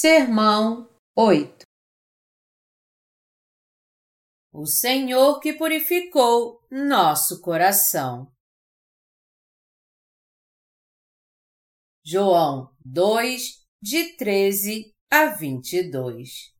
[0.00, 1.66] Sermão 8
[4.52, 8.32] O Senhor que purificou nosso coração.
[12.06, 16.54] João 2, de 13 a 22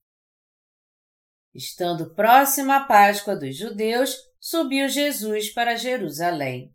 [1.54, 6.74] Estando próxima a Páscoa dos judeus, subiu Jesus para Jerusalém.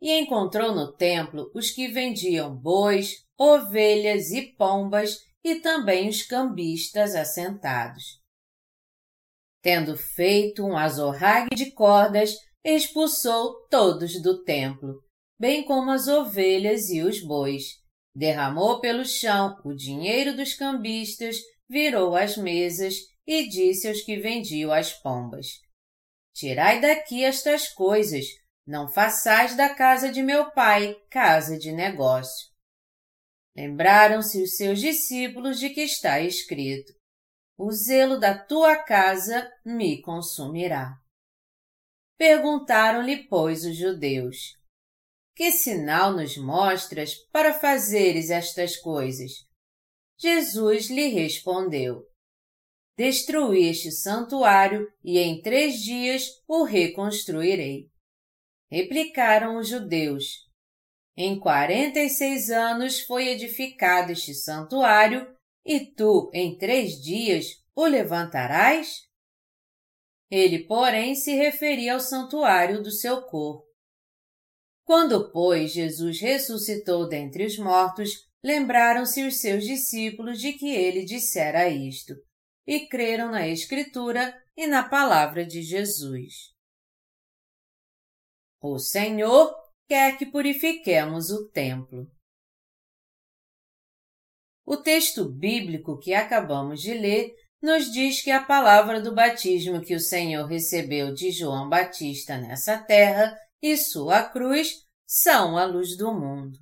[0.00, 7.14] E encontrou no templo os que vendiam bois, ovelhas e pombas e também os cambistas
[7.14, 8.18] assentados.
[9.62, 15.02] Tendo feito um azorrague de cordas, expulsou todos do templo,
[15.38, 17.64] bem como as ovelhas e os bois.
[18.16, 21.36] Derramou pelo chão o dinheiro dos cambistas,
[21.68, 22.94] virou as mesas
[23.26, 25.46] e disse aos que vendiam as pombas:
[26.34, 28.24] Tirai daqui estas coisas,
[28.66, 32.53] não façais da casa de meu pai casa de negócio.
[33.56, 36.92] Lembraram-se os seus discípulos de que está escrito:
[37.56, 40.94] O zelo da tua casa me consumirá.
[42.18, 44.36] Perguntaram-lhe, pois, os judeus:
[45.36, 49.30] Que sinal nos mostras para fazeres estas coisas?
[50.18, 52.02] Jesus lhe respondeu:
[52.96, 57.88] Destruí este santuário e em três dias o reconstruirei.
[58.70, 60.43] Replicaram os judeus:
[61.16, 65.32] em quarenta e seis anos foi edificado este santuário,
[65.64, 69.02] e tu, em três dias, o levantarás?
[70.30, 73.64] Ele, porém, se referia ao santuário do seu corpo.
[74.84, 81.68] Quando, pois, Jesus ressuscitou dentre os mortos, lembraram-se os seus discípulos de que ele dissera
[81.68, 82.14] isto,
[82.66, 86.52] e creram na Escritura e na palavra de Jesus.
[88.60, 89.54] O Senhor
[89.86, 92.06] quer que purifiquemos o templo.
[94.66, 99.94] O texto bíblico que acabamos de ler nos diz que a palavra do batismo que
[99.94, 106.12] o Senhor recebeu de João Batista nessa terra e sua cruz são a luz do
[106.12, 106.58] mundo.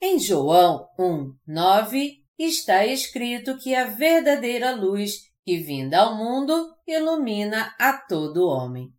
[0.00, 7.74] Em João 1, 9 está escrito que a verdadeira luz que vinda ao mundo ilumina
[7.78, 8.92] a todo homem.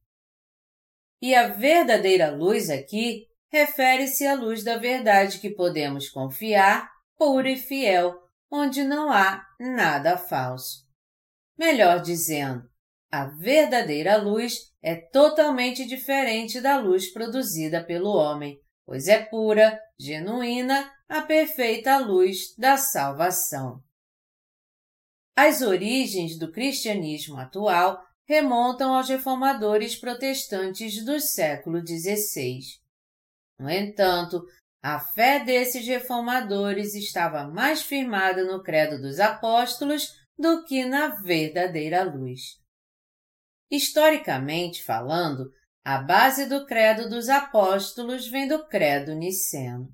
[1.22, 7.58] E a verdadeira luz aqui refere-se à luz da verdade que podemos confiar, pura e
[7.58, 8.16] fiel,
[8.52, 10.86] onde não há nada falso.
[11.58, 12.70] Melhor dizendo,
[13.12, 20.92] a verdadeira luz é totalmente diferente da luz produzida pelo homem, pois é pura, genuína,
[21.08, 23.82] a perfeita luz da salvação.
[25.36, 32.60] As origens do cristianismo atual remontam aos reformadores protestantes do século XVI.
[33.60, 34.44] No entanto,
[34.84, 42.04] a fé desses reformadores estava mais firmada no credo dos apóstolos do que na verdadeira
[42.04, 42.60] luz.
[43.72, 45.52] Historicamente falando,
[45.84, 49.88] a base do credo dos apóstolos vem do credo niceno.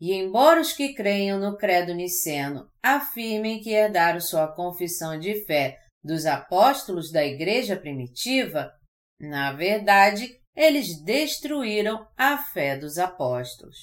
[0.00, 5.78] E embora os que creiam no credo niceno afirmem que herdaram sua confissão de fé
[6.06, 8.72] dos apóstolos da igreja primitiva,
[9.20, 13.82] na verdade, eles destruíram a fé dos apóstolos.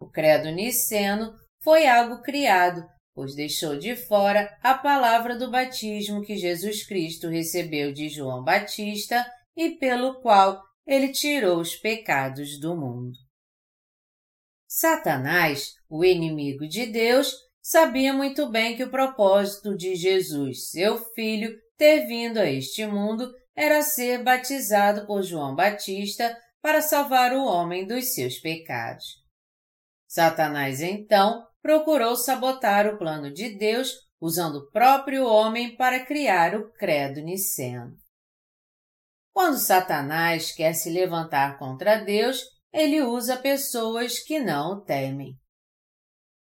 [0.00, 2.82] O credo niceno foi algo criado,
[3.14, 9.24] pois deixou de fora a palavra do batismo que Jesus Cristo recebeu de João Batista
[9.56, 13.16] e pelo qual ele tirou os pecados do mundo.
[14.66, 17.32] Satanás, o inimigo de Deus,
[17.64, 23.32] sabia muito bem que o propósito de Jesus, seu filho, ter vindo a este mundo
[23.56, 29.24] era ser batizado por João Batista para salvar o homem dos seus pecados.
[30.06, 36.70] Satanás então procurou sabotar o plano de Deus usando o próprio homem para criar o
[36.72, 37.96] credo niceno.
[39.32, 45.38] Quando Satanás quer se levantar contra Deus, ele usa pessoas que não o temem.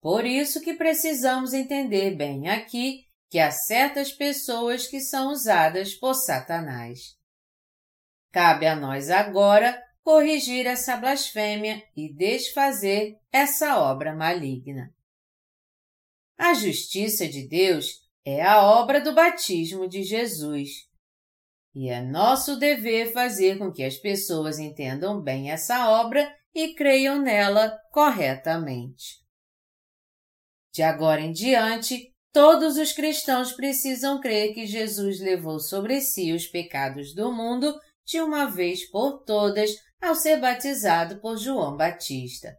[0.05, 6.13] Por isso que precisamos entender bem aqui que há certas pessoas que são usadas por
[6.13, 7.17] Satanás.
[8.31, 14.95] Cabe a nós agora corrigir essa blasfêmia e desfazer essa obra maligna.
[16.37, 20.69] A justiça de Deus é a obra do batismo de Jesus.
[21.75, 27.23] E é nosso dever fazer com que as pessoas entendam bem essa obra e creiam
[27.23, 29.24] nela corretamente.
[30.75, 36.49] De agora em diante, todos os cristãos precisam crer que Jesus levou sobre si os
[36.49, 37.73] pecados do mundo
[38.05, 39.71] de uma vez por todas
[40.03, 42.59] ao ser batizado por João Batista.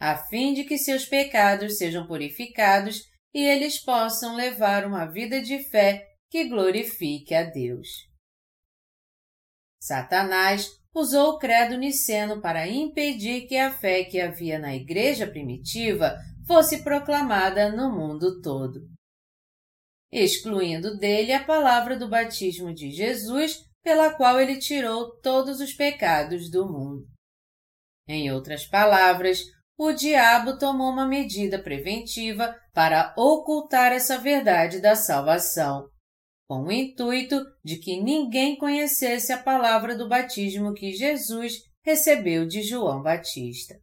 [0.00, 3.02] a fim de que seus pecados sejam purificados
[3.34, 7.86] e eles possam levar uma vida de fé que glorifique a Deus.
[9.82, 16.16] Satanás usou o credo niceno para impedir que a fé que havia na igreja primitiva
[16.50, 18.80] fosse proclamada no mundo todo.
[20.10, 26.50] Excluindo dele a palavra do batismo de Jesus, pela qual ele tirou todos os pecados
[26.50, 27.06] do mundo.
[28.08, 29.44] Em outras palavras,
[29.78, 35.88] o diabo tomou uma medida preventiva para ocultar essa verdade da salvação,
[36.48, 42.60] com o intuito de que ninguém conhecesse a palavra do batismo que Jesus recebeu de
[42.60, 43.76] João Batista.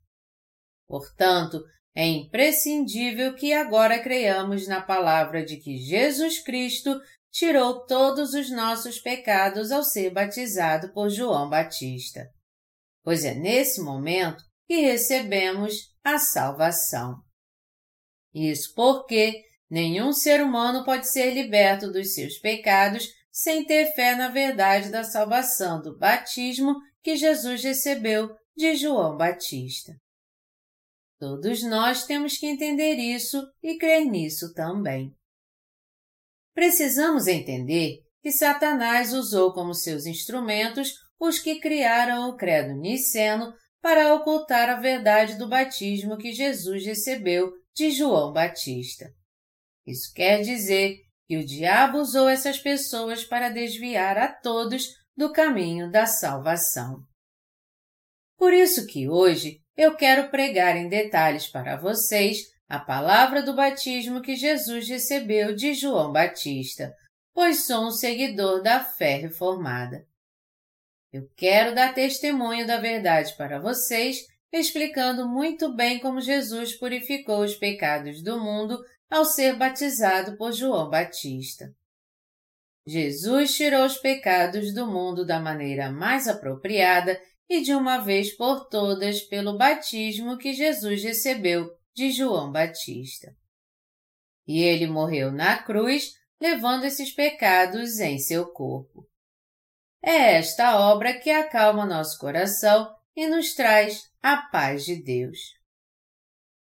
[0.85, 1.63] Portanto,
[1.97, 7.01] é imprescindível que agora creiamos na palavra de que Jesus Cristo
[7.31, 12.29] tirou todos os nossos pecados ao ser batizado por João Batista.
[13.03, 15.73] Pois é nesse momento que recebemos
[16.03, 17.15] a salvação.
[18.31, 19.33] Isso porque
[19.67, 25.03] nenhum ser humano pode ser liberto dos seus pecados sem ter fé na verdade da
[25.03, 29.94] salvação do batismo que Jesus recebeu de João Batista.
[31.19, 35.15] Todos nós temos que entender isso e crer nisso também.
[36.53, 44.13] Precisamos entender que Satanás usou como seus instrumentos os que criaram o credo niceno para
[44.13, 49.11] ocultar a verdade do batismo que Jesus recebeu de João Batista.
[49.85, 50.97] Isso quer dizer
[51.27, 57.03] que o diabo usou essas pessoas para desviar a todos do caminho da salvação.
[58.37, 64.21] Por isso que hoje eu quero pregar em detalhes para vocês a palavra do batismo
[64.21, 66.94] que Jesus recebeu de João Batista,
[67.33, 70.03] pois sou um seguidor da fé reformada.
[71.13, 77.56] Eu quero dar testemunho da verdade para vocês, explicando muito bem como Jesus purificou os
[77.56, 78.77] pecados do mundo
[79.09, 81.71] ao ser batizado por João Batista.
[82.85, 88.67] Jesus tirou os pecados do mundo da maneira mais apropriada e de uma vez por
[88.67, 93.35] todas pelo batismo que Jesus recebeu de João Batista.
[94.45, 99.07] E ele morreu na cruz, levando esses pecados em seu corpo.
[100.03, 105.38] É esta obra que acalma nosso coração e nos traz a paz de Deus.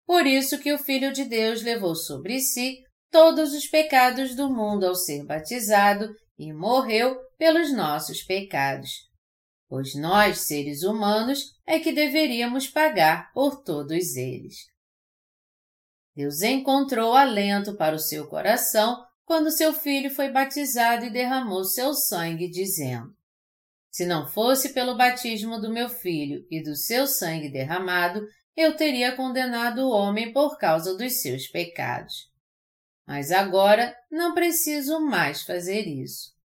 [0.06, 2.80] Por isso que o Filho de Deus levou sobre si
[3.12, 9.09] todos os pecados do mundo ao ser batizado e morreu pelos nossos pecados.
[9.70, 14.68] Pois nós, seres humanos, é que deveríamos pagar por todos eles.
[16.16, 21.94] Deus encontrou alento para o seu coração quando seu filho foi batizado e derramou seu
[21.94, 23.16] sangue, dizendo:
[23.92, 29.16] se não fosse pelo batismo do meu filho e do seu sangue derramado, eu teria
[29.16, 32.30] condenado o homem por causa dos seus pecados.
[33.06, 36.39] Mas agora não preciso mais fazer isso.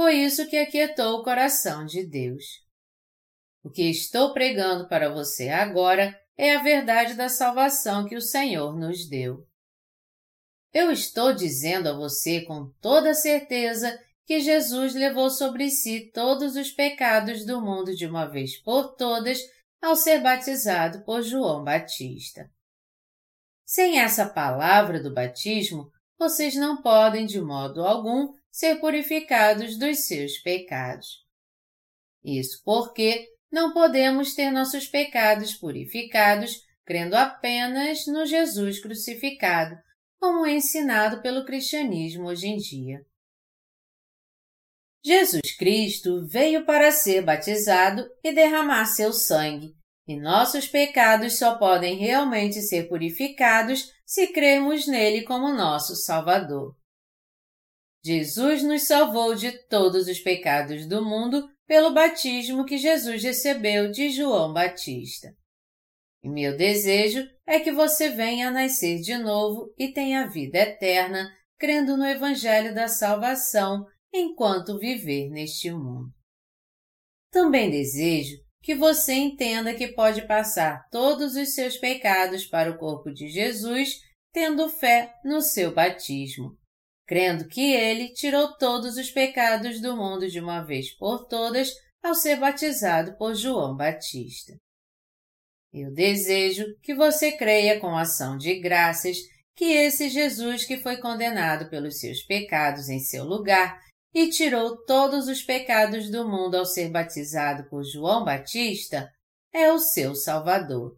[0.00, 2.42] Foi isso que aquietou o coração de Deus.
[3.62, 8.74] O que estou pregando para você agora é a verdade da salvação que o Senhor
[8.78, 9.46] nos deu.
[10.72, 16.70] Eu estou dizendo a você com toda certeza que Jesus levou sobre si todos os
[16.70, 19.38] pecados do mundo de uma vez por todas
[19.82, 22.50] ao ser batizado por João Batista.
[23.66, 30.38] Sem essa palavra do batismo, vocês não podem de modo algum ser purificados dos seus
[30.38, 31.24] pecados.
[32.24, 39.76] Isso porque não podemos ter nossos pecados purificados crendo apenas no Jesus crucificado,
[40.18, 43.06] como é ensinado pelo cristianismo hoje em dia.
[45.04, 49.74] Jesus Cristo veio para ser batizado e derramar seu sangue,
[50.06, 56.76] e nossos pecados só podem realmente ser purificados se cremos nele como nosso Salvador.
[58.02, 64.10] Jesus nos salvou de todos os pecados do mundo pelo batismo que Jesus recebeu de
[64.10, 65.34] João Batista.
[66.22, 71.30] E meu desejo é que você venha a nascer de novo e tenha vida eterna,
[71.58, 76.10] crendo no Evangelho da Salvação enquanto viver neste mundo.
[77.30, 83.10] Também desejo que você entenda que pode passar todos os seus pecados para o corpo
[83.12, 84.00] de Jesus
[84.32, 86.56] tendo fé no seu batismo,
[87.10, 92.14] crendo que ele tirou todos os pecados do mundo de uma vez por todas ao
[92.14, 94.52] ser batizado por João Batista.
[95.72, 99.16] Eu desejo que você creia com ação de graças
[99.56, 103.76] que esse Jesus que foi condenado pelos seus pecados em seu lugar
[104.14, 109.10] e tirou todos os pecados do mundo ao ser batizado por João Batista,
[109.52, 110.96] é o seu Salvador.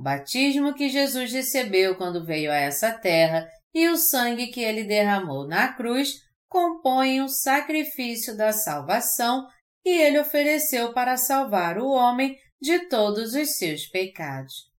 [0.00, 4.84] O batismo que Jesus recebeu quando veio a essa terra e o sangue que ele
[4.84, 9.48] derramou na cruz compõem o sacrifício da salvação
[9.82, 14.70] que ele ofereceu para salvar o homem de todos os seus pecados.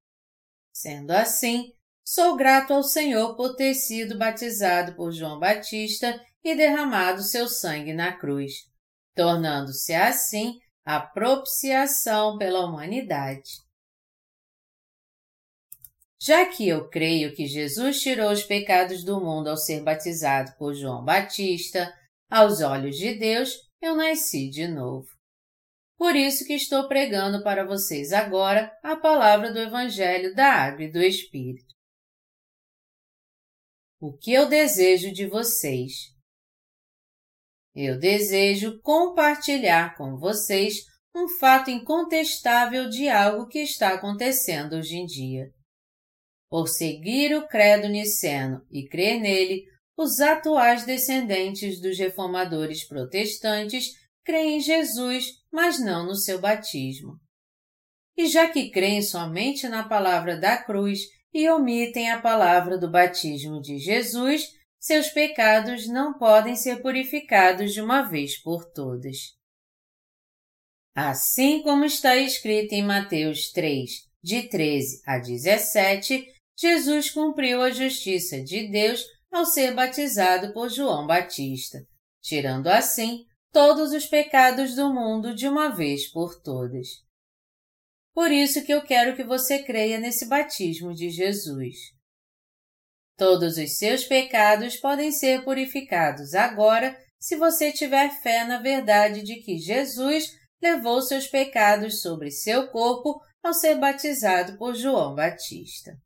[0.73, 1.73] Sendo assim,
[2.03, 7.93] sou grato ao Senhor por ter sido batizado por João Batista e derramado seu sangue
[7.93, 8.53] na cruz,
[9.13, 13.64] tornando-se assim a propiciação pela humanidade.
[16.25, 20.73] Já que eu creio que Jesus tirou os pecados do mundo ao ser batizado por
[20.73, 21.93] João Batista,
[22.27, 25.07] aos olhos de Deus, eu nasci de novo.
[25.95, 30.91] Por isso que estou pregando para vocês agora a palavra do Evangelho da Água e
[30.91, 31.75] do Espírito.
[34.01, 36.11] O que eu desejo de vocês?
[37.75, 45.05] Eu desejo compartilhar com vocês um fato incontestável de algo que está acontecendo hoje em
[45.05, 45.53] dia.
[46.49, 49.63] Por seguir o credo niceno e crer nele,
[49.97, 53.91] os atuais descendentes dos reformadores protestantes
[54.23, 57.19] creem em Jesus, mas não no seu batismo.
[58.17, 60.99] E já que creem somente na palavra da cruz
[61.33, 64.47] e omitem a palavra do batismo de Jesus,
[64.79, 69.17] seus pecados não podem ser purificados de uma vez por todas.
[70.93, 73.89] Assim como está escrito em Mateus 3,
[74.23, 76.25] de 13 a 17,
[76.57, 81.79] Jesus cumpriu a justiça de Deus ao ser batizado por João Batista,
[82.21, 86.87] tirando assim todos os pecados do mundo de uma vez por todas.
[88.13, 91.75] Por isso que eu quero que você creia nesse batismo de Jesus.
[93.17, 99.37] Todos os seus pecados podem ser purificados agora se você tiver fé na verdade de
[99.37, 100.31] que Jesus
[100.61, 105.97] levou seus pecados sobre seu corpo ao ser batizado por João Batista.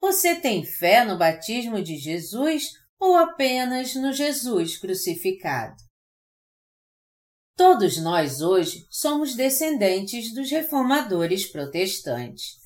[0.00, 5.76] Você tem fé no batismo de Jesus ou apenas no Jesus crucificado?
[7.56, 12.56] Todos nós hoje somos descendentes dos reformadores protestantes.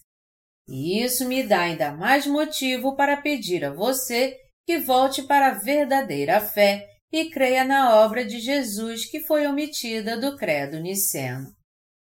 [0.69, 4.37] E isso me dá ainda mais motivo para pedir a você
[4.67, 10.19] que volte para a verdadeira fé e creia na obra de Jesus que foi omitida
[10.21, 11.51] do Credo Niceno.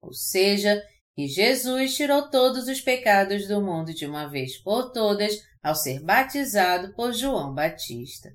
[0.03, 0.83] Ou seja,
[1.17, 6.03] e Jesus tirou todos os pecados do mundo de uma vez por todas ao ser
[6.03, 8.31] batizado por João Batista.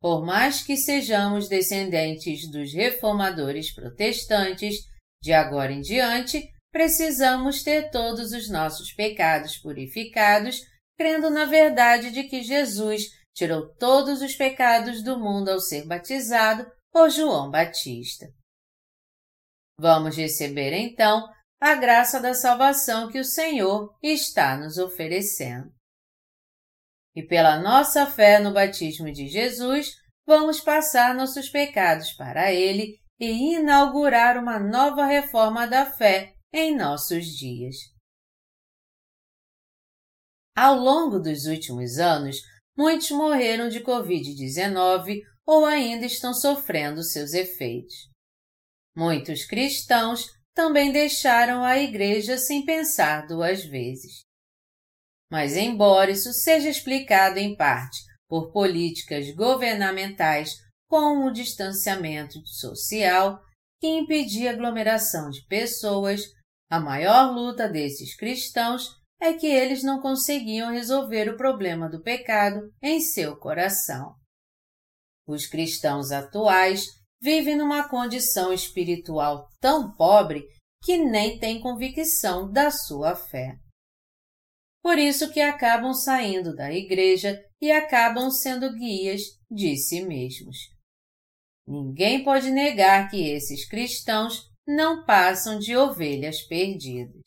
[0.00, 4.76] Por mais que sejamos descendentes dos reformadores protestantes,
[5.22, 10.60] de agora em diante, precisamos ter todos os nossos pecados purificados,
[10.98, 16.70] crendo na verdade de que Jesus tirou todos os pecados do mundo ao ser batizado
[16.92, 18.26] por João Batista.
[19.78, 21.26] Vamos receber então
[21.60, 25.72] a graça da salvação que o Senhor está nos oferecendo.
[27.14, 29.96] E pela nossa fé no batismo de Jesus,
[30.26, 37.24] vamos passar nossos pecados para Ele e inaugurar uma nova reforma da fé em nossos
[37.26, 37.76] dias.
[40.54, 42.36] Ao longo dos últimos anos,
[42.76, 47.94] muitos morreram de Covid-19 ou ainda estão sofrendo seus efeitos.
[48.94, 54.22] Muitos cristãos também deixaram a igreja sem pensar duas vezes.
[55.30, 60.54] Mas, embora isso seja explicado em parte por políticas governamentais
[60.88, 63.38] como o distanciamento social,
[63.78, 66.22] que impedia aglomeração de pessoas,
[66.70, 72.72] a maior luta desses cristãos é que eles não conseguiam resolver o problema do pecado
[72.82, 74.14] em seu coração.
[75.26, 76.86] Os cristãos atuais
[77.20, 80.44] vive numa condição espiritual tão pobre
[80.82, 83.56] que nem tem convicção da sua fé.
[84.82, 90.56] Por isso que acabam saindo da igreja e acabam sendo guias de si mesmos.
[91.66, 97.24] Ninguém pode negar que esses cristãos não passam de ovelhas perdidas.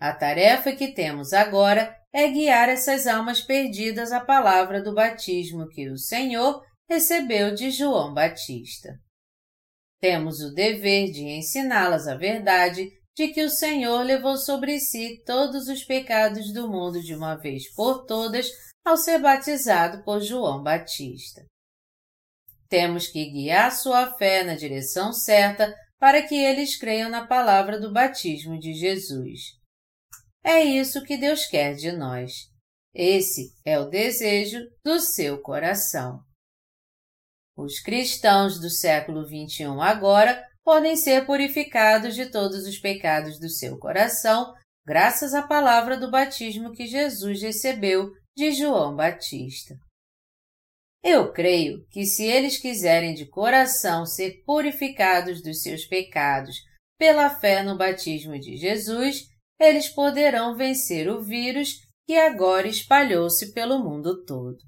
[0.00, 5.90] A tarefa que temos agora é guiar essas almas perdidas à palavra do batismo que
[5.90, 6.62] o Senhor
[6.94, 9.00] recebeu de João Batista.
[10.00, 15.66] Temos o dever de ensiná-las a verdade de que o Senhor levou sobre si todos
[15.66, 18.48] os pecados do mundo de uma vez por todas
[18.84, 21.44] ao ser batizado por João Batista.
[22.68, 27.92] Temos que guiar sua fé na direção certa para que eles creiam na palavra do
[27.92, 29.40] batismo de Jesus.
[30.44, 32.48] É isso que Deus quer de nós.
[32.94, 36.22] Esse é o desejo do seu coração.
[37.56, 43.78] Os cristãos do século XXI agora podem ser purificados de todos os pecados do seu
[43.78, 44.52] coração
[44.84, 49.74] graças à palavra do batismo que Jesus recebeu de João Batista.
[51.02, 56.56] Eu creio que se eles quiserem de coração ser purificados dos seus pecados
[56.98, 59.28] pela fé no batismo de Jesus,
[59.60, 61.74] eles poderão vencer o vírus
[62.06, 64.58] que agora espalhou-se pelo mundo todo.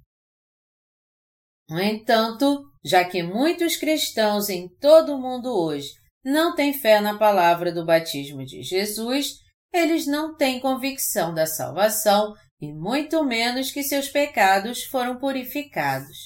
[1.69, 5.91] No entanto, já que muitos cristãos em todo o mundo hoje
[6.25, 9.39] não têm fé na palavra do batismo de Jesus,
[9.73, 16.17] eles não têm convicção da salvação e muito menos que seus pecados foram purificados.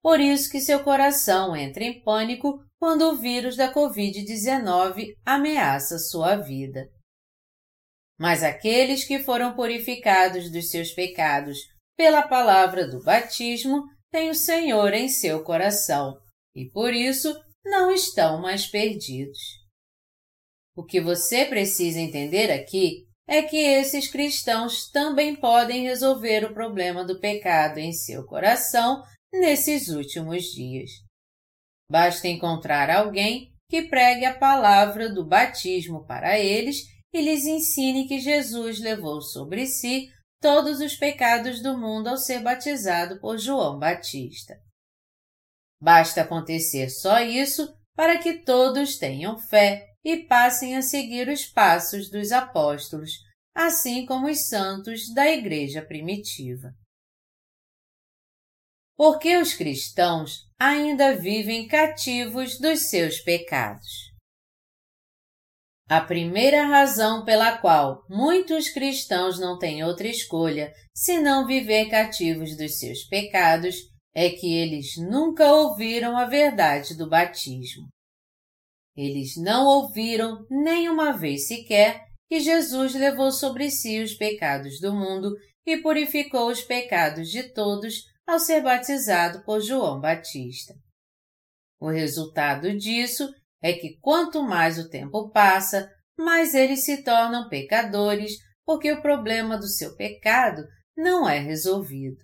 [0.00, 6.36] Por isso que seu coração entra em pânico quando o vírus da Covid-19 ameaça sua
[6.36, 6.88] vida.
[8.18, 11.58] Mas aqueles que foram purificados dos seus pecados
[11.96, 16.18] pela palavra do batismo têm o Senhor em seu coração
[16.54, 19.38] e por isso não estão mais perdidos.
[20.76, 27.04] O que você precisa entender aqui é que esses cristãos também podem resolver o problema
[27.04, 29.02] do pecado em seu coração
[29.32, 30.90] nesses últimos dias.
[31.88, 36.78] Basta encontrar alguém que pregue a palavra do batismo para eles
[37.12, 40.08] e lhes ensine que Jesus levou sobre si
[40.40, 44.58] todos os pecados do mundo ao ser batizado por João Batista.
[45.80, 52.10] Basta acontecer só isso para que todos tenham fé e passem a seguir os passos
[52.10, 53.12] dos apóstolos,
[53.54, 56.72] assim como os santos da Igreja primitiva.
[58.96, 64.09] Porque os cristãos ainda vivem cativos dos seus pecados.
[65.90, 72.78] A primeira razão pela qual muitos cristãos não têm outra escolha senão viver cativos dos
[72.78, 73.74] seus pecados
[74.14, 77.88] é que eles nunca ouviram a verdade do batismo.
[78.96, 84.94] Eles não ouviram nem uma vez sequer que Jesus levou sobre si os pecados do
[84.94, 85.34] mundo
[85.66, 90.72] e purificou os pecados de todos ao ser batizado por João Batista.
[91.80, 93.28] O resultado disso
[93.62, 98.32] é que quanto mais o tempo passa, mais eles se tornam pecadores,
[98.64, 100.62] porque o problema do seu pecado
[100.96, 102.18] não é resolvido.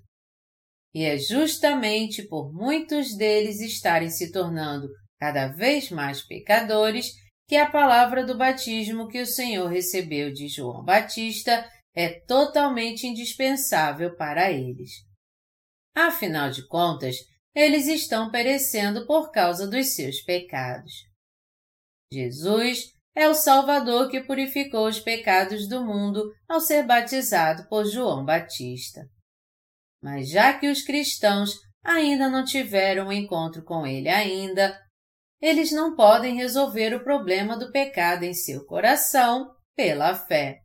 [0.94, 7.12] E é justamente por muitos deles estarem se tornando cada vez mais pecadores
[7.48, 14.14] que a palavra do batismo que o Senhor recebeu de João Batista é totalmente indispensável
[14.16, 14.90] para eles.
[15.94, 17.16] Afinal de contas,
[17.54, 21.05] eles estão perecendo por causa dos seus pecados.
[22.12, 28.24] Jesus é o Salvador que purificou os pecados do mundo ao ser batizado por João
[28.24, 29.08] Batista.
[30.02, 31.50] Mas já que os cristãos
[31.82, 34.78] ainda não tiveram um encontro com ele ainda,
[35.40, 40.60] eles não podem resolver o problema do pecado em seu coração pela fé.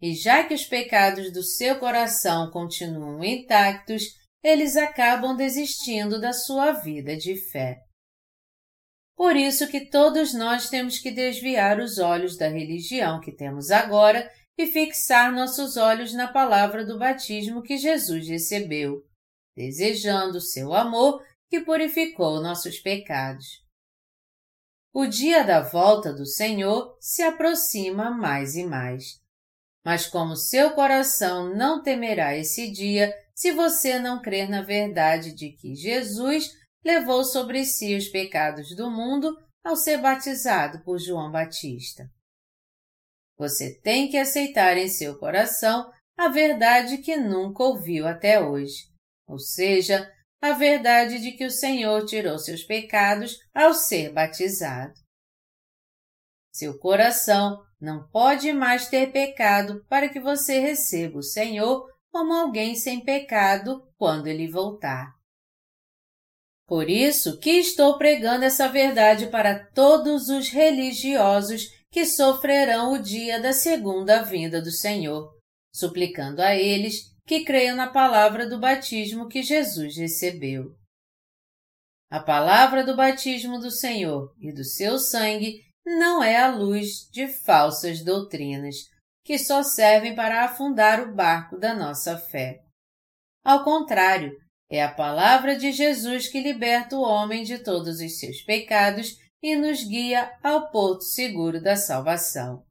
[0.00, 4.02] E já que os pecados do seu coração continuam intactos,
[4.42, 7.78] eles acabam desistindo da sua vida de fé.
[9.16, 14.30] Por isso que todos nós temos que desviar os olhos da religião que temos agora
[14.56, 19.02] e fixar nossos olhos na palavra do batismo que Jesus recebeu,
[19.56, 23.62] desejando seu amor que purificou nossos pecados.
[24.92, 29.20] O dia da volta do Senhor se aproxima mais e mais.
[29.84, 35.50] Mas como seu coração não temerá esse dia se você não crer na verdade de
[35.50, 36.52] que Jesus
[36.84, 42.10] levou sobre si os pecados do mundo ao ser batizado por João Batista.
[43.36, 48.88] Você tem que aceitar em seu coração a verdade que nunca ouviu até hoje,
[49.26, 54.92] ou seja, a verdade de que o Senhor tirou seus pecados ao ser batizado.
[56.52, 62.76] Seu coração não pode mais ter pecado para que você receba o Senhor como alguém
[62.76, 65.12] sem pecado quando ele voltar.
[66.66, 73.40] Por isso que estou pregando essa verdade para todos os religiosos que sofrerão o dia
[73.40, 75.30] da segunda vinda do Senhor,
[75.72, 80.74] suplicando a eles que creiam na palavra do batismo que Jesus recebeu.
[82.10, 87.28] A palavra do batismo do Senhor e do seu sangue não é a luz de
[87.28, 88.76] falsas doutrinas,
[89.24, 92.60] que só servem para afundar o barco da nossa fé.
[93.44, 94.32] Ao contrário,
[94.70, 99.54] é a palavra de Jesus que liberta o homem de todos os seus pecados e
[99.54, 102.64] nos guia ao porto seguro da salvação.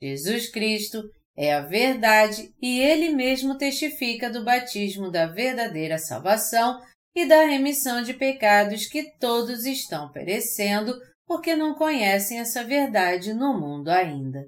[0.00, 1.02] Jesus Cristo
[1.36, 6.80] é a verdade e ele mesmo testifica do batismo da verdadeira salvação
[7.14, 10.94] e da remissão de pecados que todos estão perecendo
[11.26, 14.46] porque não conhecem essa verdade no mundo ainda.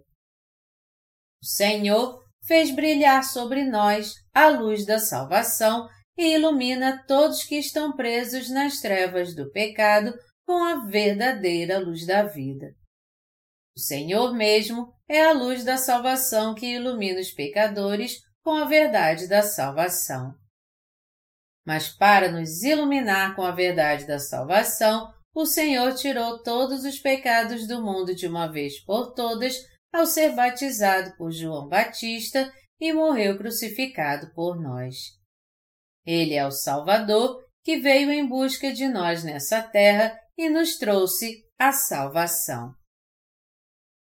[1.42, 7.94] O Senhor fez brilhar sobre nós a luz da salvação e ilumina todos que estão
[7.94, 10.12] presos nas trevas do pecado
[10.44, 12.74] com a verdadeira luz da vida.
[13.76, 19.28] O Senhor mesmo é a luz da salvação que ilumina os pecadores com a verdade
[19.28, 20.35] da salvação.
[21.64, 27.68] Mas para nos iluminar com a verdade da salvação, o Senhor tirou todos os pecados
[27.68, 29.54] do mundo de uma vez por todas
[29.92, 35.18] ao ser batizado por João Batista e morreu crucificado por nós.
[36.09, 41.44] Ele é o Salvador que veio em busca de nós nessa terra e nos trouxe
[41.59, 42.73] a salvação.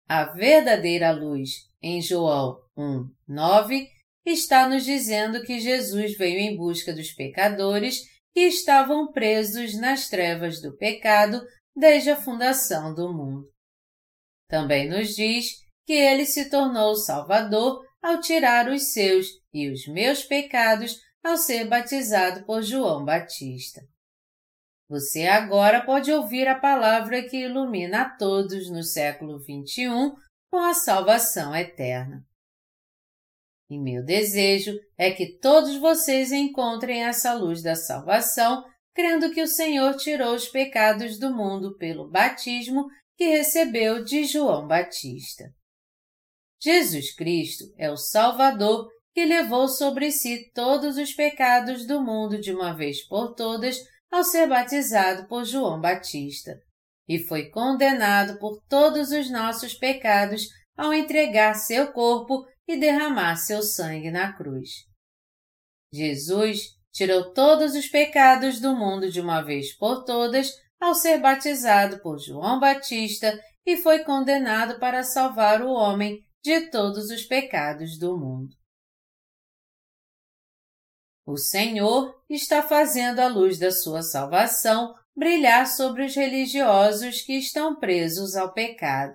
[0.09, 1.51] A verdadeira luz,
[1.83, 3.89] em João 1, 9,
[4.25, 7.99] está nos dizendo que Jesus veio em busca dos pecadores
[8.33, 11.43] que estavam presos nas trevas do pecado
[11.75, 13.51] desde a fundação do mundo.
[14.49, 15.47] Também nos diz
[15.85, 21.69] que ele se tornou Salvador ao tirar os seus e os meus pecados ao ser
[21.69, 23.83] batizado por João Batista.
[24.89, 30.13] Você agora pode ouvir a palavra que ilumina a todos no século XXI
[30.51, 32.27] com a salvação eterna.
[33.71, 39.47] E meu desejo é que todos vocês encontrem essa luz da salvação, crendo que o
[39.47, 45.55] Senhor tirou os pecados do mundo pelo batismo que recebeu de João Batista.
[46.61, 52.53] Jesus Cristo é o Salvador que levou sobre si todos os pecados do mundo de
[52.53, 53.79] uma vez por todas
[54.11, 56.59] ao ser batizado por João Batista,
[57.09, 63.63] e foi condenado por todos os nossos pecados ao entregar seu corpo e derramar seu
[63.63, 64.71] sangue na cruz.
[65.93, 72.01] Jesus tirou todos os pecados do mundo de uma vez por todas ao ser batizado
[72.01, 78.17] por João Batista e foi condenado para salvar o homem de todos os pecados do
[78.17, 78.60] mundo.
[81.31, 87.79] O Senhor está fazendo a luz da sua salvação brilhar sobre os religiosos que estão
[87.79, 89.15] presos ao pecado.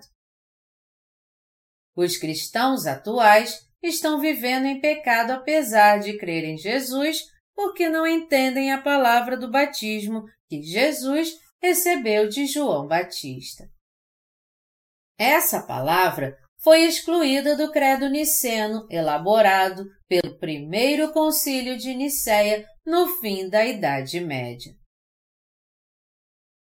[1.94, 7.22] Os cristãos atuais estão vivendo em pecado apesar de crer em Jesus
[7.54, 13.68] porque não entendem a palavra do batismo que Jesus recebeu de João Batista.
[15.18, 23.48] Essa palavra foi excluída do credo niceno elaborado pelo primeiro concílio de Nicéia no fim
[23.48, 24.72] da Idade Média.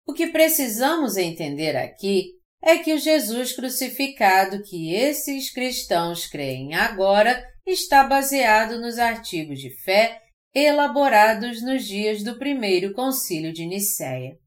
[0.05, 7.47] O que precisamos entender aqui é que o Jesus crucificado que esses cristãos creem agora
[7.65, 10.21] está baseado nos artigos de fé
[10.53, 14.37] elaborados nos dias do primeiro concílio de Nicéia.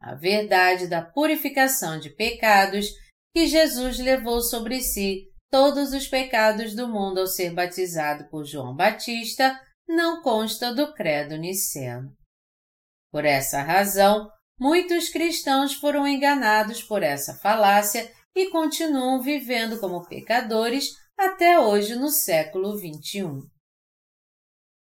[0.00, 2.88] A verdade da purificação de pecados
[3.34, 8.74] que Jesus levou sobre si todos os pecados do mundo ao ser batizado por João
[8.74, 12.12] Batista, não consta do credo niceno.
[13.12, 20.90] Por essa razão, muitos cristãos foram enganados por essa falácia e continuam vivendo como pecadores
[21.16, 23.48] até hoje no século XXI.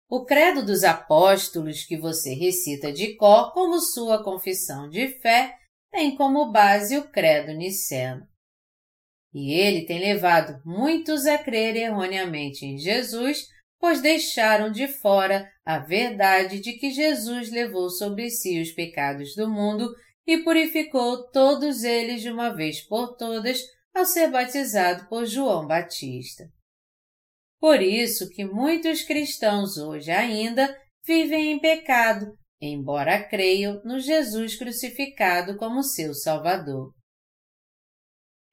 [0.06, 5.56] O Credo dos Apóstolos, que você recita de cor como sua confissão de fé,
[5.90, 8.28] tem como base o Credo Niceno.
[9.34, 13.46] E ele tem levado muitos a crer erroneamente em Jesus,
[13.78, 19.48] pois deixaram de fora a verdade de que Jesus levou sobre si os pecados do
[19.48, 19.88] mundo
[20.26, 23.60] e purificou todos eles de uma vez por todas
[23.94, 26.44] ao ser batizado por João Batista.
[27.60, 35.56] Por isso que muitos cristãos hoje ainda vivem em pecado, embora creiam no Jesus crucificado
[35.56, 36.92] como seu Salvador.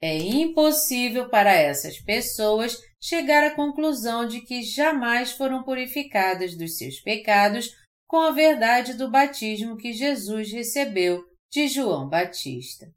[0.02, 7.00] É impossível para essas pessoas chegar à conclusão de que jamais foram purificadas dos seus
[7.00, 7.70] pecados
[8.08, 12.88] com a verdade do batismo que Jesus recebeu de João Batista.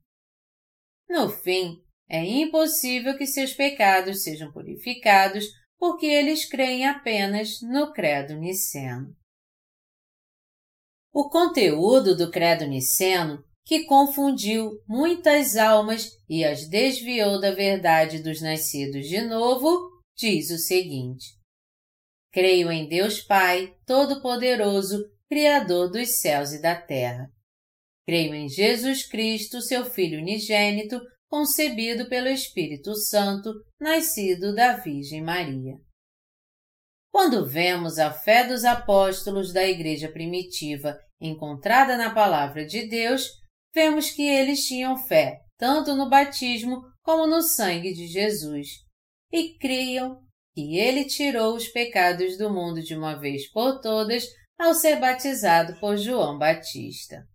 [1.09, 5.47] No fim, é impossível que seus pecados sejam purificados
[5.79, 9.17] porque eles creem apenas no Credo Niceno.
[11.13, 18.41] O conteúdo do Credo Niceno que confundiu muitas almas e as desviou da verdade dos
[18.41, 21.37] nascidos de novo, diz o seguinte:
[22.33, 27.31] Creio em Deus Pai, Todo-Poderoso, Criador dos céus e da terra.
[28.07, 35.75] Creio em Jesus Cristo, seu Filho unigênito, concebido pelo Espírito Santo, nascido da Virgem Maria.
[37.13, 43.29] Quando vemos a fé dos apóstolos da Igreja primitiva encontrada na Palavra de Deus,
[43.75, 48.87] vemos que eles tinham fé tanto no batismo como no sangue de Jesus.
[49.31, 50.23] e criam
[50.55, 54.25] que ele tirou os pecados do mundo de uma vez por todas
[54.59, 57.27] ao ser batizado por João Batista.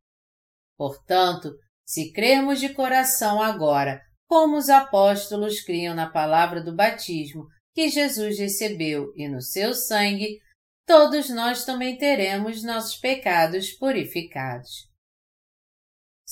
[0.75, 1.53] Portanto,
[1.85, 8.39] se crermos de coração agora, como os apóstolos criam na palavra do batismo que Jesus
[8.39, 10.39] recebeu e no seu sangue,
[10.87, 14.92] todos nós também teremos nossos pecados purificados.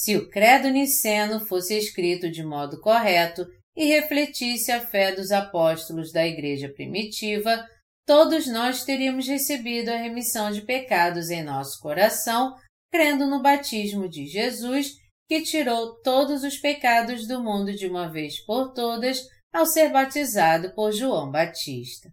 [0.01, 6.11] Se o Credo Niceno fosse escrito de modo correto e refletisse a fé dos apóstolos
[6.11, 7.63] da Igreja primitiva,
[8.03, 12.55] todos nós teríamos recebido a remissão de pecados em nosso coração,
[12.91, 14.93] crendo no batismo de Jesus,
[15.29, 19.21] que tirou todos os pecados do mundo de uma vez por todas
[19.53, 22.09] ao ser batizado por João Batista.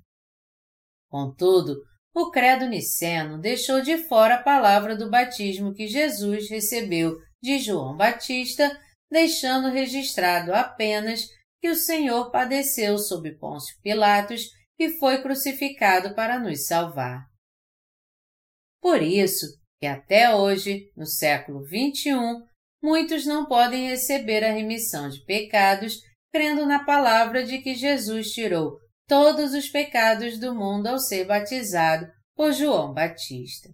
[1.10, 1.74] Contudo,
[2.14, 7.96] o Credo Niceno deixou de fora a palavra do batismo que Jesus recebeu de João
[7.96, 8.78] Batista,
[9.10, 11.26] deixando registrado apenas
[11.60, 17.26] que o Senhor padeceu sob Pôncio Pilatos e foi crucificado para nos salvar.
[18.80, 19.46] Por isso
[19.80, 22.12] que até hoje, no século XXI,
[22.82, 26.00] muitos não podem receber a remissão de pecados
[26.32, 32.06] crendo na palavra de que Jesus tirou todos os pecados do mundo ao ser batizado
[32.36, 33.70] por João Batista.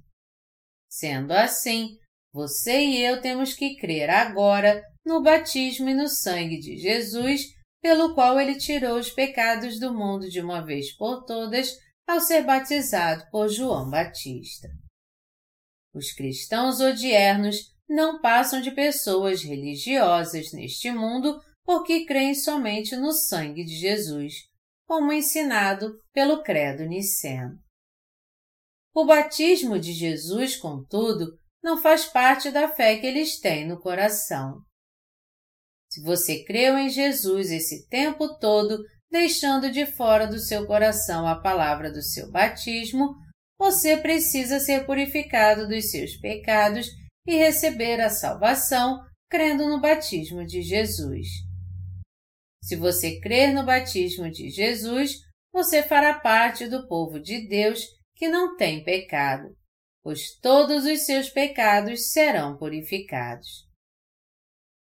[0.89, 1.99] Sendo assim,
[2.35, 7.43] você e eu temos que crer agora no batismo e no sangue de Jesus,
[7.81, 11.71] pelo qual ele tirou os pecados do mundo de uma vez por todas
[12.05, 14.69] ao ser batizado por João Batista.
[15.95, 23.65] Os cristãos odiernos não passam de pessoas religiosas neste mundo porque creem somente no sangue
[23.65, 24.35] de Jesus,
[24.89, 27.63] como ensinado pelo Credo Niceno.
[28.93, 34.61] O batismo de Jesus, contudo, não faz parte da fé que eles têm no coração.
[35.91, 41.41] Se você creu em Jesus esse tempo todo, deixando de fora do seu coração a
[41.41, 43.15] palavra do seu batismo,
[43.59, 46.87] você precisa ser purificado dos seus pecados
[47.27, 49.01] e receber a salvação
[49.31, 51.29] crendo no batismo de Jesus.
[52.63, 55.15] Se você crer no batismo de Jesus,
[55.51, 57.81] você fará parte do povo de Deus
[58.17, 59.57] que não tem pecado,
[60.05, 63.67] pois todos os seus pecados serão purificados.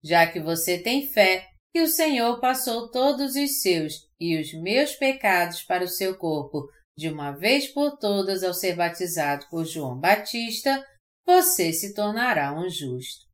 [0.01, 4.95] Já que você tem fé que o Senhor passou todos os seus e os meus
[4.95, 9.99] pecados para o seu corpo de uma vez por todas ao ser batizado por João
[9.99, 10.83] Batista,
[11.25, 13.25] você se tornará um justo.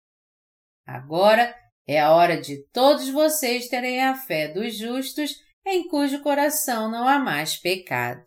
[0.86, 1.56] Agora
[1.88, 7.08] é a hora de todos vocês terem a fé dos justos em cujo coração não
[7.08, 8.24] há mais pecado.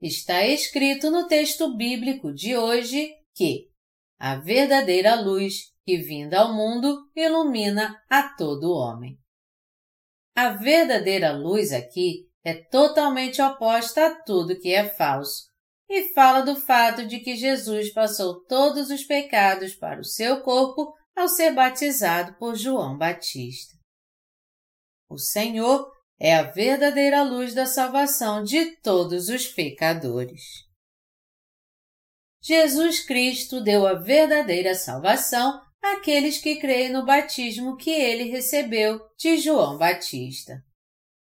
[0.00, 3.70] Está escrito no texto bíblico de hoje que
[4.18, 9.18] a verdadeira luz que vinda ao mundo ilumina a todo homem.
[10.34, 15.46] A verdadeira luz aqui é totalmente oposta a tudo que é falso
[15.88, 20.92] e fala do fato de que Jesus passou todos os pecados para o seu corpo
[21.16, 23.74] ao ser batizado por João Batista.
[25.08, 30.64] O Senhor é a verdadeira luz da salvação de todos os pecadores.
[32.42, 39.36] Jesus Cristo deu a verdadeira salvação àqueles que creem no batismo que ele recebeu de
[39.38, 40.62] João Batista.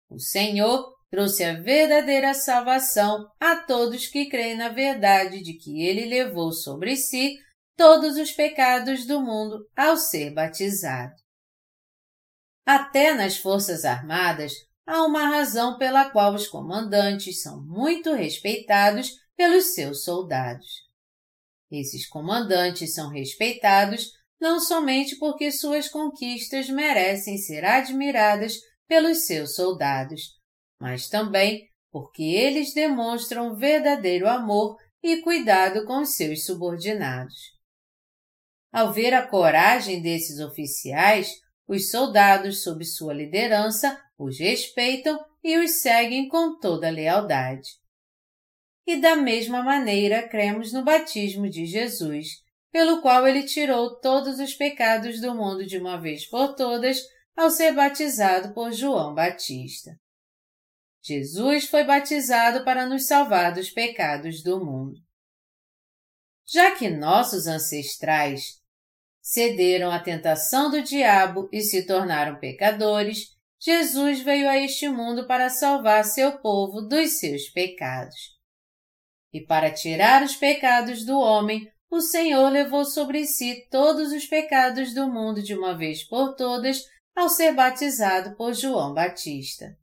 [0.10, 6.06] O Senhor trouxe a verdadeira salvação a todos que creem na verdade de que ele
[6.06, 7.38] levou sobre si
[7.76, 11.14] todos os pecados do mundo ao ser batizado.
[12.66, 14.54] Até nas Forças Armadas
[14.92, 20.68] há uma razão pela qual os comandantes são muito respeitados pelos seus soldados.
[21.72, 30.38] Esses comandantes são respeitados não somente porque suas conquistas merecem ser admiradas pelos seus soldados,
[30.78, 37.36] mas também porque eles demonstram verdadeiro amor e cuidado com seus subordinados.
[38.74, 41.30] Ao ver a coragem desses oficiais,
[41.66, 47.70] os soldados, sob sua liderança, os respeitam e os seguem com toda lealdade.
[48.86, 52.28] E da mesma maneira cremos no batismo de Jesus,
[52.72, 57.02] pelo qual ele tirou todos os pecados do mundo de uma vez por todas
[57.36, 59.92] ao ser batizado por João Batista.
[61.04, 65.00] Jesus foi batizado para nos salvar dos pecados do mundo.
[66.46, 68.62] Já que nossos ancestrais
[69.22, 73.31] cederam à tentação do diabo e se tornaram pecadores,
[73.64, 78.40] Jesus veio a este mundo para salvar seu povo dos seus pecados.
[79.32, 84.96] E para tirar os pecados do homem, o Senhor levou sobre si todos os pecados
[84.96, 86.84] do mundo de uma vez por todas
[87.16, 89.78] ao ser batizado por João Batista.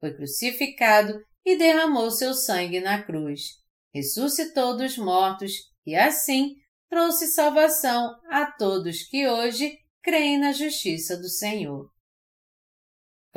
[0.00, 3.58] foi crucificado e derramou seu sangue na cruz,
[3.92, 5.52] ressuscitou dos mortos
[5.84, 6.56] e, assim,
[6.88, 11.90] trouxe salvação a todos que hoje creem na justiça do Senhor.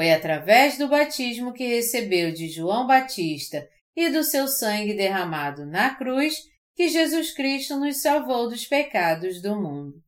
[0.01, 5.93] Foi através do batismo que recebeu de João Batista e do seu sangue derramado na
[5.93, 6.37] cruz
[6.75, 10.03] que Jesus Cristo nos salvou dos pecados do mundo.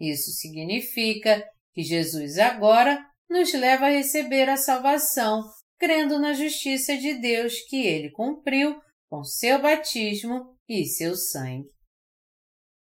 [0.00, 5.44] Isso significa que Jesus agora nos leva a receber a salvação,
[5.78, 8.80] crendo na justiça de Deus que ele cumpriu
[9.10, 11.68] com seu batismo e seu sangue.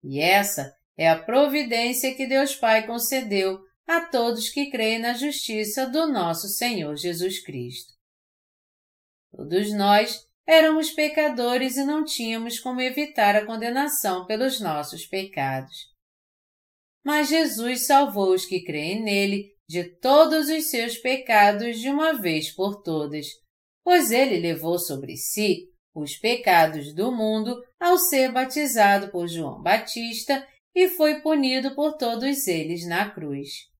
[0.02, 3.60] E essa é a providência que Deus Pai concedeu
[3.92, 7.92] a todos que creem na justiça do nosso Senhor Jesus Cristo.
[9.30, 15.92] Todos nós éramos pecadores e não tínhamos como evitar a condenação pelos nossos pecados.
[17.04, 22.50] Mas Jesus salvou os que creem nele de todos os seus pecados de uma vez
[22.50, 23.26] por todas,
[23.84, 30.48] pois ele levou sobre si os pecados do mundo ao ser batizado por João Batista
[30.74, 33.70] e foi punido por todos eles na cruz.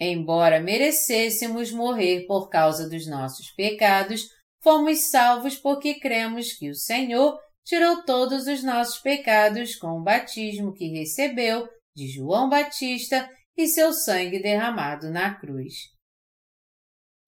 [0.00, 4.30] Embora merecêssemos morrer por causa dos nossos pecados,
[4.62, 10.72] fomos salvos porque cremos que o Senhor tirou todos os nossos pecados com o batismo
[10.72, 15.74] que recebeu de João Batista e seu sangue derramado na cruz.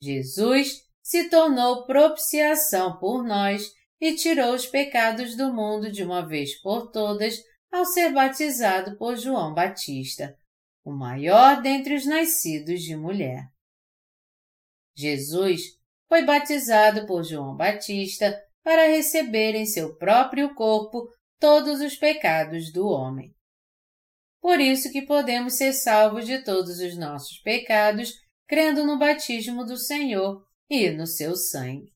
[0.02, 6.60] Jesus se tornou propiciação por nós e tirou os pecados do mundo de uma vez
[6.60, 7.38] por todas
[7.70, 10.36] ao ser batizado por João Batista,
[10.84, 13.48] o maior dentre os nascidos de mulher.
[14.94, 22.72] Jesus foi batizado por João Batista para receber em seu próprio corpo todos os pecados
[22.72, 23.34] do homem.
[24.40, 29.76] Por isso que podemos ser salvos de todos os nossos pecados crendo no batismo do
[29.76, 31.92] Senhor e no seu sangue.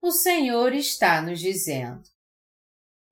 [0.00, 2.13] O Senhor está nos dizendo: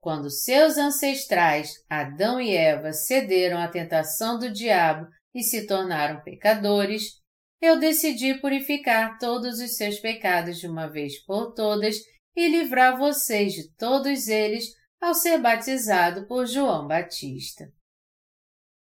[0.03, 7.21] quando seus ancestrais, Adão e Eva, cederam à tentação do diabo e se tornaram pecadores,
[7.61, 11.95] eu decidi purificar todos os seus pecados de uma vez por todas
[12.35, 14.65] e livrar vocês de todos eles
[14.99, 17.71] ao ser batizado por João Batista.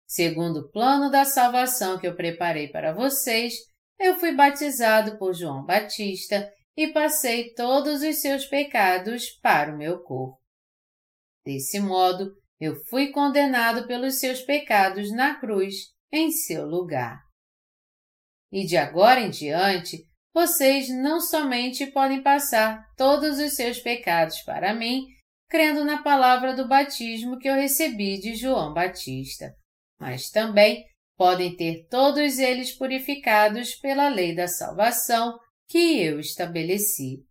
[0.05, 3.55] Segundo o plano da salvação que eu preparei para vocês,
[3.99, 10.03] eu fui batizado por João Batista e passei todos os seus pecados para o meu
[10.03, 10.38] corpo.
[11.49, 15.73] Desse modo, eu fui condenado pelos seus pecados na cruz,
[16.11, 17.19] em seu lugar.
[18.51, 19.97] E de agora em diante,
[20.31, 25.07] vocês não somente podem passar todos os seus pecados para mim,
[25.49, 29.51] crendo na palavra do batismo que eu recebi de João Batista,
[29.99, 30.85] mas também
[31.17, 35.35] podem ter todos eles purificados pela lei da salvação
[35.67, 37.27] que eu estabeleci.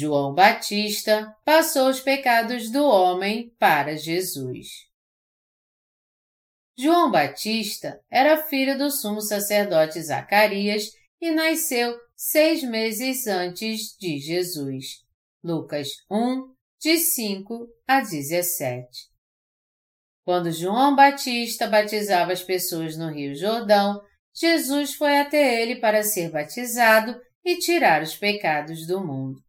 [0.00, 4.68] João Batista passou os pecados do homem para Jesus.
[6.78, 10.84] João Batista era filho do sumo sacerdote Zacarias
[11.20, 15.04] e nasceu seis meses antes de Jesus.
[15.42, 18.86] Lucas 1, de 5 a 17.
[20.24, 24.00] Quando João Batista batizava as pessoas no Rio Jordão,
[24.32, 29.47] Jesus foi até ele para ser batizado e tirar os pecados do mundo.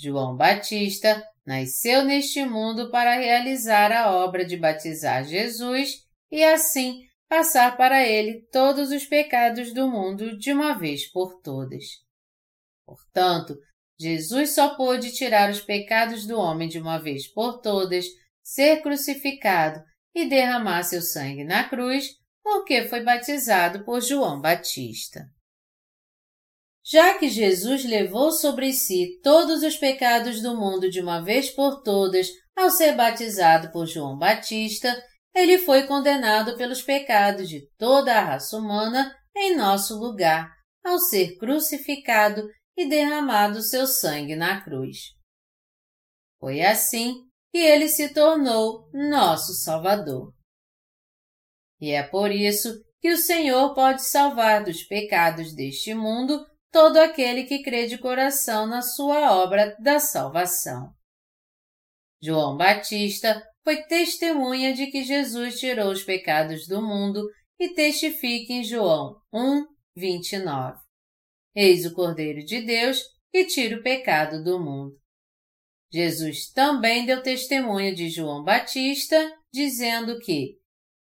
[0.00, 7.76] João Batista nasceu neste mundo para realizar a obra de batizar Jesus e assim passar
[7.76, 11.84] para ele todos os pecados do mundo de uma vez por todas.
[12.86, 13.58] Portanto,
[13.98, 18.06] Jesus só pôde tirar os pecados do homem de uma vez por todas,
[18.42, 19.82] ser crucificado
[20.14, 22.10] e derramar seu sangue na cruz,
[22.42, 25.28] porque foi batizado por João Batista.
[26.90, 31.82] Já que Jesus levou sobre si todos os pecados do mundo de uma vez por
[31.82, 34.96] todas ao ser batizado por João Batista,
[35.34, 40.50] ele foi condenado pelos pecados de toda a raça humana em nosso lugar,
[40.82, 44.96] ao ser crucificado e derramado seu sangue na cruz.
[46.40, 47.16] Foi assim
[47.52, 50.32] que ele se tornou nosso Salvador.
[51.78, 57.44] E é por isso que o Senhor pode salvar dos pecados deste mundo todo aquele
[57.44, 60.92] que crê de coração na sua obra da salvação.
[62.22, 68.64] João Batista foi testemunha de que Jesus tirou os pecados do mundo e testifica em
[68.64, 69.64] João 1,
[69.96, 70.78] 29.
[71.54, 74.96] Eis o Cordeiro de Deus que tira o pecado do mundo.
[75.92, 79.16] Jesus também deu testemunha de João Batista,
[79.52, 80.58] dizendo que,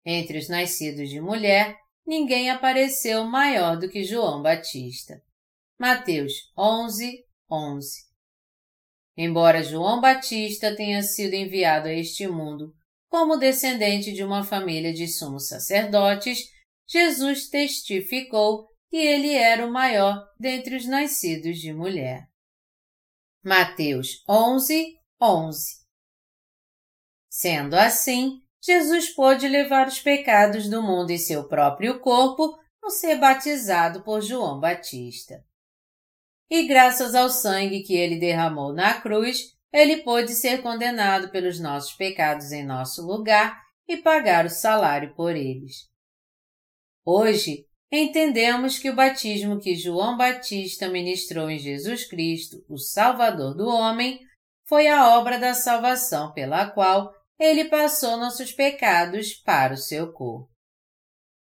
[0.04, 5.20] entre os nascidos de mulher, ninguém apareceu maior do que João Batista.
[5.80, 8.02] Mateus 11, 11
[9.16, 12.74] Embora João Batista tenha sido enviado a este mundo
[13.08, 16.50] como descendente de uma família de sumos sacerdotes,
[16.86, 22.28] Jesus testificou que ele era o maior dentre os nascidos de mulher.
[23.42, 25.76] Mateus 11, 11
[27.30, 33.16] Sendo assim, Jesus pôde levar os pecados do mundo em seu próprio corpo ao ser
[33.18, 35.42] batizado por João Batista.
[36.50, 41.92] E graças ao sangue que ele derramou na cruz, ele pôde ser condenado pelos nossos
[41.92, 45.88] pecados em nosso lugar e pagar o salário por eles.
[47.04, 53.68] Hoje, entendemos que o batismo que João Batista ministrou em Jesus Cristo, o Salvador do
[53.68, 54.20] homem,
[54.64, 60.50] foi a obra da salvação pela qual ele passou nossos pecados para o seu corpo.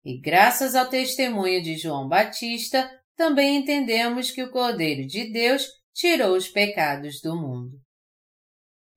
[0.03, 6.35] E graças ao testemunho de João Batista, também entendemos que o Cordeiro de Deus tirou
[6.35, 7.79] os pecados do mundo.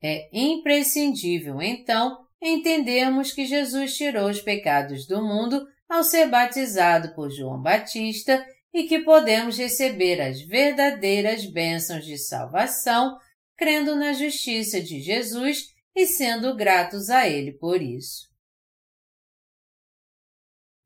[0.02, 7.30] É imprescindível, então, entendermos que Jesus tirou os pecados do mundo ao ser batizado por
[7.30, 13.16] João Batista e que podemos receber as verdadeiras bênçãos de salvação
[13.56, 18.33] crendo na justiça de Jesus e sendo gratos a Ele por isso.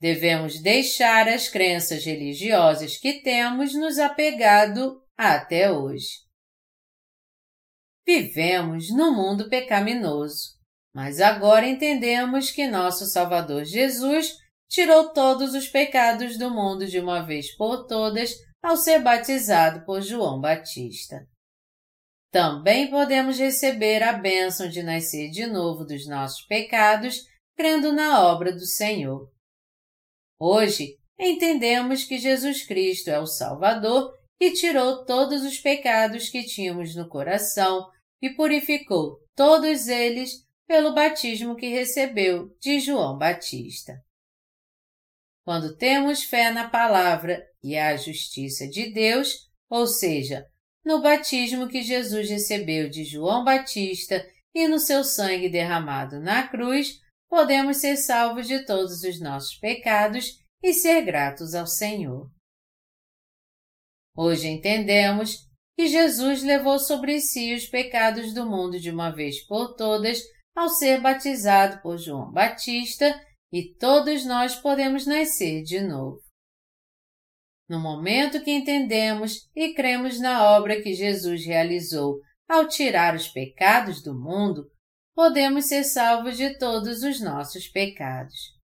[0.00, 6.28] Devemos deixar as crenças religiosas que temos nos apegado até hoje.
[8.06, 10.56] Vivemos no mundo pecaminoso,
[10.94, 14.36] mas agora entendemos que nosso Salvador Jesus
[14.68, 20.00] tirou todos os pecados do mundo de uma vez por todas ao ser batizado por
[20.00, 21.26] João Batista.
[22.30, 27.24] Também podemos receber a bênção de nascer de novo dos nossos pecados,
[27.56, 29.30] crendo na obra do Senhor.
[30.38, 36.94] Hoje, entendemos que Jesus Cristo é o Salvador e tirou todos os pecados que tínhamos
[36.94, 37.88] no coração
[38.22, 43.94] e purificou todos eles pelo batismo que recebeu de João Batista.
[45.44, 50.46] Quando temos fé na palavra e a justiça de Deus, ou seja,
[50.84, 54.24] no batismo que Jesus recebeu de João Batista
[54.54, 60.42] e no seu sangue derramado na cruz, podemos ser salvos de todos os nossos pecados
[60.62, 62.30] e ser gratos ao Senhor.
[64.16, 69.76] Hoje entendemos que Jesus levou sobre si os pecados do mundo de uma vez por
[69.76, 70.20] todas
[70.56, 73.14] ao ser batizado por João Batista
[73.52, 76.20] e todos nós podemos nascer de novo.
[77.68, 82.18] No momento que entendemos e cremos na obra que Jesus realizou
[82.48, 84.66] ao tirar os pecados do mundo,
[85.18, 88.56] podemos ser salvos de todos os nossos pecados.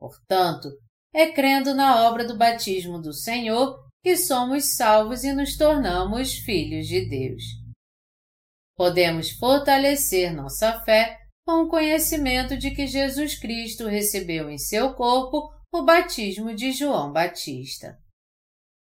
[0.00, 0.68] Portanto,
[1.14, 6.88] é crendo na obra do batismo do Senhor que somos salvos e nos tornamos filhos
[6.88, 7.44] de Deus.
[8.76, 11.16] Podemos fortalecer nossa fé
[11.46, 17.12] com o conhecimento de que Jesus Cristo recebeu em seu corpo o batismo de João
[17.12, 17.96] Batista.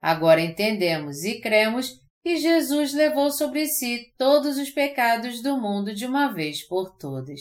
[0.03, 6.07] Agora entendemos e cremos que Jesus levou sobre si todos os pecados do mundo de
[6.07, 7.39] uma vez por todas.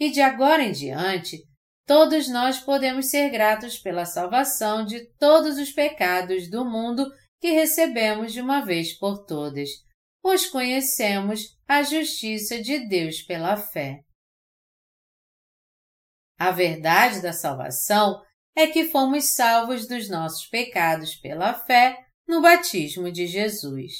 [0.00, 1.38] E de agora em diante,
[1.86, 7.08] todos nós podemos ser gratos pela salvação de todos os pecados do mundo
[7.40, 9.68] que recebemos de uma vez por todas,
[10.20, 14.00] pois conhecemos a justiça de Deus pela fé.
[16.36, 18.20] A verdade da salvação
[18.56, 23.92] é que fomos salvos dos nossos pecados pela fé no batismo de Jesus.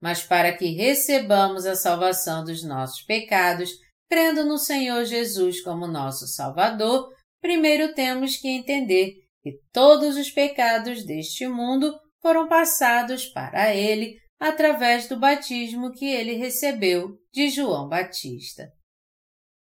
[0.00, 3.70] Mas para que recebamos a salvação dos nossos pecados,
[4.08, 7.08] crendo no Senhor Jesus como nosso Salvador,
[7.40, 15.06] primeiro temos que entender que todos os pecados deste mundo foram passados para Ele através
[15.06, 18.72] do batismo que ele recebeu de João Batista.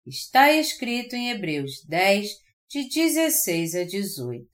[0.06, 2.30] Está escrito em Hebreus 10,
[2.70, 4.48] de 16 a 18.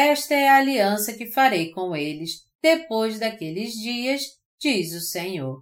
[0.00, 4.22] Esta é a aliança que farei com eles depois daqueles dias,
[4.56, 5.60] diz o Senhor.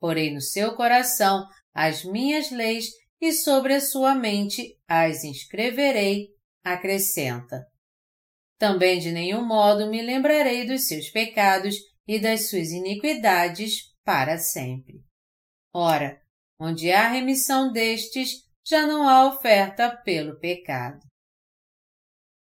[0.00, 2.86] Porei no seu coração as minhas leis
[3.20, 6.30] e sobre a sua mente as inscreverei,
[6.64, 7.64] acrescenta.
[8.58, 15.04] Também de nenhum modo me lembrarei dos seus pecados e das suas iniquidades para sempre.
[15.72, 16.20] Ora,
[16.58, 20.98] onde há remissão destes, já não há oferta pelo pecado.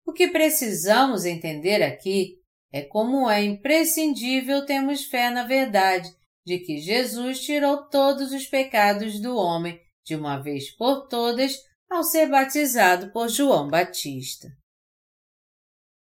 [0.07, 2.41] O que precisamos entender aqui
[2.71, 6.09] é como é imprescindível termos fé na verdade
[6.45, 11.57] de que Jesus tirou todos os pecados do homem de uma vez por todas
[11.89, 14.47] ao ser batizado por João Batista.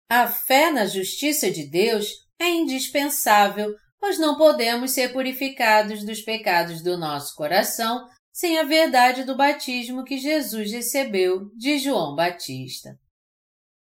[0.09, 6.83] A fé na justiça de Deus é indispensável, pois não podemos ser purificados dos pecados
[6.83, 12.97] do nosso coração sem a verdade do batismo que Jesus recebeu de João Batista.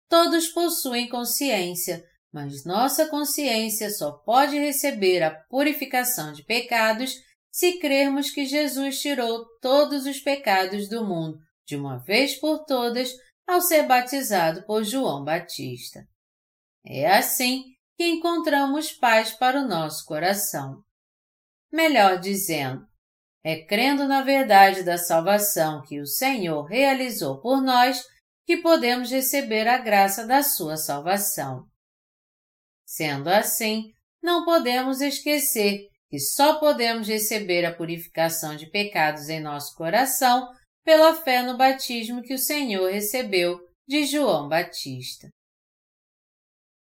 [0.10, 2.04] Todos possuem consciência,
[2.34, 7.14] mas nossa consciência só pode receber a purificação de pecados
[7.52, 13.12] se crermos que Jesus tirou todos os pecados do mundo de uma vez por todas
[13.48, 16.02] ao ser batizado por João Batista.
[16.86, 17.64] É assim
[17.96, 20.82] que encontramos paz para o nosso coração.
[21.72, 22.88] Melhor dizendo,
[23.44, 28.04] é crendo na verdade da salvação que o Senhor realizou por nós
[28.50, 31.68] que podemos receber a graça da sua salvação.
[32.84, 33.94] Sendo assim,
[34.24, 40.52] não podemos esquecer que só podemos receber a purificação de pecados em nosso coração
[40.84, 45.30] pela fé no batismo que o Senhor recebeu de João Batista.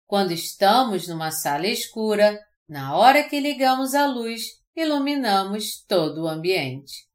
[0.05, 2.39] Quando estamos numa sala escura,
[2.69, 7.07] na hora que ligamos a luz, iluminamos todo o ambiente.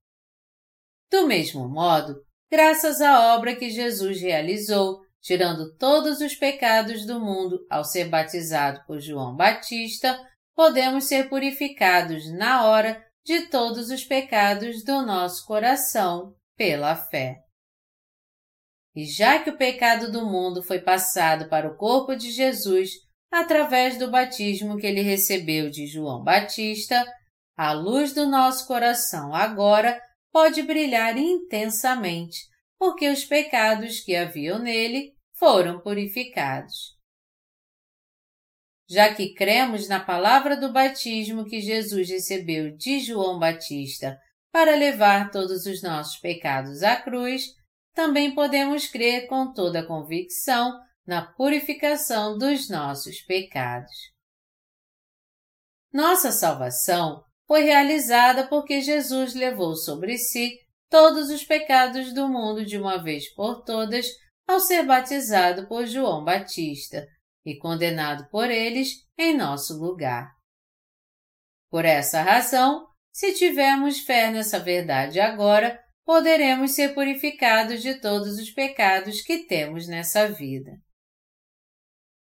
[1.08, 2.20] Do mesmo modo,
[2.50, 8.82] graças à obra que Jesus realizou, tirando todos os pecados do mundo ao ser batizado
[8.86, 10.18] por João Batista,
[10.54, 17.36] podemos ser purificados na hora de todos os pecados do nosso coração pela fé.
[18.94, 22.90] E já que o pecado do mundo foi passado para o corpo de Jesus
[23.30, 27.04] através do batismo que ele recebeu de João Batista,
[27.56, 30.00] a luz do nosso coração agora
[30.32, 32.38] pode brilhar intensamente,
[32.78, 36.98] porque os pecados que haviam nele foram purificados.
[38.88, 44.18] Já que cremos na palavra do batismo que Jesus recebeu de João Batista
[44.50, 47.44] para levar todos os nossos pecados à cruz,
[47.94, 50.76] também podemos crer com toda convicção
[51.06, 53.94] na purificação dos nossos pecados.
[55.92, 60.56] Nossa salvação foi realizada porque Jesus levou sobre si
[60.88, 64.06] todos os pecados do mundo de uma vez por todas
[64.46, 67.04] ao ser batizado por João Batista
[67.44, 70.30] e condenado por eles em nosso lugar.
[71.68, 78.52] Por essa razão, se tivermos fé nessa verdade agora, poderemos ser purificados de todos os
[78.52, 80.70] pecados que temos nessa vida.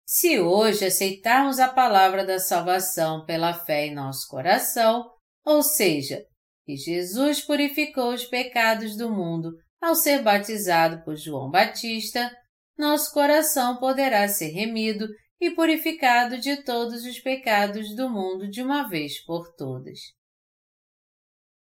[0.07, 6.23] Se hoje aceitarmos a palavra da salvação pela fé em nosso coração, ou seja,
[6.65, 12.29] que Jesus purificou os pecados do mundo ao ser batizado por João Batista,
[12.77, 15.07] nosso coração poderá ser remido
[15.39, 19.99] e purificado de todos os pecados do mundo de uma vez por todas.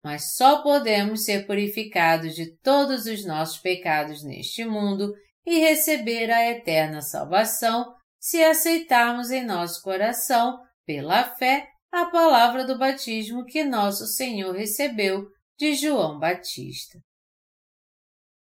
[0.04, 5.14] Mas só podemos ser purificados de todos os nossos pecados neste mundo
[5.46, 12.76] e receber a eterna salvação se aceitarmos em nosso coração, pela fé, a palavra do
[12.76, 15.30] batismo que nosso Senhor recebeu
[15.60, 16.98] de João Batista.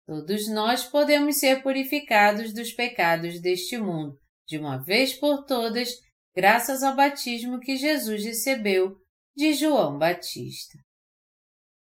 [0.06, 5.88] Todos nós podemos ser purificados dos pecados deste mundo, de uma vez por todas,
[6.36, 8.94] graças ao batismo que Jesus recebeu
[9.34, 10.78] de João Batista.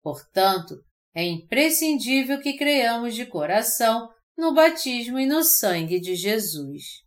[0.01, 0.81] Portanto,
[1.13, 7.03] é imprescindível que creiamos de coração no batismo e no sangue de Jesus.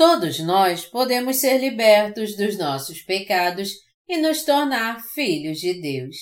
[0.00, 3.74] Todos nós podemos ser libertos dos nossos pecados
[4.08, 6.16] e nos tornar filhos de Deus.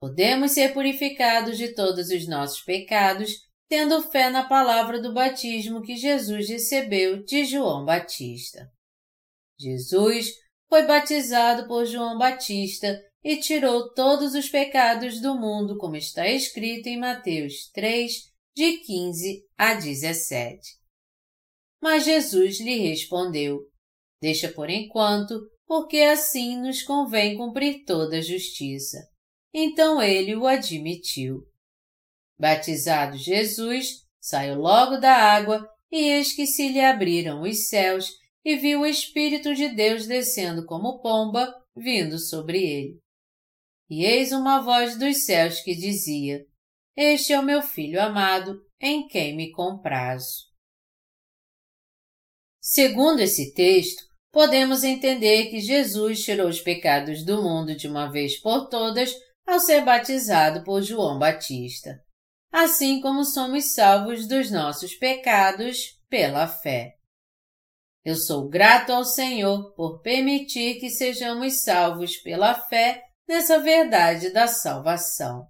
[0.00, 3.30] Podemos ser purificados de todos os nossos pecados
[3.68, 8.68] tendo fé na palavra do batismo que Jesus recebeu de João Batista.
[9.56, 10.26] Jesus
[10.68, 16.88] foi batizado por João Batista e tirou todos os pecados do mundo, como está escrito
[16.88, 18.12] em Mateus 3,
[18.56, 20.78] de 15 a 17.
[21.80, 23.60] Mas Jesus lhe respondeu:
[24.20, 28.98] Deixa por enquanto, porque assim nos convém cumprir toda a justiça.
[29.52, 31.42] Então ele o admitiu.
[32.38, 38.10] Batizado Jesus, saiu logo da água e eis que se lhe abriram os céus
[38.44, 42.98] e viu o Espírito de Deus descendo como pomba, vindo sobre ele.
[43.90, 46.44] E eis uma voz dos céus que dizia:
[46.96, 50.47] Este é o meu filho amado, em quem me comprazo.
[52.70, 58.38] Segundo esse texto, podemos entender que Jesus tirou os pecados do mundo de uma vez
[58.38, 59.10] por todas
[59.46, 61.98] ao ser batizado por João Batista,
[62.52, 66.92] assim como somos salvos dos nossos pecados pela fé.
[68.04, 74.46] Eu sou grato ao Senhor por permitir que sejamos salvos pela fé nessa verdade da
[74.46, 75.48] salvação.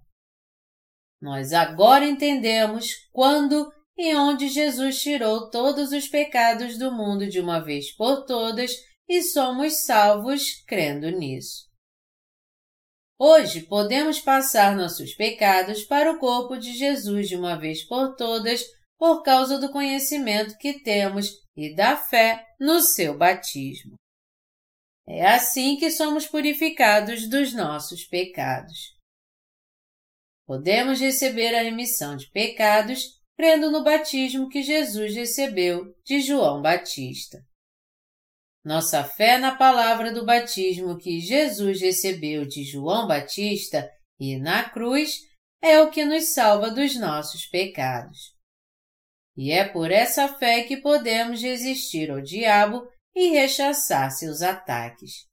[1.21, 3.69] nós agora entendemos quando
[3.99, 8.71] e onde Jesus tirou todos os pecados do mundo de uma vez por todas
[9.05, 11.67] e somos salvos crendo nisso.
[13.19, 18.63] Hoje podemos passar nossos pecados para o corpo de Jesus de uma vez por todas
[18.97, 23.95] por causa do conhecimento que temos e da fé no seu batismo.
[25.05, 28.97] É assim que somos purificados dos nossos pecados.
[30.45, 37.39] Podemos receber a remissão de pecados crendo no batismo que Jesus recebeu de João Batista.
[38.65, 45.21] Nossa fé na palavra do batismo que Jesus recebeu de João Batista e na cruz
[45.61, 48.35] é o que nos salva dos nossos pecados.
[49.37, 52.85] E é por essa fé que podemos resistir ao diabo
[53.15, 55.29] e rechaçar seus ataques.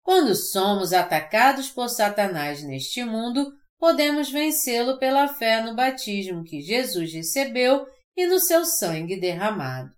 [0.00, 3.52] Quando somos atacados por Satanás neste mundo,
[3.84, 9.94] podemos vencê-lo pela fé no batismo que Jesus recebeu e no seu sangue derramado.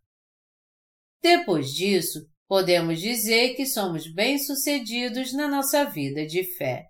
[1.22, 6.88] Depois disso, podemos dizer que somos bem-sucedidos na nossa vida de fé.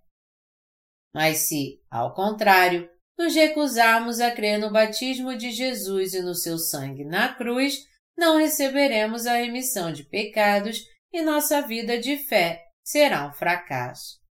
[1.15, 2.89] Mas se, ao contrário,
[3.19, 7.77] nos recusarmos a crer no batismo de Jesus e no seu sangue na cruz,
[8.17, 10.83] não receberemos a remissão de pecados
[11.13, 14.25] e nossa vida de fé será um fracasso.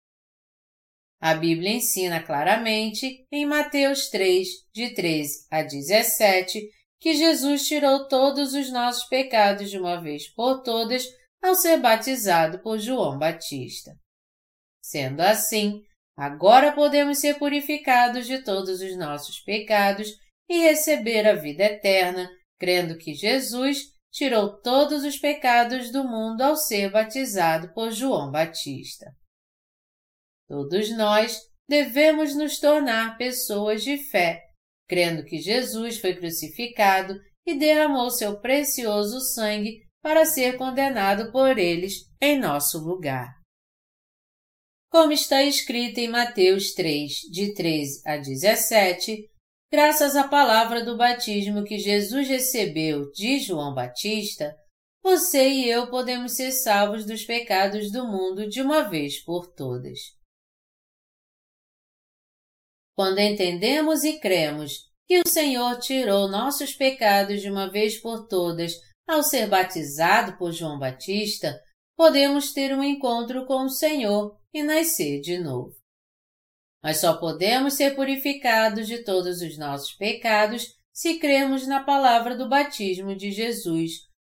[1.22, 6.68] A Bíblia ensina claramente, em Mateus 3, de 13 a 17,
[6.98, 11.04] que Jesus tirou todos os nossos pecados de uma vez por todas
[11.40, 13.92] ao ser batizado por João Batista.
[14.84, 15.80] Sendo assim,
[16.16, 20.08] agora podemos ser purificados de todos os nossos pecados
[20.48, 26.56] e receber a vida eterna, crendo que Jesus tirou todos os pecados do mundo ao
[26.56, 29.06] ser batizado por João Batista.
[30.52, 34.42] Todos nós devemos nos tornar pessoas de fé,
[34.86, 42.02] crendo que Jesus foi crucificado e derramou seu precioso sangue para ser condenado por eles
[42.20, 43.32] em nosso lugar.
[44.90, 49.30] Como está escrito em Mateus 3, de 13 a 17,
[49.72, 54.54] graças à palavra do batismo que Jesus recebeu de João Batista,
[55.02, 60.20] você e eu podemos ser salvos dos pecados do mundo de uma vez por todas.
[62.94, 68.74] Quando entendemos e cremos que o Senhor tirou nossos pecados de uma vez por todas
[69.06, 71.58] ao ser batizado por João Batista,
[71.96, 75.74] podemos ter um encontro com o Senhor e nascer de novo.
[76.82, 82.48] Mas só podemos ser purificados de todos os nossos pecados se cremos na palavra do
[82.48, 83.92] batismo de Jesus,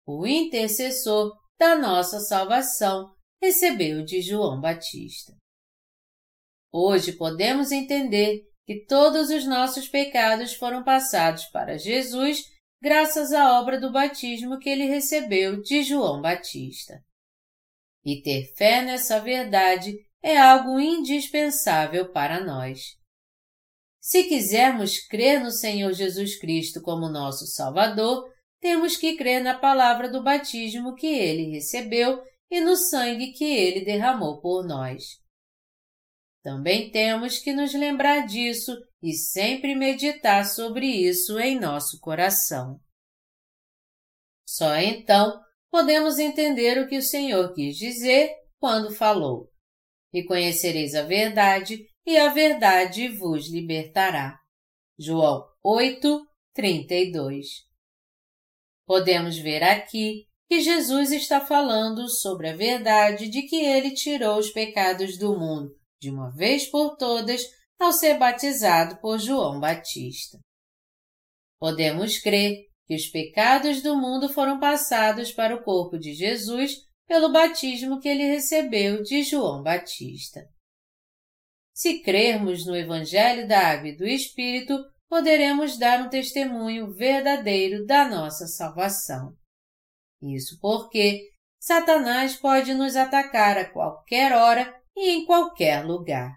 [0.07, 5.35] o intercessor da nossa salvação, recebeu de João Batista.
[6.79, 12.45] Hoje podemos entender que todos os nossos pecados foram passados para Jesus
[12.83, 17.03] graças à obra do batismo que ele recebeu de João Batista.
[18.05, 22.99] E ter fé nessa verdade é algo indispensável para nós.
[23.99, 30.11] Se quisermos crer no Senhor Jesus Cristo como nosso Salvador, temos que crer na palavra
[30.11, 35.25] do batismo que ele recebeu e no sangue que ele derramou por nós.
[36.47, 38.71] Também temos que nos lembrar disso
[39.03, 42.79] e sempre meditar sobre isso em nosso coração.
[44.49, 48.31] Só então podemos entender o que o Senhor quis dizer
[48.61, 49.51] quando falou:
[50.15, 54.39] E conhecereis a verdade, e a verdade vos libertará.
[54.97, 57.47] João 8, 32.
[58.87, 64.51] Podemos ver aqui que Jesus está falando sobre a verdade de que ele tirou os
[64.51, 67.43] pecados do mundo de uma vez por todas,
[67.79, 70.39] ao ser batizado por João Batista.
[71.59, 76.77] Podemos crer que os pecados do mundo foram passados para o corpo de Jesus
[77.07, 80.43] pelo batismo que ele recebeu de João Batista.
[81.75, 88.09] Se crermos no Evangelho da Água e do Espírito, poderemos dar um testemunho verdadeiro da
[88.09, 89.37] nossa salvação.
[90.23, 91.31] Isso porque
[91.61, 96.33] Satanás pode nos atacar a qualquer hora e em qualquer lugar.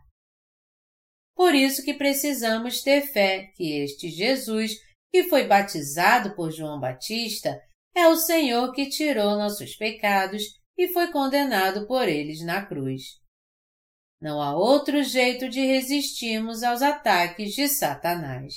[1.36, 4.74] Por isso que precisamos ter fé que este Jesus,
[5.10, 7.58] que foi batizado por João Batista,
[7.96, 10.44] é o Senhor que tirou nossos pecados
[10.78, 13.04] e foi condenado por eles na cruz.
[14.22, 18.54] Não há outro jeito de resistirmos aos ataques de Satanás.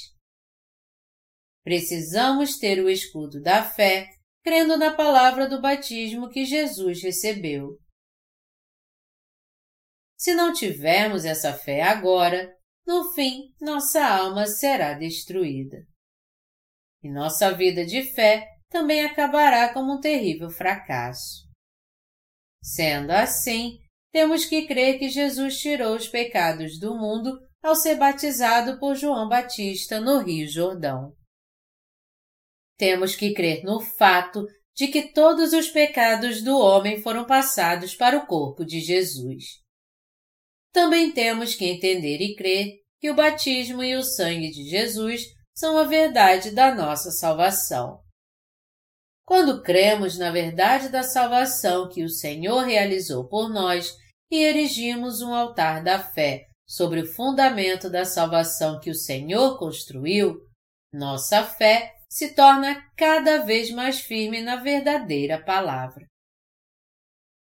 [1.63, 4.09] Precisamos ter o escudo da fé,
[4.43, 7.79] crendo na palavra do batismo que Jesus recebeu.
[10.23, 12.57] Se não tivermos essa fé agora,
[12.87, 15.79] no fim nossa alma será destruída.
[17.03, 21.51] E nossa vida de fé também acabará como um terrível fracasso.
[22.63, 23.81] Sendo assim,
[24.13, 29.29] temos que crer que Jesus tirou os pecados do mundo ao ser batizado por João
[29.29, 31.17] Batista no Rio Jordão.
[32.79, 38.17] Temos que crer no fato de que todos os pecados do homem foram passados para
[38.17, 39.62] o corpo de Jesus.
[40.73, 45.23] Também temos que entender e crer que o batismo e o sangue de Jesus
[45.55, 48.01] são a verdade da nossa salvação.
[49.25, 53.93] Quando cremos na verdade da salvação que o Senhor realizou por nós
[54.31, 60.41] e erigimos um altar da fé sobre o fundamento da salvação que o Senhor construiu,
[60.93, 66.07] nossa fé se torna cada vez mais firme na verdadeira palavra.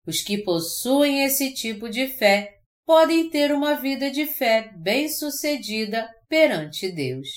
[0.05, 2.58] Os que possuem esse tipo de fé
[2.89, 7.27] podem ter uma vida de fé bem-sucedida perante Deus.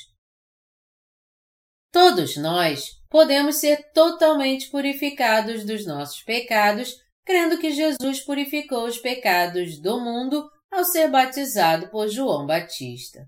[1.92, 9.78] Todos nós podemos ser totalmente purificados dos nossos pecados, crendo que Jesus purificou os pecados
[9.78, 13.20] do mundo ao ser batizado por João Batista.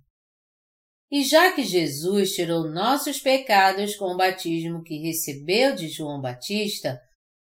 [1.10, 6.98] E já que Jesus tirou nossos pecados com o batismo que recebeu de João Batista,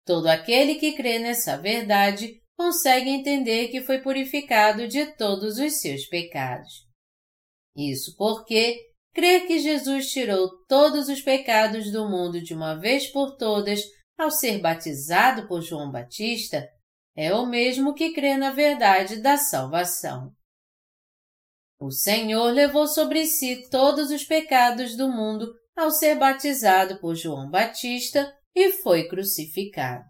[0.05, 6.05] todo aquele que crê nessa verdade consegue entender que foi purificado de todos os seus
[6.07, 6.87] pecados.
[7.75, 8.75] Isso porque
[9.13, 13.81] crer que Jesus tirou todos os pecados do mundo de uma vez por todas
[14.17, 16.67] ao ser batizado por João Batista
[17.15, 20.31] é o mesmo que crê na verdade da salvação.
[21.79, 27.49] O Senhor levou sobre si todos os pecados do mundo ao ser batizado por João
[27.49, 30.07] Batista e foi crucificado.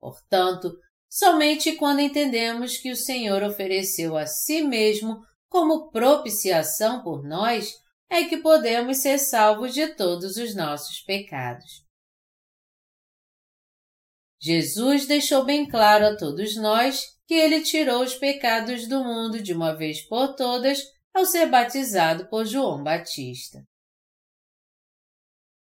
[0.00, 0.72] Portanto,
[1.10, 7.74] somente quando entendemos que o Senhor ofereceu a si mesmo como propiciação por nós
[8.08, 11.84] é que podemos ser salvos de todos os nossos pecados.
[14.40, 19.52] Jesus deixou bem claro a todos nós que ele tirou os pecados do mundo de
[19.52, 20.82] uma vez por todas
[21.14, 23.62] ao ser batizado por João Batista.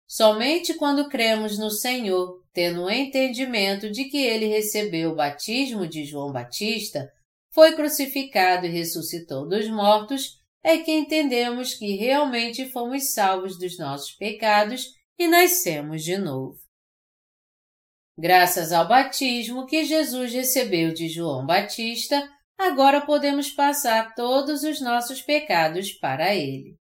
[0.08, 5.86] Somente quando cremos no Senhor, tendo o um entendimento de que ele recebeu o batismo
[5.86, 7.08] de João Batista,
[7.52, 14.12] foi crucificado e ressuscitou dos mortos, é que entendemos que realmente fomos salvos dos nossos
[14.12, 14.86] pecados
[15.18, 16.58] e nascemos de novo.
[18.16, 22.28] Graças ao batismo que Jesus recebeu de João Batista,
[22.58, 26.76] agora podemos passar todos os nossos pecados para Ele.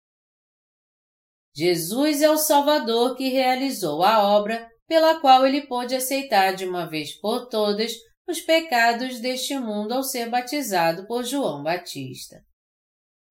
[1.55, 6.89] Jesus é o Salvador que realizou a obra pela qual ele pôde aceitar de uma
[6.89, 7.93] vez por todas
[8.27, 12.43] os pecados deste mundo ao ser batizado por João Batista.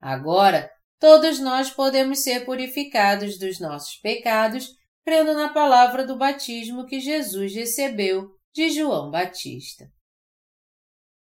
[0.00, 4.70] Agora, todos nós podemos ser purificados dos nossos pecados
[5.04, 9.90] crendo na palavra do batismo que Jesus recebeu de João Batista.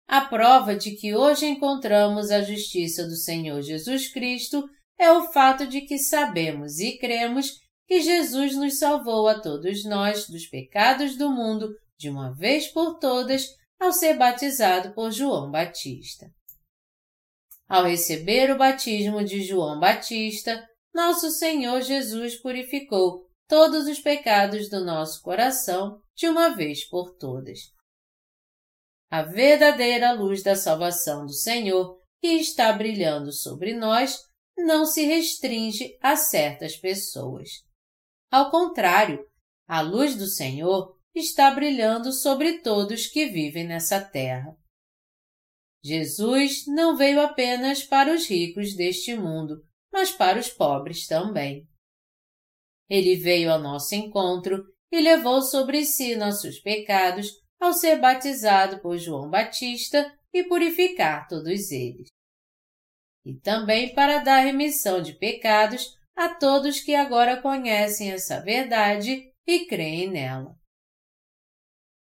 [0.08, 4.64] A prova de que hoje encontramos a justiça do Senhor Jesus Cristo
[5.00, 7.54] é o fato de que sabemos e cremos
[7.88, 13.00] que Jesus nos salvou a todos nós dos pecados do mundo de uma vez por
[13.00, 13.48] todas
[13.80, 16.28] ao ser batizado por João Batista.
[17.68, 24.84] Ao receber o batismo de João Batista, nosso Senhor Jesus purificou todos os pecados do
[24.84, 27.60] nosso coração de uma vez por todas.
[29.10, 34.20] A verdadeira luz da salvação do Senhor, que está brilhando sobre nós,
[34.58, 37.66] não se restringe a certas pessoas.
[38.32, 39.26] Ao contrário,
[39.68, 44.56] a luz do Senhor está brilhando sobre todos que vivem nessa terra.
[45.84, 51.68] Jesus não veio apenas para os ricos deste mundo, mas para os pobres também.
[52.90, 58.98] Ele veio ao nosso encontro e levou sobre si nossos pecados ao ser batizado por
[58.98, 62.08] João Batista e purificar todos eles.
[63.26, 69.65] E também para dar remissão de pecados a todos que agora conhecem essa verdade e
[69.68, 70.57] creem nela.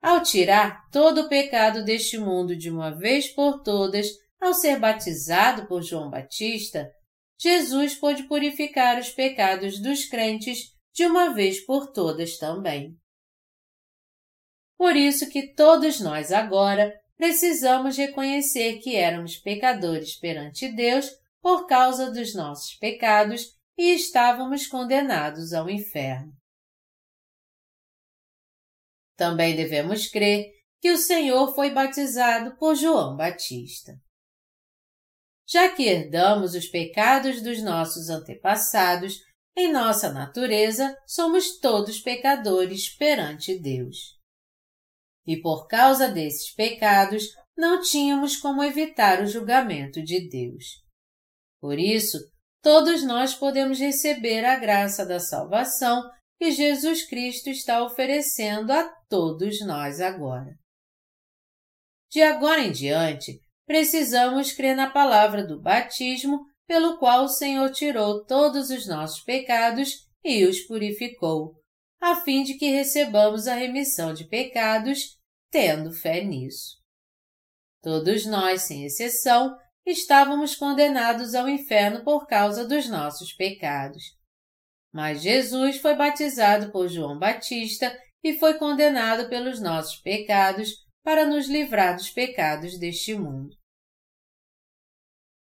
[0.02, 4.08] Ao tirar todo o pecado deste mundo de uma vez por todas,
[4.38, 6.92] ao ser batizado por João Batista,
[7.40, 12.98] Jesus pôde purificar os pecados dos crentes de uma vez por todas também.
[14.78, 21.10] Por isso que todos nós agora precisamos reconhecer que éramos pecadores perante Deus
[21.42, 26.32] por causa dos nossos pecados e estávamos condenados ao inferno.
[29.16, 33.94] Também devemos crer que o Senhor foi batizado por João Batista.
[35.48, 39.20] já que herdamos os pecados dos nossos antepassados,
[39.56, 44.18] em nossa natureza somos todos pecadores perante Deus.
[45.28, 50.82] E por causa desses pecados, não tínhamos como evitar o julgamento de Deus.
[51.60, 52.18] Por isso,
[52.62, 56.02] todos nós podemos receber a graça da salvação
[56.40, 60.56] que Jesus Cristo está oferecendo a todos nós agora.
[62.12, 68.26] De agora em diante, precisamos crer na palavra do batismo, pelo qual o Senhor tirou
[68.26, 71.56] todos os nossos pecados e os purificou,
[72.02, 75.18] a fim de que recebamos a remissão de pecados,
[75.50, 76.78] tendo fé nisso.
[77.82, 84.04] Todos nós, sem exceção, estávamos condenados ao inferno por causa dos nossos pecados.
[84.94, 90.70] Mas Jesus foi batizado por João Batista e foi condenado pelos nossos pecados
[91.04, 93.56] para nos livrar dos pecados deste mundo.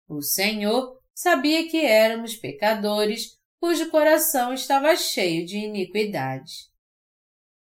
[0.08, 6.68] O Senhor sabia que éramos pecadores cujo coração estava cheio de iniquidades.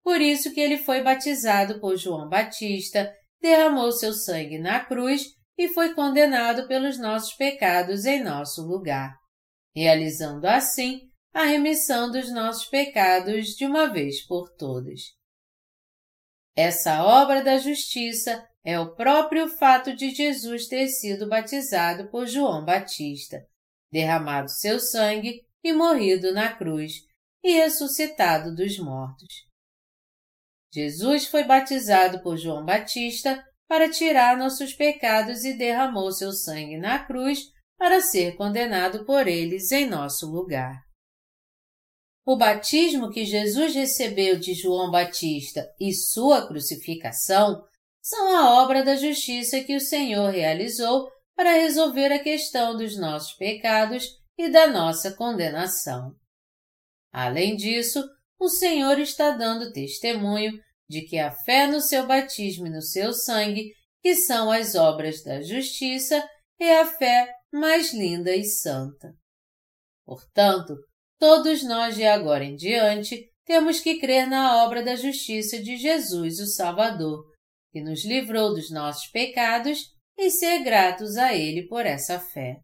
[0.02, 3.10] Por isso que ele foi batizado por João Batista,
[3.40, 9.16] derramou seu sangue na cruz e foi condenado pelos nossos pecados em nosso lugar,
[9.74, 15.00] realizando assim a remissão dos nossos pecados de uma vez por todas.
[16.56, 22.64] Essa obra da justiça é o próprio fato de Jesus ter sido batizado por João
[22.64, 23.44] Batista,
[23.90, 26.92] derramado seu sangue e morrido na cruz,
[27.42, 29.44] e ressuscitado dos mortos.
[30.72, 36.98] Jesus foi batizado por João Batista para tirar nossos pecados e derramou seu sangue na
[36.98, 37.40] cruz
[37.76, 40.82] para ser condenado por eles em nosso lugar.
[42.26, 47.62] O batismo que Jesus recebeu de João Batista e sua crucificação
[48.02, 53.34] são a obra da justiça que o Senhor realizou para resolver a questão dos nossos
[53.34, 54.06] pecados
[54.38, 56.14] e da nossa condenação.
[57.12, 58.02] Além disso,
[58.38, 60.52] o Senhor está dando testemunho
[60.88, 63.72] de que a fé no seu batismo e no seu sangue,
[64.02, 66.26] que são as obras da justiça,
[66.60, 69.14] é a fé mais linda e santa.
[70.04, 70.76] Portanto,
[71.18, 76.38] todos nós de agora em diante temos que crer na obra da justiça de Jesus,
[76.40, 77.24] o Salvador,
[77.70, 82.56] que nos livrou dos nossos pecados e ser gratos a Ele por essa fé.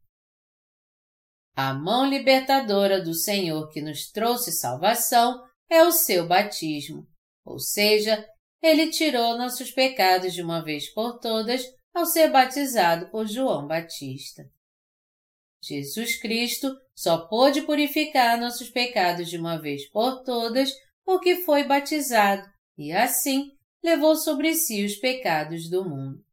[1.56, 7.06] A mão libertadora do Senhor que nos trouxe salvação é o seu batismo,
[7.50, 8.26] ou seja,
[8.62, 14.44] Ele tirou nossos pecados de uma vez por todas ao ser batizado por João Batista.
[15.62, 20.72] Jesus Cristo só pôde purificar nossos pecados de uma vez por todas
[21.04, 22.48] porque foi batizado
[22.78, 23.50] e, assim,
[23.82, 26.24] levou sobre si os pecados do mundo.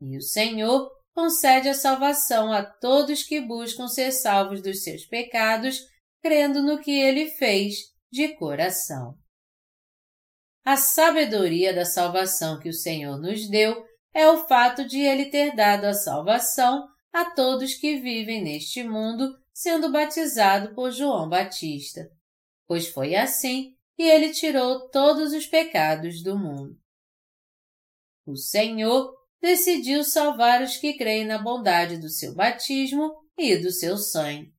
[0.00, 5.80] E o Senhor concede a salvação a todos que buscam ser salvos dos seus pecados,
[6.22, 9.18] crendo no que ele fez de coração.
[10.64, 13.84] A sabedoria da salvação que o Senhor nos deu
[14.14, 19.38] é o fato de ele ter dado a salvação a todos que vivem neste mundo
[19.52, 22.08] sendo batizado por João Batista,
[22.66, 26.76] pois foi assim que ele tirou todos os pecados do mundo.
[28.26, 33.98] O Senhor decidiu salvar os que creem na bondade do seu batismo e do seu
[33.98, 34.52] sangue,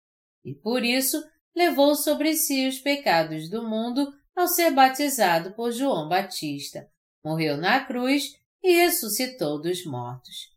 [0.43, 1.21] e por isso
[1.55, 6.89] levou sobre si os pecados do mundo ao ser batizado por João Batista,
[7.23, 10.53] morreu na cruz e ressuscitou dos mortos.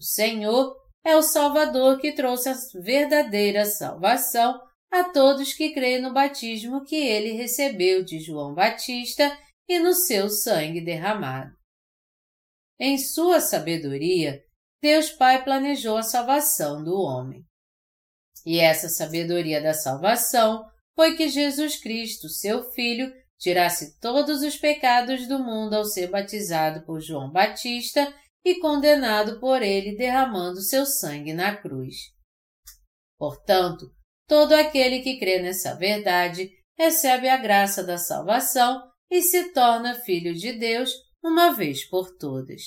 [0.00, 4.60] O Senhor é o Salvador que trouxe a verdadeira salvação
[4.90, 9.36] a todos que creem no batismo que ele recebeu de João Batista
[9.68, 11.54] e no seu sangue derramado.
[12.78, 14.42] Em sua sabedoria,
[14.80, 17.44] Deus Pai planejou a salvação do homem.
[18.44, 25.26] E essa sabedoria da salvação foi que Jesus Cristo, seu Filho, tirasse todos os pecados
[25.28, 28.14] do mundo ao ser batizado por João Batista
[28.44, 31.96] e condenado por ele derramando seu sangue na cruz.
[33.18, 33.90] Portanto,
[34.26, 40.34] todo aquele que crê nessa verdade recebe a graça da salvação e se torna filho
[40.34, 40.92] de Deus
[41.22, 42.62] uma vez por todas.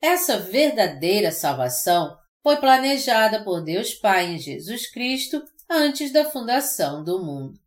[0.00, 7.24] Essa verdadeira salvação foi planejada por Deus Pai em Jesus Cristo antes da fundação do
[7.24, 7.58] mundo.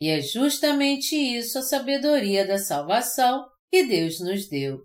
[0.00, 4.80] E é justamente isso a sabedoria da salvação que Deus nos deu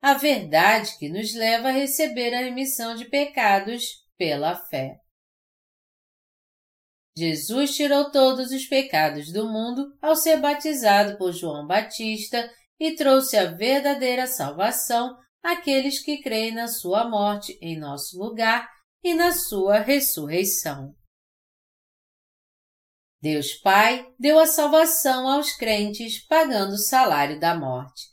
[0.00, 3.84] a verdade que nos leva a receber a remissão de pecados
[4.16, 4.96] pela fé.
[7.16, 12.48] Jesus tirou todos os pecados do mundo ao ser batizado por João Batista
[12.78, 18.68] e trouxe a verdadeira salvação aqueles que creem na sua morte em nosso lugar
[19.02, 20.94] e na sua ressurreição.
[23.20, 28.04] Deus Pai deu a salvação aos crentes pagando o salário da morte,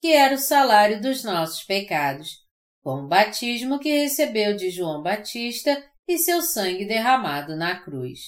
[0.00, 2.42] que era o salário dos nossos pecados,
[2.82, 8.20] com o batismo que recebeu de João Batista e seu sangue derramado na cruz.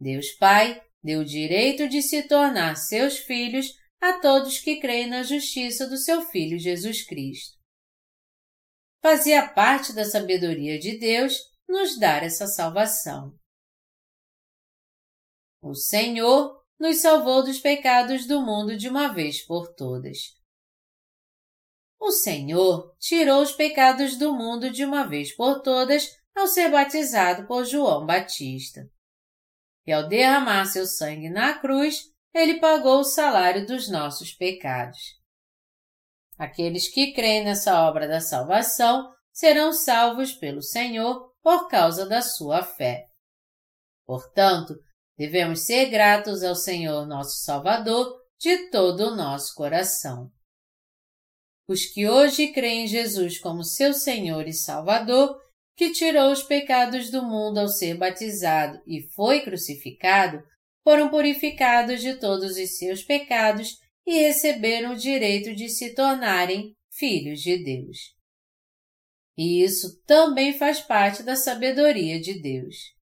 [0.00, 5.22] Deus Pai deu o direito de se tornar seus filhos a todos que creem na
[5.22, 7.56] justiça do seu Filho Jesus Cristo.
[9.02, 11.34] Fazia parte da sabedoria de Deus
[11.68, 13.34] nos dar essa salvação.
[15.68, 20.36] O Senhor nos salvou dos pecados do mundo de uma vez por todas.
[21.98, 27.48] O Senhor tirou os pecados do mundo de uma vez por todas ao ser batizado
[27.48, 28.88] por João Batista.
[29.84, 35.00] E ao derramar seu sangue na cruz, ele pagou o salário dos nossos pecados.
[36.38, 42.62] Aqueles que creem nessa obra da salvação serão salvos pelo Senhor por causa da sua
[42.62, 43.08] fé.
[44.04, 44.76] Portanto,
[45.16, 50.30] devemos ser gratos ao Senhor nosso Salvador de todo o nosso coração.
[51.68, 55.36] Os que hoje creem em Jesus como seu Senhor e Salvador
[55.76, 60.42] que tirou os pecados do mundo ao ser batizado e foi crucificado,
[60.82, 67.40] foram purificados de todos os seus pecados e receberam o direito de se tornarem filhos
[67.40, 68.14] de Deus.
[69.36, 72.95] E isso também faz parte da sabedoria de Deus.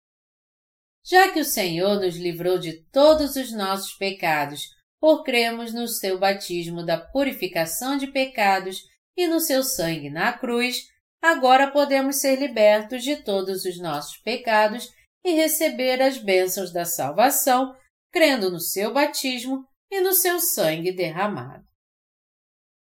[1.05, 4.69] Já que o Senhor nos livrou de todos os nossos pecados
[5.01, 8.83] por cremos no seu batismo da purificação de pecados
[9.17, 10.87] e no seu sangue na cruz,
[11.21, 14.89] agora podemos ser libertos de todos os nossos pecados
[15.25, 17.75] e receber as bênçãos da salvação,
[18.13, 21.65] crendo no seu batismo e no seu sangue derramado.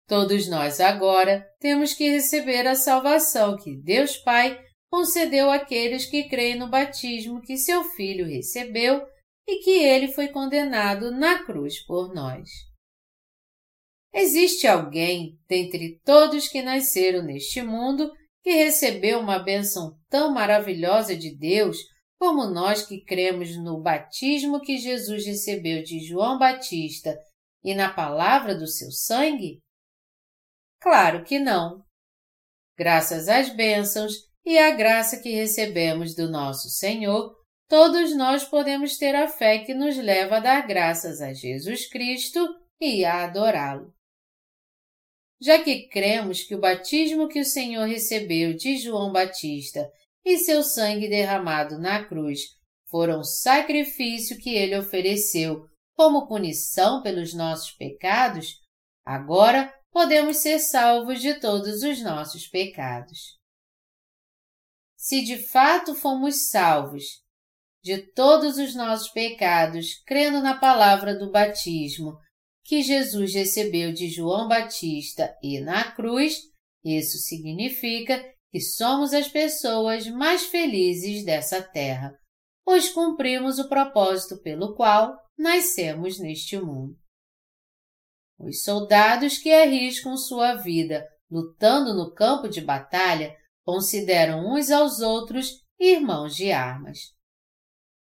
[0.07, 4.63] Todos nós agora temos que receber a salvação que Deus Pai
[4.95, 9.05] concedeu àqueles que creem no batismo que seu Filho recebeu
[9.45, 12.49] e que ele foi condenado na cruz por nós.
[14.15, 18.09] Existe alguém, dentre todos que nasceram neste mundo,
[18.41, 21.79] que recebeu uma bênção tão maravilhosa de Deus
[22.17, 27.19] como nós que cremos no batismo que Jesus recebeu de João Batista
[27.65, 29.61] e na palavra do seu sangue?
[30.81, 31.85] Claro que não.
[32.79, 37.35] Graças às bênçãos e à graça que recebemos do nosso Senhor,
[37.69, 42.47] todos nós podemos ter a fé que nos leva a dar graças a Jesus Cristo
[42.81, 43.95] e a adorá-lo
[45.45, 49.87] já que cremos que o batismo que o Senhor recebeu de João Batista
[50.25, 52.41] e seu sangue derramado na cruz
[52.89, 58.55] foram o sacrifício que ele ofereceu como punição pelos nossos pecados,
[59.05, 63.39] agora podemos ser salvos de todos os nossos pecados.
[65.05, 67.23] Se de fato fomos salvos
[67.83, 72.17] de todos os nossos pecados, crendo na palavra do batismo
[72.65, 76.39] que Jesus recebeu de João Batista e na cruz,
[76.83, 82.19] isso significa que somos as pessoas mais felizes dessa terra,
[82.65, 86.97] pois cumprimos o propósito pelo qual nascemos neste mundo.
[88.39, 95.63] Os soldados que arriscam sua vida lutando no campo de batalha consideram uns aos outros
[95.81, 97.15] irmãos de armas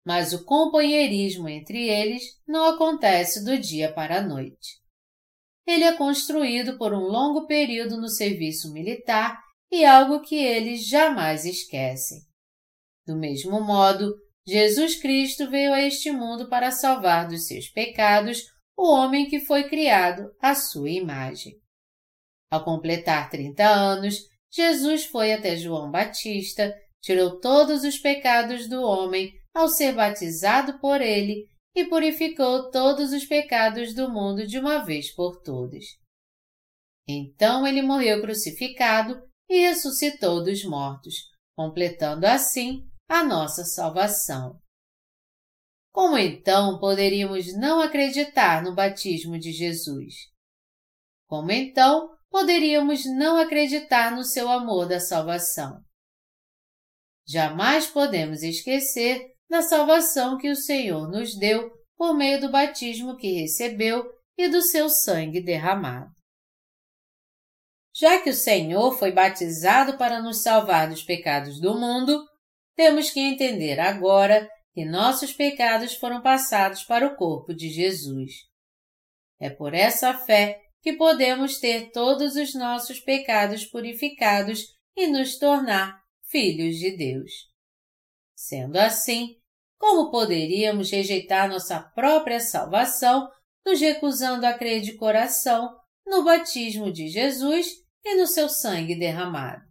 [0.09, 4.79] mas o companheirismo entre eles não acontece do dia para a noite.
[5.67, 9.39] Ele é construído por um longo período no serviço militar
[9.71, 12.21] e algo que eles jamais esquecem.
[13.05, 14.15] Do mesmo modo,
[14.47, 18.45] Jesus Cristo veio a este mundo para salvar dos seus pecados
[18.75, 21.53] o homem que foi criado à sua imagem.
[22.51, 24.21] Ao completar 30 anos,
[24.51, 31.01] Jesus foi até João Batista, tirou todos os pecados do homem ao ser batizado por
[31.01, 35.85] ele e purificou todos os pecados do mundo de uma vez por todas.
[37.07, 41.15] Então ele morreu crucificado e ressuscitou dos mortos,
[41.55, 44.59] completando assim a nossa salvação.
[45.91, 50.13] Como então poderíamos não acreditar no batismo de Jesus?
[51.27, 55.81] Como então poderíamos não acreditar no seu amor da salvação?
[57.27, 63.41] Jamais podemos esquecer da salvação que o Senhor nos deu por meio do batismo que
[63.41, 66.11] recebeu e do seu sangue derramado.
[67.93, 72.25] Já que o Senhor foi batizado para nos salvar dos pecados do mundo,
[72.75, 78.31] temos que entender agora que nossos pecados foram passados para o corpo de Jesus.
[79.39, 84.65] É por essa fé que podemos ter todos os nossos pecados purificados
[84.95, 87.31] e nos tornar filhos de Deus.
[88.35, 89.35] Sendo assim,
[89.77, 93.29] como poderíamos rejeitar nossa própria salvação,
[93.65, 97.67] nos recusando a crer de coração no batismo de Jesus
[98.03, 99.63] e no seu sangue derramado?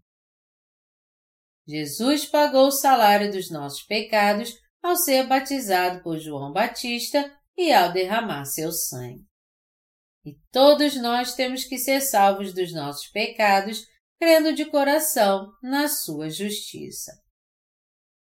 [1.66, 7.92] Jesus pagou o salário dos nossos pecados ao ser batizado por João Batista e ao
[7.92, 9.27] derramar seu sangue.
[10.24, 13.86] E todos nós temos que ser salvos dos nossos pecados,
[14.18, 17.12] crendo de coração na sua justiça.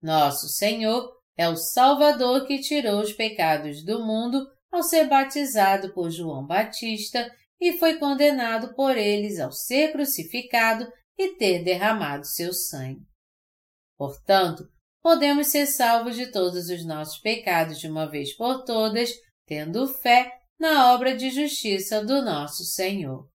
[0.02, 6.10] Nosso Senhor é o Salvador que tirou os pecados do mundo ao ser batizado por
[6.10, 13.06] João Batista e foi condenado por eles ao ser crucificado e ter derramado seu sangue.
[13.98, 14.68] Portanto,
[15.02, 19.10] podemos ser salvos de todos os nossos pecados de uma vez por todas,
[19.46, 23.30] tendo fé na obra de justiça do nosso Senhor.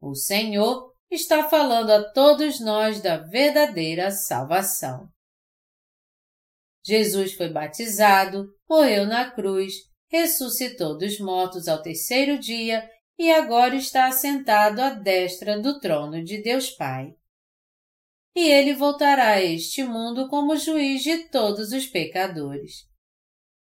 [0.00, 5.08] O Senhor está falando a todos nós da verdadeira salvação.
[6.84, 9.74] Jesus foi batizado, morreu na cruz,
[10.08, 16.40] ressuscitou dos mortos ao terceiro dia e agora está assentado à destra do trono de
[16.40, 17.14] Deus Pai.
[18.36, 22.85] E ele voltará a este mundo como juiz de todos os pecadores.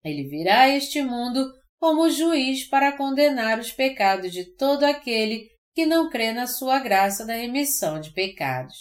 [0.04, 5.86] Ele virá a este mundo como juiz para condenar os pecados de todo aquele que
[5.86, 8.80] não crê na sua graça da remissão de pecados,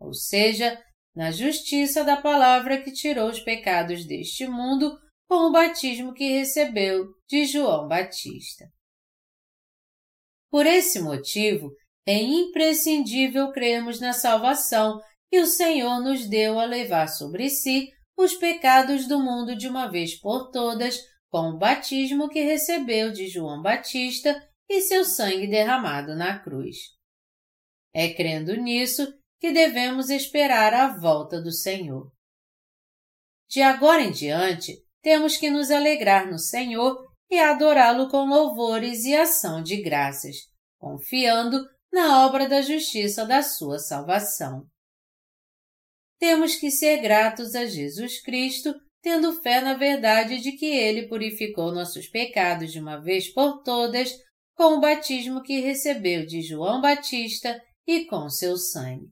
[0.00, 0.80] ou seja,
[1.14, 4.96] na justiça da palavra que tirou os pecados deste mundo
[5.28, 8.66] com o batismo que recebeu de João Batista.
[10.50, 11.70] Por esse motivo,
[12.06, 14.98] é imprescindível crermos na salvação
[15.28, 19.86] que o Senhor nos deu a levar sobre si os pecados do mundo de uma
[19.86, 20.98] vez por todas,
[21.30, 26.76] com o batismo que recebeu de João Batista e seu sangue derramado na cruz.
[27.94, 29.06] É crendo nisso
[29.38, 32.10] que devemos esperar a volta do Senhor.
[33.48, 36.98] De agora em diante, temos que nos alegrar no Senhor
[37.30, 43.78] e adorá-lo com louvores e ação de graças, confiando na obra da justiça da sua
[43.78, 44.68] salvação
[46.18, 51.72] temos que ser gratos a Jesus Cristo, tendo fé na verdade de que Ele purificou
[51.72, 54.12] nossos pecados de uma vez por todas
[54.54, 59.06] com o batismo que recebeu de João Batista e com seu sangue.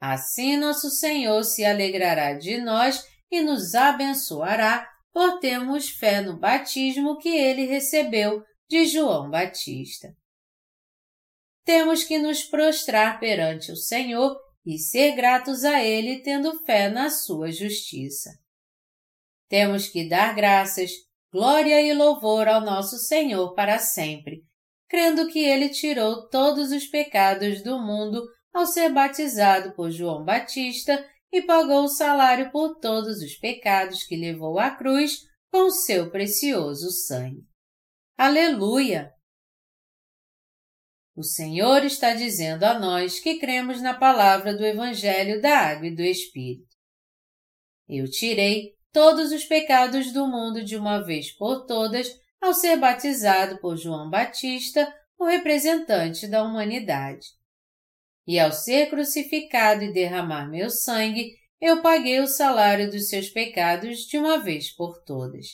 [0.00, 7.18] Assim nosso Senhor se alegrará de nós e nos abençoará por termos fé no batismo
[7.18, 10.14] que ele recebeu de João Batista.
[11.64, 17.10] Temos que nos prostrar perante o Senhor e ser gratos a Ele tendo fé na
[17.10, 18.30] sua justiça.
[19.48, 20.90] Temos que dar graças,
[21.32, 24.44] glória e louvor ao nosso Senhor para sempre,
[24.88, 28.22] crendo que Ele tirou todos os pecados do mundo
[28.52, 34.16] ao ser batizado por João Batista e pagou o salário por todos os pecados que
[34.16, 37.44] levou à cruz com seu precioso sangue.
[38.16, 39.12] Aleluia!
[41.20, 45.94] O Senhor está dizendo a nós que cremos na palavra do Evangelho da Água e
[45.94, 46.74] do Espírito.
[47.86, 52.08] Eu tirei todos os pecados do mundo de uma vez por todas
[52.40, 57.26] ao ser batizado por João Batista, o representante da humanidade.
[58.26, 64.06] E ao ser crucificado e derramar meu sangue, eu paguei o salário dos seus pecados
[64.06, 65.48] de uma vez por todas.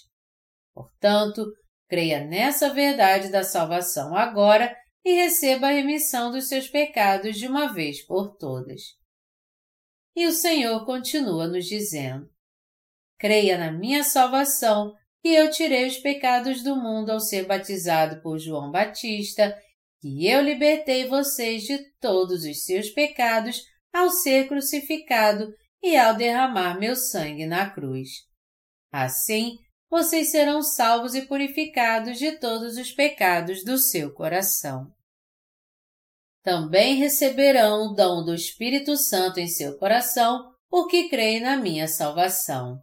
[0.72, 1.44] Portanto,
[1.88, 4.72] creia nessa verdade da salvação agora
[5.06, 8.96] e receba a remissão dos seus pecados de uma vez por todas.
[10.16, 12.28] E o Senhor continua nos dizendo:
[13.16, 14.92] Creia na minha salvação,
[15.22, 19.56] que eu tirei os pecados do mundo ao ser batizado por João Batista,
[20.00, 23.62] que eu libertei vocês de todos os seus pecados
[23.92, 28.08] ao ser crucificado e ao derramar meu sangue na cruz.
[28.90, 29.56] Assim,
[29.88, 34.95] vocês serão salvos e purificados de todos os pecados do seu coração
[36.46, 42.80] também receberão o dom do Espírito Santo em seu coração, porque creem na minha salvação.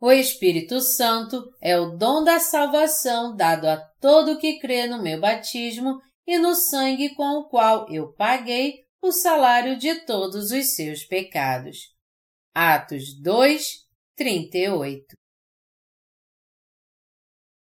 [0.00, 5.20] O Espírito Santo é o dom da salvação dado a todo que crê no meu
[5.20, 11.04] batismo e no sangue com o qual eu paguei o salário de todos os seus
[11.04, 11.94] pecados.
[12.54, 13.84] Atos 2,
[14.16, 15.14] 38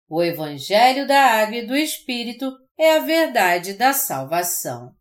[0.08, 4.96] O Evangelho da Água e do Espírito é a verdade da salvação.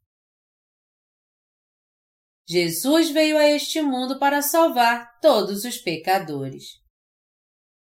[2.49, 6.81] Jesus veio a este mundo para salvar todos os pecadores.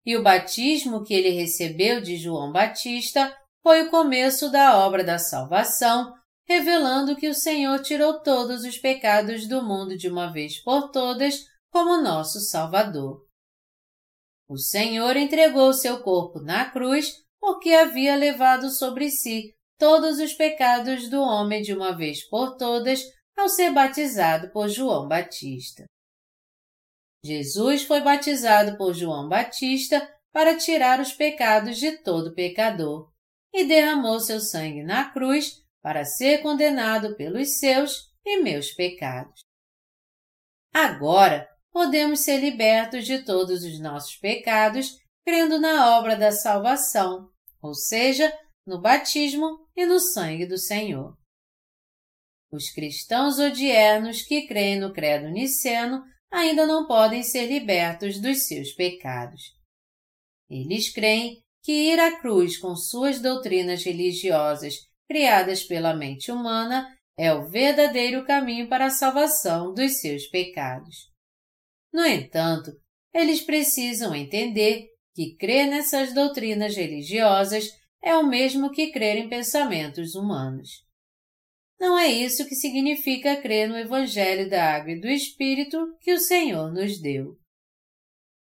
[0.07, 5.19] E o batismo que ele recebeu de João Batista foi o começo da obra da
[5.19, 6.15] salvação,
[6.47, 11.41] revelando que o Senhor tirou todos os pecados do mundo de uma vez por todas
[11.71, 13.27] como nosso Salvador.
[14.49, 19.55] O Senhor entregou seu corpo na cruz porque havia levado sobre si
[19.85, 23.05] todos os pecados do homem de uma vez por todas
[23.37, 25.85] ao ser batizado por João Batista.
[27.23, 33.13] Jesus foi batizado por João Batista para tirar os pecados de todo pecador
[33.53, 39.43] e derramou seu sangue na cruz para ser condenado pelos seus e meus pecados.
[40.73, 44.97] Agora podemos ser libertos de todos os nossos pecados
[45.27, 47.29] crendo na obra da salvação,
[47.61, 48.33] ou seja,
[48.67, 51.17] no batismo e no sangue do Senhor.
[52.51, 58.73] Os cristãos odiernos que creem no credo niceno ainda não podem ser libertos dos seus
[58.73, 59.43] pecados.
[60.49, 64.75] Eles creem que ir à cruz com suas doutrinas religiosas
[65.09, 71.11] criadas pela mente humana é o verdadeiro caminho para a salvação dos seus pecados.
[71.93, 72.73] No entanto,
[73.13, 77.71] eles precisam entender que crer nessas doutrinas religiosas
[78.05, 80.85] é o mesmo que crer em pensamentos humanos.
[81.81, 86.21] Não é isso que significa crer no Evangelho da Água e do Espírito que o
[86.21, 87.39] Senhor nos deu.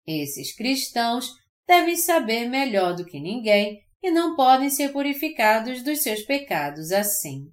[0.07, 1.33] Esses cristãos
[1.67, 7.51] devem saber melhor do que ninguém e não podem ser purificados dos seus pecados assim.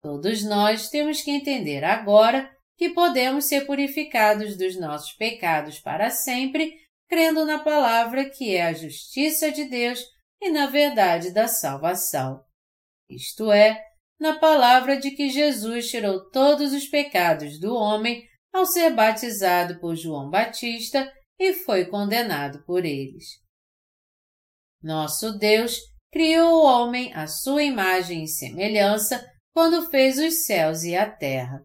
[0.00, 2.48] Todos nós temos que entender agora
[2.78, 6.72] que podemos ser purificados dos nossos pecados para sempre,
[7.08, 10.00] crendo na palavra que é a justiça de Deus
[10.40, 12.42] e na verdade da salvação.
[13.08, 13.84] Isto é,
[14.18, 19.94] na palavra de que Jesus tirou todos os pecados do homem ao ser batizado por
[19.96, 23.40] João Batista e foi condenado por eles.
[24.82, 25.78] Nosso Deus
[26.12, 31.64] criou o homem à sua imagem e semelhança quando fez os céus e a terra.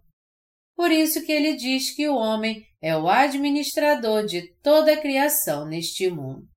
[0.76, 5.66] Por isso que ele diz que o homem é o administrador de toda a criação
[5.66, 6.48] neste mundo.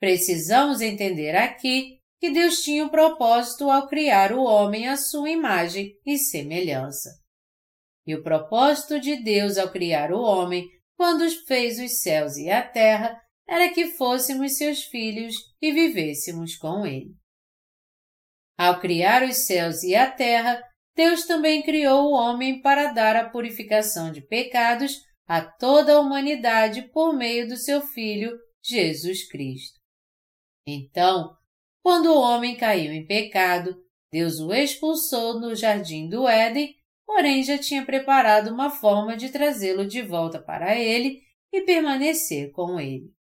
[0.00, 5.94] Precisamos entender aqui que Deus tinha um propósito ao criar o homem à sua imagem
[6.04, 7.10] e semelhança.
[8.06, 10.66] E o propósito de Deus ao criar o homem
[11.00, 13.18] quando fez os céus e a terra,
[13.48, 17.14] era que fôssemos seus filhos e vivêssemos com ele.
[18.58, 20.62] Ao criar os céus e a terra,
[20.94, 26.82] Deus também criou o homem para dar a purificação de pecados a toda a humanidade
[26.92, 29.79] por meio do seu Filho, Jesus Cristo.
[30.72, 31.36] Então,
[31.82, 33.76] quando o homem caiu em pecado,
[34.12, 36.74] Deus o expulsou no jardim do Éden
[37.10, 41.20] porém já tinha preparado uma forma de trazê-lo de volta para ele
[41.52, 43.12] e permanecer com ele.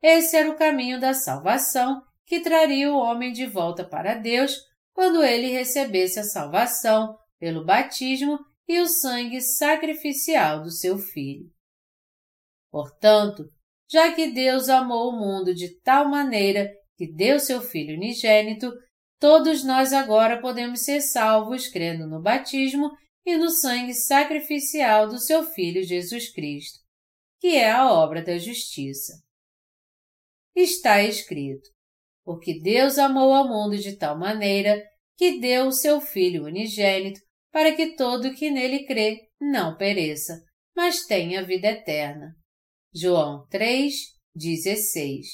[0.00, 4.56] Esse era o caminho da salvação que traria o homem de volta para Deus
[4.94, 11.52] quando ele recebesse a salvação pelo batismo e o sangue sacrificial do seu filho.
[12.70, 13.44] Portanto,
[13.90, 18.72] já que Deus amou o mundo de tal maneira que deu seu filho unigênito,
[19.24, 22.90] Todos nós agora podemos ser salvos crendo no batismo
[23.24, 26.80] e no sangue sacrificial do seu Filho Jesus Cristo,
[27.40, 29.14] que é a obra da justiça.
[30.54, 31.70] Está escrito:
[32.22, 34.82] Porque Deus amou ao mundo de tal maneira
[35.16, 37.18] que deu o seu Filho unigênito
[37.50, 40.38] para que todo que nele crê não pereça,
[40.76, 42.36] mas tenha vida eterna.
[42.96, 43.92] João 3,
[44.36, 45.26] 16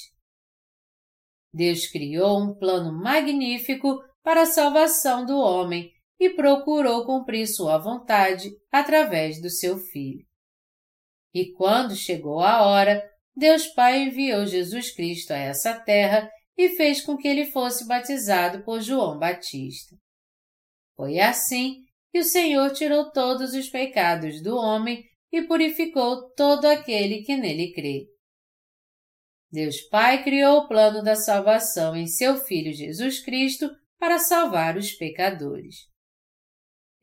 [1.53, 8.49] Deus criou um plano magnífico para a salvação do homem e procurou cumprir sua vontade
[8.71, 10.25] através do seu Filho.
[11.31, 17.01] E quando chegou a hora, Deus Pai enviou Jesus Cristo a essa terra e fez
[17.01, 19.95] com que ele fosse batizado por João Batista.
[20.95, 27.23] Foi assim que o Senhor tirou todos os pecados do homem e purificou todo aquele
[27.23, 28.07] que nele crê.
[29.51, 34.91] Deus Pai criou o plano da salvação em seu Filho Jesus Cristo para salvar os
[34.91, 35.91] pecadores.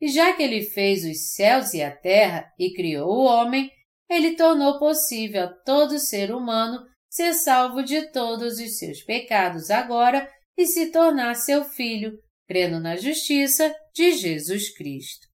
[0.01, 3.71] E já que ele fez os céus e a terra e criou o homem,
[4.09, 10.29] ele tornou possível a todo ser humano ser salvo de todos os seus pecados agora
[10.57, 15.28] e se tornar seu filho, crendo na justiça de Jesus Cristo.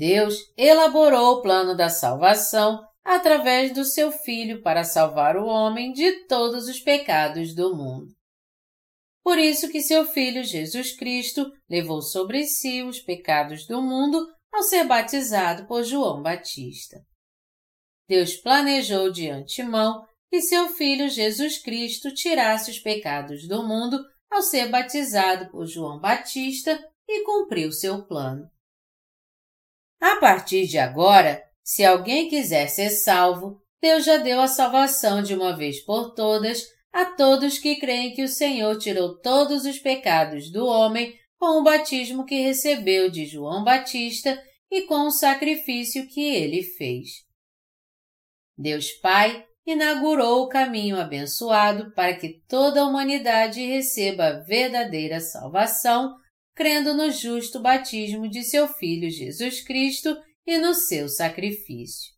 [0.00, 6.24] Deus elaborou o plano da salvação através do seu Filho para salvar o homem de
[6.26, 8.10] todos os pecados do mundo.
[9.22, 14.62] Por isso que seu Filho Jesus Cristo levou sobre si os pecados do mundo ao
[14.62, 17.04] ser batizado por João Batista.
[18.08, 24.40] Deus planejou de antemão que seu Filho Jesus Cristo tirasse os pecados do mundo ao
[24.40, 28.50] ser batizado por João Batista e cumpriu seu plano.
[30.00, 35.34] A partir de agora, se alguém quiser ser salvo, Deus já deu a salvação de
[35.34, 40.50] uma vez por todas a todos que creem que o Senhor tirou todos os pecados
[40.50, 46.20] do homem com o batismo que recebeu de João Batista e com o sacrifício que
[46.20, 47.24] ele fez.
[48.56, 56.14] Deus Pai inaugurou o caminho abençoado para que toda a humanidade receba a verdadeira salvação,
[56.60, 60.14] crendo no justo batismo de seu Filho Jesus Cristo
[60.46, 62.12] e no seu sacrifício.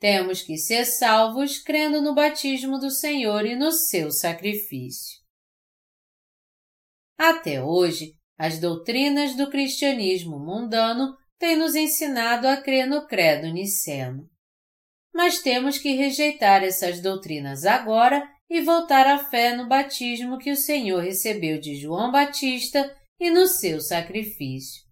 [0.00, 5.20] Temos que ser salvos crendo no batismo do Senhor e no seu sacrifício.
[7.16, 14.28] Até hoje, as doutrinas do cristianismo mundano têm nos ensinado a crer no credo niceno.
[15.14, 20.56] Mas temos que rejeitar essas doutrinas agora e voltar à fé no batismo que o
[20.56, 24.82] Senhor recebeu de João Batista e no seu sacrifício.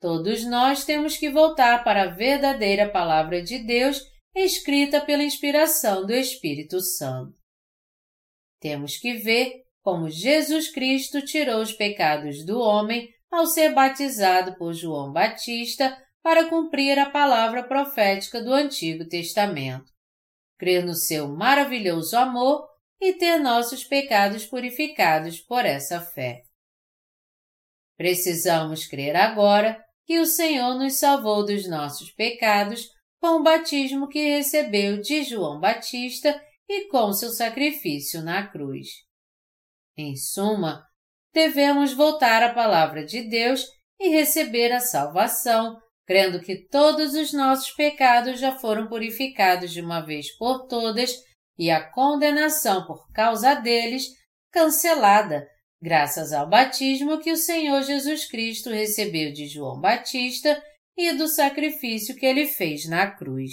[0.00, 4.00] Todos nós temos que voltar para a verdadeira Palavra de Deus
[4.34, 7.36] escrita pela inspiração do Espírito Santo.
[8.60, 14.72] Temos que ver como Jesus Cristo tirou os pecados do homem ao ser batizado por
[14.72, 19.91] João Batista para cumprir a palavra profética do Antigo Testamento,
[20.62, 22.64] crer no seu maravilhoso amor
[23.00, 26.44] e ter nossos pecados purificados por essa fé.
[27.96, 32.88] Precisamos crer agora que o Senhor nos salvou dos nossos pecados
[33.20, 38.86] com o batismo que recebeu de João Batista e com seu sacrifício na cruz.
[39.96, 40.86] Em suma,
[41.34, 43.66] devemos voltar à palavra de Deus
[43.98, 50.00] e receber a salvação, crendo que todos os nossos pecados já foram purificados de uma
[50.00, 51.14] vez por todas
[51.58, 54.08] e a condenação por causa deles
[54.50, 55.46] cancelada
[55.82, 60.62] graças ao batismo que o Senhor Jesus Cristo recebeu de João Batista
[60.96, 63.52] e do sacrifício que ele fez na cruz.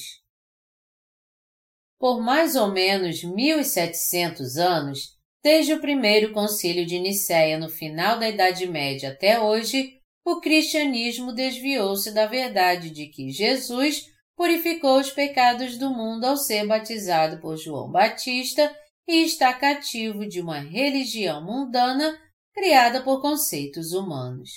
[1.98, 8.30] Por mais ou menos 1700 anos, desde o primeiro concílio de Nicéia no final da
[8.30, 9.99] Idade Média até hoje,
[10.32, 16.68] o cristianismo desviou-se da verdade de que Jesus purificou os pecados do mundo ao ser
[16.68, 18.72] batizado por João Batista
[19.08, 22.16] e está cativo de uma religião mundana
[22.54, 24.52] criada por conceitos humanos.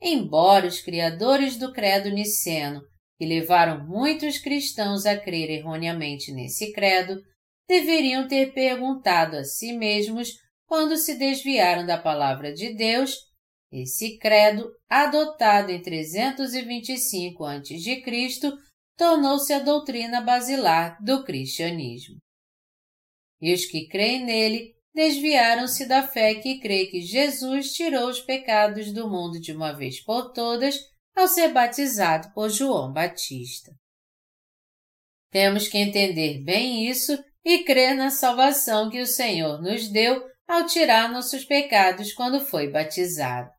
[0.00, 2.82] Embora os criadores do credo niceno,
[3.18, 7.20] que levaram muitos cristãos a crer erroneamente nesse credo,
[7.68, 10.34] deveriam ter perguntado a si mesmos
[10.66, 13.25] quando se desviaram da palavra de Deus,
[13.70, 18.02] esse credo, adotado em 325 a.C.,
[18.96, 22.16] tornou-se a doutrina basilar do cristianismo
[23.40, 28.92] e os que creem nele desviaram-se da fé que crê que Jesus tirou os pecados
[28.92, 30.78] do mundo de uma vez por todas
[31.14, 33.72] ao ser batizado por João Batista.
[35.30, 37.12] Temos que entender bem isso
[37.44, 42.70] e crer na salvação que o Senhor nos deu ao tirar nossos pecados quando foi
[42.70, 43.50] batizado.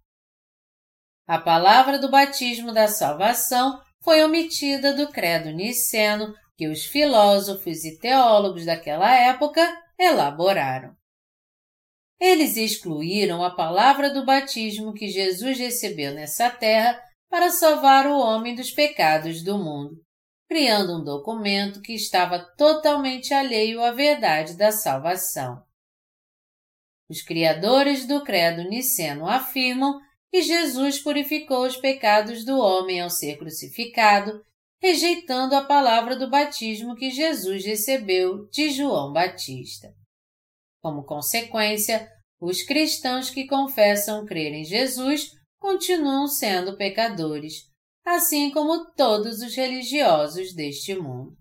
[1.27, 7.99] A palavra do batismo da salvação foi omitida do credo niceno que os filósofos e
[7.99, 9.61] teólogos daquela época
[9.99, 10.95] elaboraram.
[12.17, 16.97] Eles excluíram a palavra do batismo que Jesus recebeu nessa terra
[17.29, 20.01] para salvar o homem dos pecados do mundo,
[20.47, 25.61] criando um documento que estava totalmente alheio à verdade da salvação.
[27.09, 33.37] Os criadores do credo niceno afirmam que Jesus purificou os pecados do homem ao ser
[33.37, 34.41] crucificado
[34.81, 39.93] rejeitando a palavra do batismo que Jesus recebeu de João Batista.
[40.81, 42.09] Como consequência,
[42.39, 47.63] os cristãos que confessam crer em Jesus continuam sendo pecadores,
[48.05, 51.35] assim como todos os religiosos deste mundo.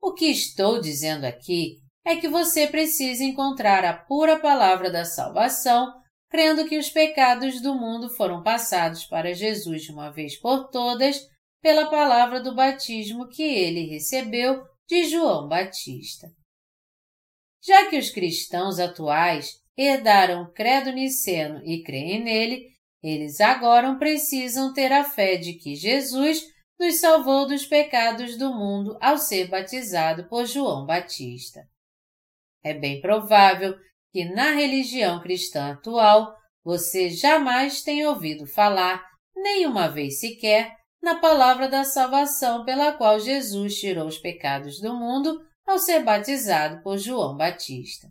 [0.00, 6.02] O que estou dizendo aqui é que você precisa encontrar a pura palavra da salvação,
[6.28, 11.20] crendo que os pecados do mundo foram passados para Jesus de uma vez por todas
[11.62, 16.28] pela palavra do batismo que ele recebeu de João Batista.
[17.62, 22.68] Já que os cristãos atuais herdaram o credo niceno e creem nele,
[23.02, 26.42] eles agora precisam ter a fé de que Jesus
[26.78, 31.66] nos salvou dos pecados do mundo ao ser batizado por João Batista.
[32.62, 33.74] É bem provável
[34.14, 39.04] que na religião cristã atual você jamais tenha ouvido falar,
[39.34, 40.72] nenhuma vez sequer,
[41.02, 46.80] na palavra da salvação pela qual Jesus tirou os pecados do mundo ao ser batizado
[46.84, 48.06] por João Batista.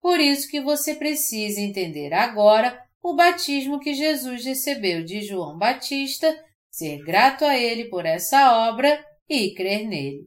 [0.00, 6.34] Por isso que você precisa entender agora o batismo que Jesus recebeu de João Batista,
[6.70, 10.26] ser grato a ele por essa obra e crer nele.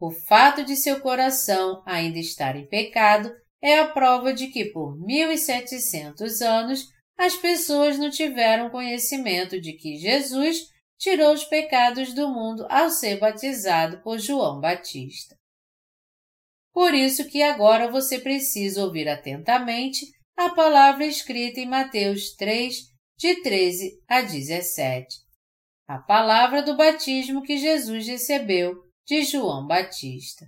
[0.00, 3.30] O fato de seu coração ainda estar em pecado
[3.62, 9.98] é a prova de que por 1700 anos as pessoas não tiveram conhecimento de que
[9.98, 15.36] Jesus tirou os pecados do mundo ao ser batizado por João Batista.
[16.72, 22.74] Por isso que agora você precisa ouvir atentamente a palavra escrita em Mateus 3,
[23.18, 25.18] de 13 a 17.
[25.86, 30.46] A palavra do batismo que Jesus recebeu de João Batista.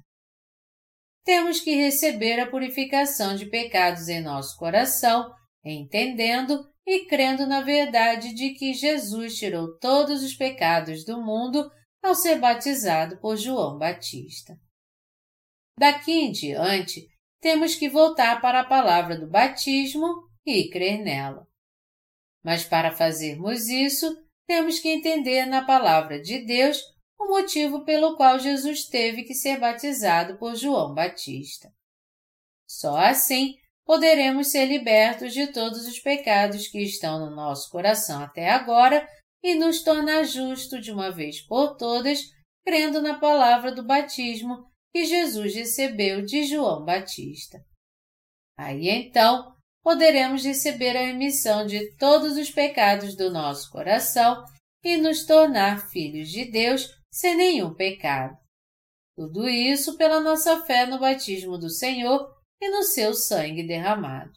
[1.24, 5.34] Temos que receber a purificação de pecados em nosso coração,
[5.64, 11.68] entendendo e crendo na verdade de que Jesus tirou todos os pecados do mundo
[12.00, 14.56] ao ser batizado por João Batista.
[15.76, 17.08] Daqui em diante,
[17.40, 20.06] temos que voltar para a palavra do batismo
[20.46, 21.48] e crer nela.
[22.44, 26.91] Mas para fazermos isso, temos que entender na palavra de Deus
[27.22, 31.72] o motivo pelo qual Jesus teve que ser batizado por João Batista.
[32.66, 33.54] Só assim
[33.84, 39.08] poderemos ser libertos de todos os pecados que estão no nosso coração até agora
[39.42, 42.20] e nos tornar justos de uma vez por todas,
[42.64, 47.64] crendo na palavra do batismo que Jesus recebeu de João Batista.
[48.58, 54.44] Aí então poderemos receber a remissão de todos os pecados do nosso coração
[54.84, 58.36] e nos tornar filhos de Deus sem nenhum pecado.
[59.14, 64.32] Tudo isso pela nossa fé no batismo do Senhor e no seu sangue derramado.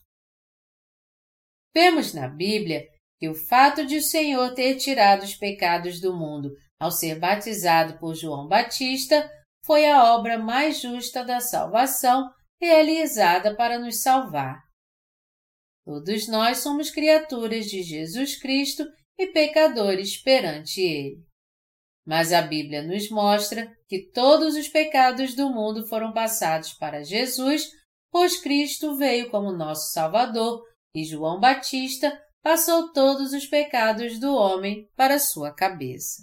[1.73, 2.85] Vemos na Bíblia
[3.17, 7.97] que o fato de o Senhor ter tirado os pecados do mundo ao ser batizado
[7.97, 9.29] por João Batista
[9.65, 12.29] foi a obra mais justa da salvação
[12.61, 14.61] realizada para nos salvar.
[15.85, 18.83] Todos nós somos criaturas de Jesus Cristo
[19.17, 21.24] e pecadores perante Ele.
[22.05, 27.71] Mas a Bíblia nos mostra que todos os pecados do mundo foram passados para Jesus,
[28.11, 30.63] pois Cristo veio como nosso Salvador
[30.93, 36.21] e João Batista passou todos os pecados do homem para sua cabeça.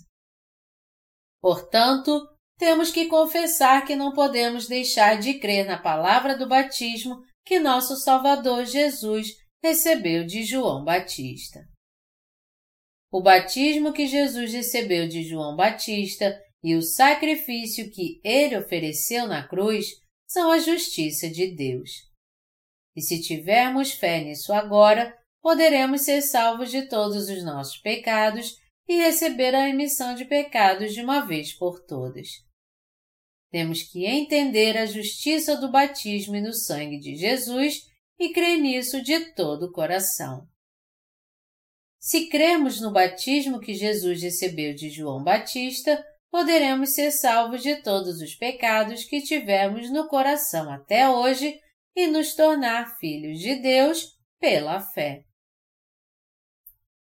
[1.41, 7.59] Portanto, temos que confessar que não podemos deixar de crer na palavra do batismo que
[7.59, 11.61] nosso Salvador Jesus recebeu de João Batista.
[13.12, 19.47] O batismo que Jesus recebeu de João Batista e o sacrifício que ele ofereceu na
[19.47, 21.90] cruz são a justiça de Deus.
[22.97, 28.56] E se tivermos fé nisso agora, poderemos ser salvos de todos os nossos pecados
[28.89, 32.28] e receber a remissão de pecados de uma vez por todas.
[33.51, 37.82] Temos que entender a justiça do batismo e do sangue de Jesus
[38.18, 40.51] e crer nisso de todo o coração.
[42.05, 48.20] Se cremos no batismo que Jesus recebeu de João Batista, poderemos ser salvos de todos
[48.20, 51.61] os pecados que tivemos no coração até hoje
[51.95, 55.23] e nos tornar filhos de Deus pela fé.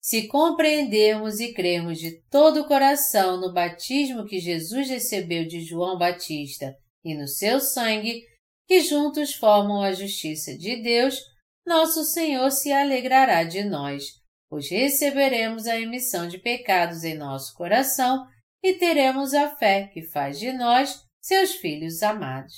[0.01, 5.97] Se compreendermos e cremos de todo o coração no batismo que Jesus recebeu de João
[5.97, 8.21] Batista e no seu sangue,
[8.67, 11.21] que juntos formam a justiça de Deus,
[11.65, 14.18] nosso Senhor se alegrará de nós
[14.49, 18.27] pois receberemos a emissão de pecados em nosso coração
[18.63, 22.55] e teremos a fé que faz de nós seus filhos amados.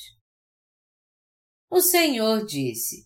[1.70, 3.06] O Senhor disse: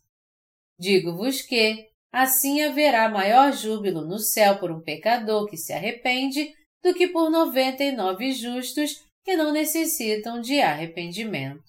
[0.80, 6.54] Digo-vos que, assim haverá maior júbilo no céu por um pecador que se arrepende
[6.84, 11.64] do que por noventa e nove justos que não necessitam de arrependimento.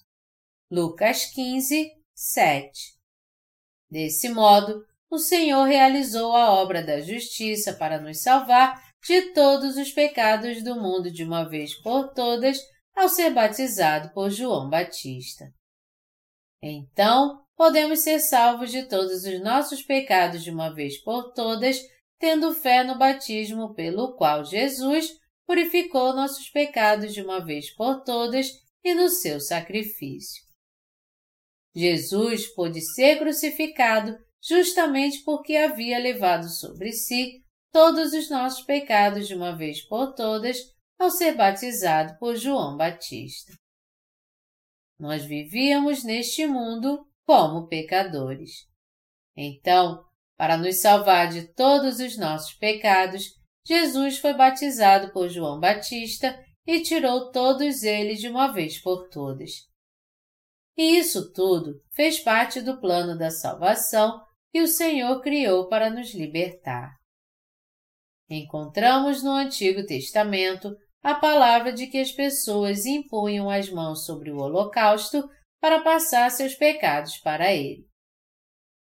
[0.69, 2.97] Lucas 15, 7
[3.89, 9.91] Desse modo, o Senhor realizou a obra da justiça para nos salvar de todos os
[9.91, 12.59] pecados do mundo de uma vez por todas
[12.95, 15.45] ao ser batizado por João Batista.
[16.61, 21.79] Então, podemos ser salvos de todos os nossos pecados de uma vez por todas,
[22.19, 25.11] tendo fé no batismo pelo qual Jesus
[25.45, 28.47] purificou nossos pecados de uma vez por todas
[28.83, 30.43] e no seu sacrifício.
[31.75, 34.17] Jesus pôde ser crucificado
[34.47, 40.57] justamente porque havia levado sobre si todos os nossos pecados de uma vez por todas
[40.97, 43.53] ao ser batizado por João Batista.
[44.99, 48.65] Nós vivíamos neste mundo como pecadores.
[49.35, 50.03] Então,
[50.37, 53.25] para nos salvar de todos os nossos pecados,
[53.65, 59.67] Jesus foi batizado por João Batista e tirou todos eles de uma vez por todas.
[60.75, 66.13] E isso tudo fez parte do plano da salvação que o Senhor criou para nos
[66.13, 66.95] libertar.
[68.29, 74.37] Encontramos no Antigo Testamento a palavra de que as pessoas impunham as mãos sobre o
[74.37, 75.23] holocausto
[75.61, 77.85] para passar seus pecados para ele.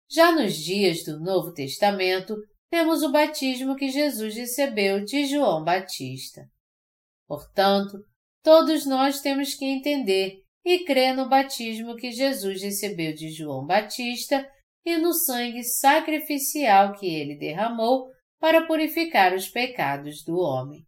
[0.10, 2.36] Já nos dias do Novo Testamento,
[2.70, 6.42] temos o batismo que Jesus recebeu de João Batista.
[7.28, 7.98] Portanto,
[8.44, 14.46] todos nós temos que entender e crer no batismo que Jesus recebeu de João Batista
[14.86, 18.10] e no sangue sacrificial que ele derramou
[18.40, 20.86] para purificar os pecados do homem.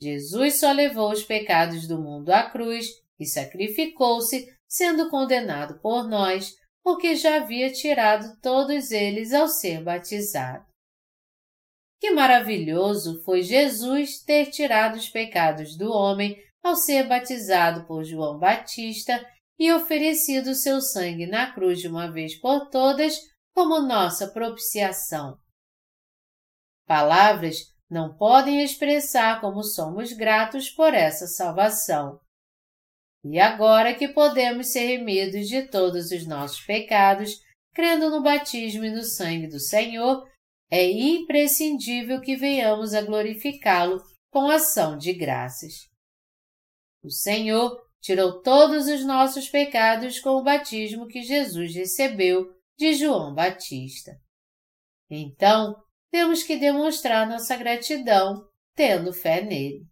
[0.00, 2.86] Jesus só levou os pecados do mundo à cruz
[3.18, 10.64] e sacrificou-se, sendo condenado por nós, porque já havia tirado todos eles ao ser batizado.
[12.00, 18.38] Que maravilhoso foi Jesus ter tirado os pecados do homem ao ser batizado por João
[18.38, 19.22] Batista
[19.60, 23.14] e oferecido seu sangue na cruz de uma vez por todas
[23.54, 25.38] como nossa propiciação.
[26.86, 27.58] Palavras
[27.90, 32.18] não podem expressar como somos gratos por essa salvação.
[33.22, 37.38] E agora que podemos ser remidos de todos os nossos pecados,
[37.74, 40.26] crendo no batismo e no sangue do Senhor,
[40.70, 45.90] é imprescindível que venhamos a glorificá-lo com ação de graças.
[47.04, 53.34] O Senhor tirou todos os nossos pecados com o batismo que Jesus recebeu de João
[53.34, 54.12] Batista.
[55.10, 55.74] Então,
[56.10, 59.86] temos que demonstrar nossa gratidão tendo fé nele.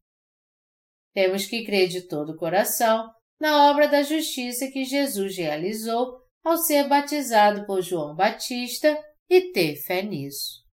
[1.12, 3.10] Temos que crer de todo o coração
[3.40, 8.98] na obra da justiça que Jesus realizou ao ser batizado por João Batista
[9.28, 10.64] e ter fé nisso.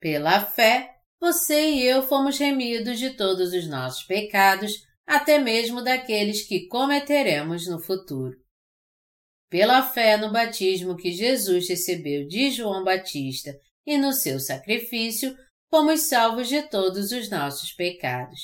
[0.00, 0.90] Pela fé,
[1.20, 4.72] você e eu fomos remidos de todos os nossos pecados,
[5.06, 8.36] até mesmo daqueles que cometeremos no futuro.
[9.50, 13.52] Pela fé no batismo que Jesus recebeu de João Batista
[13.86, 15.36] e no seu sacrifício,
[15.70, 18.40] fomos salvos de todos os nossos pecados.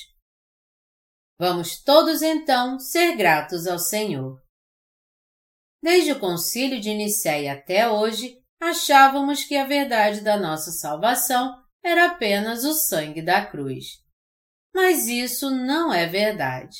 [1.39, 4.41] Vamos todos então ser gratos ao Senhor.
[5.83, 12.09] Desde o concílio de Nicéia até hoje, achávamos que a verdade da nossa salvação era
[12.09, 14.03] apenas o sangue da cruz.
[14.75, 16.77] Mas isso não é verdade.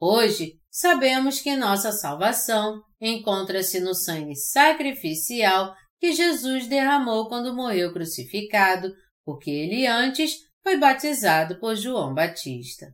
[0.00, 8.92] Hoje, sabemos que nossa salvação encontra-se no sangue sacrificial que Jesus derramou quando morreu crucificado,
[9.24, 12.86] porque ele antes foi batizado por João Batista.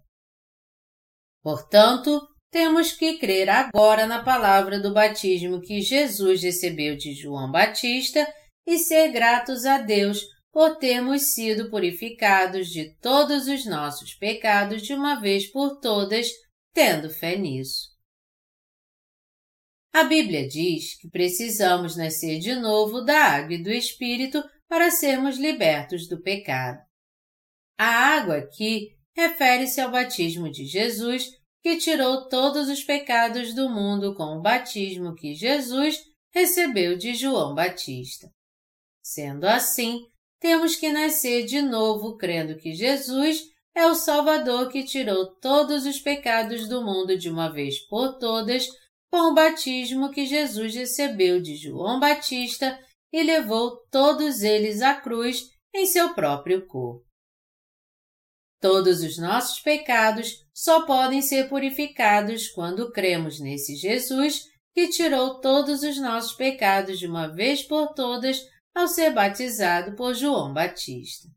[1.42, 2.20] Portanto,
[2.50, 8.26] temos que crer agora na palavra do batismo que Jesus recebeu de João Batista
[8.66, 10.20] e ser gratos a Deus
[10.52, 16.28] por termos sido purificados de todos os nossos pecados de uma vez por todas,
[16.72, 17.90] tendo fé nisso.
[19.92, 25.36] A Bíblia diz que precisamos nascer de novo da água e do Espírito para sermos
[25.36, 26.78] libertos do pecado.
[27.76, 31.28] A água aqui refere-se ao batismo de Jesus,
[31.62, 35.98] que tirou todos os pecados do mundo com o batismo que Jesus
[36.32, 38.30] recebeu de João Batista.
[39.02, 40.06] Sendo assim,
[40.40, 43.42] temos que nascer de novo crendo que Jesus
[43.74, 48.66] é o Salvador que tirou todos os pecados do mundo de uma vez por todas
[49.10, 52.78] com o batismo que Jesus recebeu de João Batista
[53.12, 57.04] e levou todos eles à cruz em seu próprio corpo.
[58.60, 64.44] Todos os nossos pecados só podem ser purificados quando cremos nesse Jesus
[64.74, 68.40] que tirou todos os nossos pecados de uma vez por todas
[68.74, 71.28] ao ser batizado por João Batista.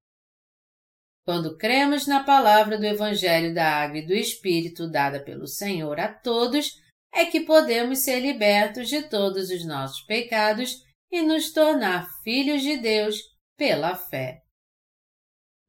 [1.25, 6.13] Quando cremos na palavra do Evangelho da Água e do Espírito dada pelo Senhor a
[6.13, 6.71] todos,
[7.13, 10.81] é que podemos ser libertos de todos os nossos pecados
[11.11, 13.17] e nos tornar filhos de Deus
[13.55, 14.41] pela fé.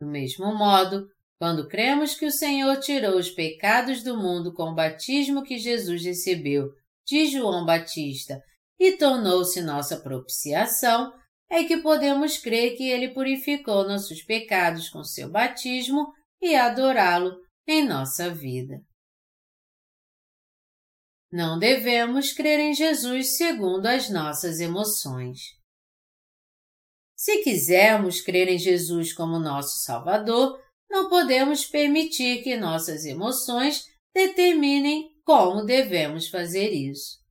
[0.01, 1.07] Do mesmo modo,
[1.39, 6.05] quando cremos que o Senhor tirou os pecados do mundo com o batismo que Jesus
[6.05, 6.71] recebeu
[7.07, 8.41] de João Batista
[8.81, 11.13] e tornou-se nossa propiciação,
[11.55, 16.13] é que podemos crer que ele purificou nossos pecados com seu batismo
[16.43, 18.83] e adorá-lo em nossa vida.
[21.31, 25.39] Não devemos crer em Jesus segundo as nossas emoções.
[27.17, 30.61] Se quisermos crer em Jesus como nosso Salvador,
[30.91, 37.23] não podemos permitir que nossas emoções determinem como devemos fazer isso.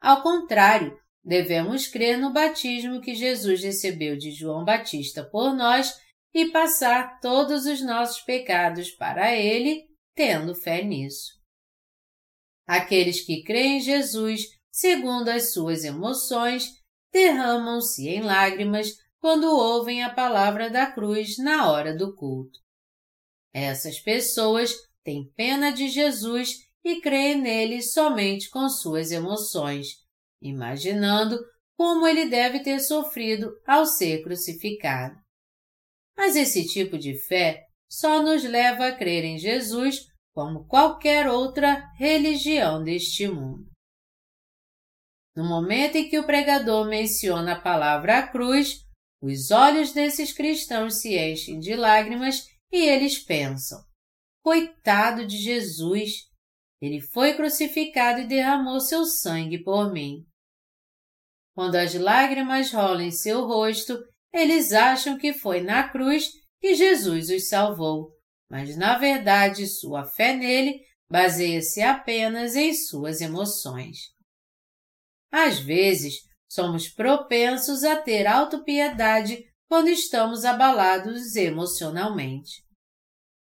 [0.00, 5.94] Ao contrário, devemos crer no batismo que Jesus recebeu de João Batista por nós
[6.34, 9.84] e passar todos os nossos pecados para Ele,
[10.14, 11.32] tendo fé nisso.
[12.66, 16.70] Aqueles que creem em Jesus, segundo as suas emoções,
[17.12, 22.58] derramam-se em lágrimas quando ouvem a palavra da cruz na hora do culto.
[23.52, 24.74] Essas pessoas
[25.04, 30.01] têm pena de Jesus e creem nele somente com suas emoções,
[30.42, 31.38] imaginando
[31.76, 35.16] como ele deve ter sofrido ao ser crucificado.
[36.16, 40.00] Mas esse tipo de fé só nos leva a crer em Jesus
[40.34, 43.70] como qualquer outra religião deste mundo.
[45.34, 48.80] No momento em que o pregador menciona a palavra cruz,
[49.20, 53.78] os olhos desses cristãos se enchem de lágrimas e eles pensam:
[54.42, 56.30] Coitado de Jesus!
[56.80, 60.26] Ele foi crucificado e derramou seu sangue por mim.
[61.54, 63.98] Quando as lágrimas rolam em seu rosto,
[64.32, 66.30] eles acham que foi na cruz
[66.60, 68.10] que Jesus os salvou,
[68.50, 70.80] mas na verdade sua fé nele
[71.10, 73.98] baseia-se apenas em suas emoções.
[75.30, 76.14] Às vezes,
[76.48, 82.62] somos propensos a ter autopiedade quando estamos abalados emocionalmente.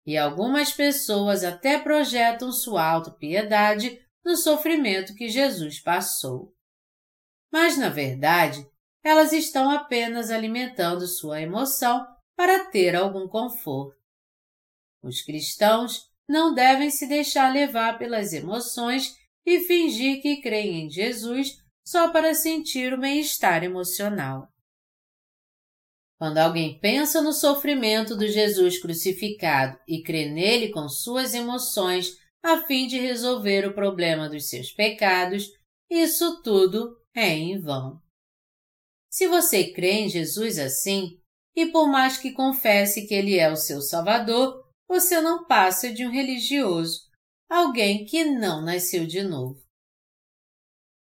[0.06, 6.52] E algumas pessoas até projetam sua autopiedade no sofrimento que Jesus passou.
[7.52, 8.66] Mas, na verdade,
[9.04, 14.00] elas estão apenas alimentando sua emoção para ter algum conforto.
[15.02, 19.14] Os cristãos não devem se deixar levar pelas emoções
[19.44, 24.48] e fingir que creem em Jesus só para sentir o bem-estar emocional.
[26.16, 32.58] Quando alguém pensa no sofrimento do Jesus crucificado e crê nele com suas emoções a
[32.62, 35.50] fim de resolver o problema dos seus pecados,
[35.90, 38.00] isso tudo é em vão.
[39.10, 41.18] Se você crê em Jesus assim,
[41.54, 46.06] e por mais que confesse que ele é o seu Salvador, você não passa de
[46.06, 47.00] um religioso,
[47.48, 49.60] alguém que não nasceu de novo.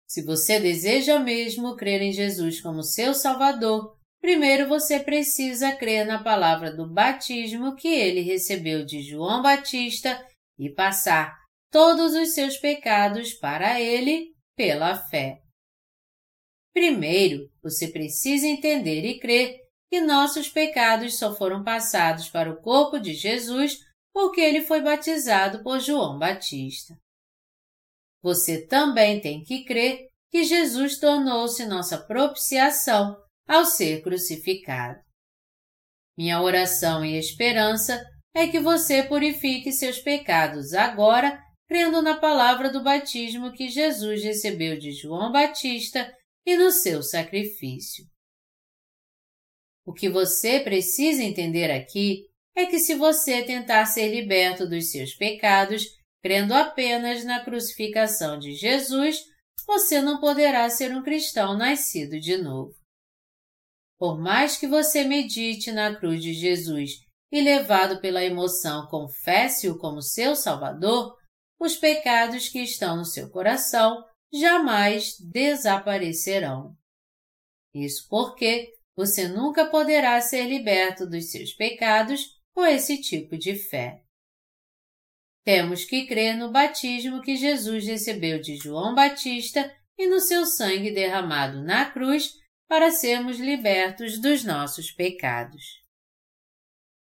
[0.06, 6.22] Se você deseja mesmo crer em Jesus como seu Salvador, primeiro você precisa crer na
[6.22, 10.22] palavra do batismo que ele recebeu de João Batista
[10.58, 11.34] e passar
[11.70, 15.41] todos os seus pecados para ele pela fé.
[16.72, 22.98] Primeiro, você precisa entender e crer que nossos pecados só foram passados para o corpo
[22.98, 23.78] de Jesus
[24.12, 26.94] porque ele foi batizado por João Batista.
[28.22, 33.16] Você também tem que crer que Jesus tornou-se nossa propiciação
[33.46, 34.98] ao ser crucificado.
[36.16, 38.02] Minha oração e esperança
[38.34, 41.38] é que você purifique seus pecados agora,
[41.68, 46.10] crendo na palavra do batismo que Jesus recebeu de João Batista
[46.44, 48.04] e no seu sacrifício.
[49.84, 55.14] O que você precisa entender aqui é que se você tentar ser liberto dos seus
[55.14, 55.84] pecados,
[56.22, 59.18] crendo apenas na crucificação de Jesus,
[59.66, 62.74] você não poderá ser um cristão nascido de novo.
[63.98, 66.90] Por mais que você medite na cruz de Jesus
[67.30, 71.16] e levado pela emoção confesse-o como seu Salvador,
[71.58, 76.76] os pecados que estão no seu coração jamais desaparecerão.
[77.74, 84.02] Isso porque você nunca poderá ser liberto dos seus pecados com esse tipo de fé.
[85.44, 90.92] Temos que crer no batismo que Jesus recebeu de João Batista e no seu sangue
[90.92, 92.34] derramado na cruz
[92.68, 95.82] para sermos libertos dos nossos pecados.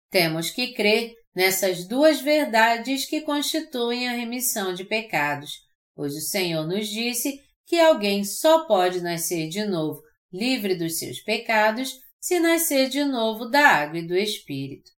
[0.10, 5.66] Temos que crer nessas duas verdades que constituem a remissão de pecados,
[5.96, 10.02] pois o Senhor nos disse que alguém só pode nascer de novo
[10.32, 14.92] livre dos seus pecados se nascer de novo da água e do Espírito.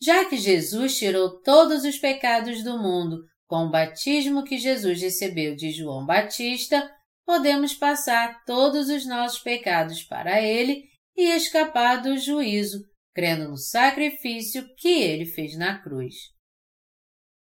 [0.00, 5.56] Já que Jesus tirou todos os pecados do mundo com o batismo que Jesus recebeu
[5.56, 6.90] de João Batista,
[7.26, 10.84] podemos passar todos os nossos pecados para Ele
[11.16, 16.14] e escapar do juízo, crendo no sacrifício que Ele fez na cruz.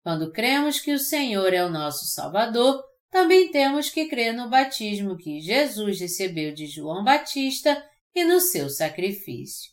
[0.03, 5.17] Quando cremos que o Senhor é o nosso Salvador, também temos que crer no batismo
[5.17, 7.83] que Jesus recebeu de João Batista
[8.15, 9.71] e no seu sacrifício.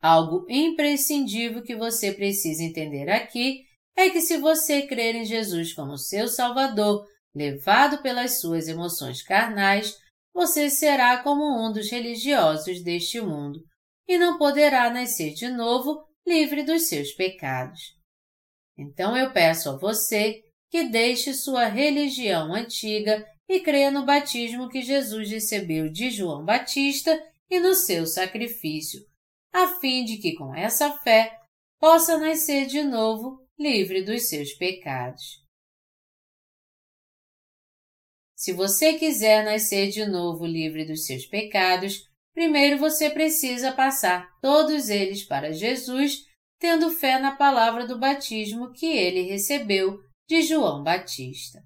[0.00, 3.62] Algo imprescindível que você precisa entender aqui
[3.96, 9.96] é que se você crer em Jesus como seu Salvador, levado pelas suas emoções carnais,
[10.34, 13.60] você será como um dos religiosos deste mundo
[14.08, 18.01] e não poderá nascer de novo livre dos seus pecados.
[18.76, 24.82] Então eu peço a você que deixe sua religião antiga e creia no batismo que
[24.82, 29.00] Jesus recebeu de João Batista e no seu sacrifício,
[29.52, 31.38] a fim de que com essa fé
[31.78, 35.42] possa nascer de novo livre dos seus pecados.
[38.34, 44.88] Se você quiser nascer de novo livre dos seus pecados, primeiro você precisa passar todos
[44.88, 46.24] eles para Jesus,
[46.62, 49.98] tendo fé na palavra do batismo que ele recebeu
[50.28, 51.60] de João Batista.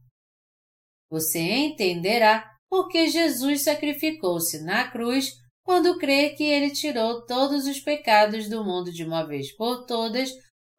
[1.11, 8.49] Você entenderá porque Jesus sacrificou-se na cruz quando crê que ele tirou todos os pecados
[8.49, 10.31] do mundo de uma vez por todas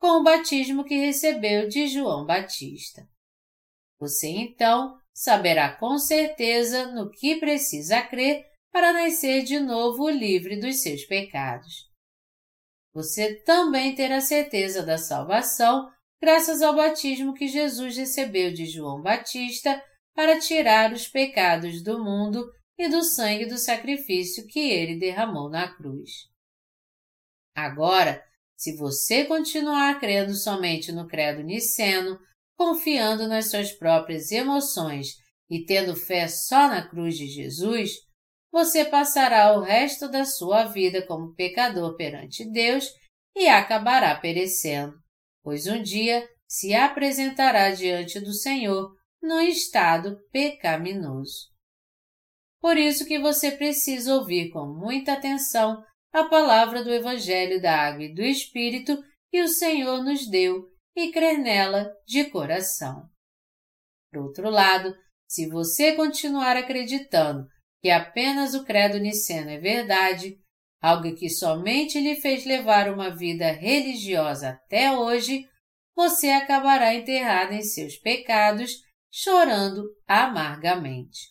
[0.02, 3.08] com o batismo que recebeu de João Batista.
[4.00, 10.82] Você então saberá com certeza no que precisa crer para nascer de novo livre dos
[10.82, 11.88] seus pecados.
[12.98, 15.88] Você também terá certeza da salvação
[16.20, 19.80] graças ao batismo que Jesus recebeu de João Batista
[20.16, 25.72] para tirar os pecados do mundo e do sangue do sacrifício que ele derramou na
[25.76, 26.10] cruz.
[27.56, 28.20] Agora,
[28.56, 32.20] se você continuar crendo somente no credo niceno,
[32.58, 35.10] confiando nas suas próprias emoções
[35.48, 37.92] e tendo fé só na cruz de Jesus,
[38.52, 42.86] você passará o resto da sua vida como pecador perante Deus
[43.36, 44.98] e acabará perecendo,
[45.44, 51.52] pois um dia se apresentará diante do Senhor num estado pecaminoso.
[52.60, 58.06] Por isso que você precisa ouvir com muita atenção a palavra do Evangelho da Água
[58.06, 58.98] e do Espírito
[59.30, 60.66] que o Senhor nos deu
[60.96, 63.08] e crer nela de coração.
[64.12, 64.96] Por outro lado,
[65.28, 67.48] se você continuar acreditando
[67.88, 70.38] que apenas o credo niceno é verdade,
[70.82, 75.48] algo que somente lhe fez levar uma vida religiosa até hoje,
[75.96, 78.74] você acabará enterrado em seus pecados,
[79.10, 81.30] chorando amargamente.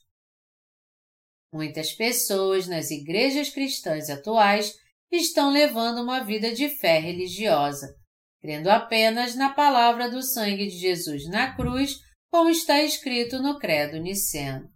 [1.53, 4.75] Muitas pessoas nas igrejas cristãs atuais
[5.13, 7.95] estão levando uma vida de fé religiosa,
[8.41, 11.99] crendo apenas na palavra do sangue de Jesus na cruz,
[12.31, 14.75] como está escrito no Credo Niceno.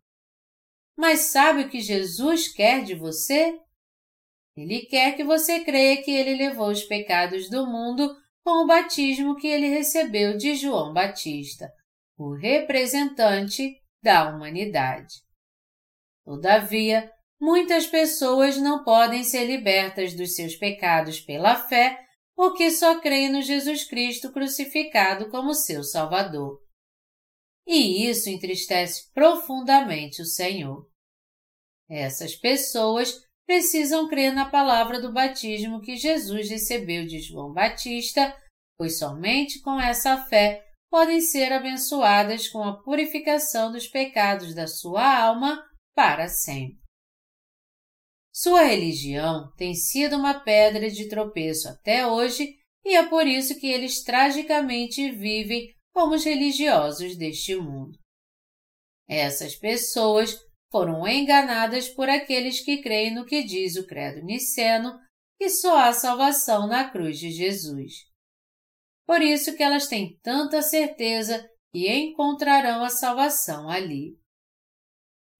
[1.00, 3.58] Mas sabe o que Jesus quer de você?
[4.54, 8.14] Ele quer que você creia que ele levou os pecados do mundo
[8.44, 11.72] com o batismo que ele recebeu de João Batista,
[12.18, 15.14] o representante da humanidade.
[16.22, 17.10] Todavia,
[17.40, 21.98] muitas pessoas não podem ser libertas dos seus pecados pela fé
[22.36, 26.60] porque só creem no Jesus Cristo crucificado como seu Salvador.
[27.66, 30.89] E isso entristece profundamente o Senhor.
[31.90, 38.32] Essas pessoas precisam crer na palavra do batismo que Jesus recebeu de João Batista,
[38.78, 45.20] pois somente com essa fé podem ser abençoadas com a purificação dos pecados da sua
[45.20, 46.78] alma para sempre.
[48.32, 53.66] Sua religião tem sido uma pedra de tropeço até hoje e é por isso que
[53.66, 57.98] eles tragicamente vivem como os religiosos deste mundo.
[59.08, 60.38] Essas pessoas
[60.70, 64.98] foram enganadas por aqueles que creem no que diz o Credo Niceno,
[65.38, 68.08] que só há salvação na cruz de Jesus.
[69.06, 74.18] Por isso que elas têm tanta certeza que encontrarão a salvação ali.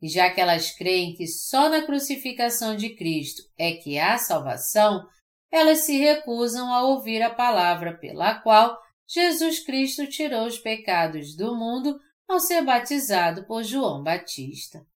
[0.03, 5.07] E já que elas creem que só na crucificação de Cristo é que há salvação,
[5.53, 8.77] elas se recusam a ouvir a palavra pela qual
[9.07, 14.87] Jesus Cristo tirou os pecados do mundo ao ser batizado por João Batista.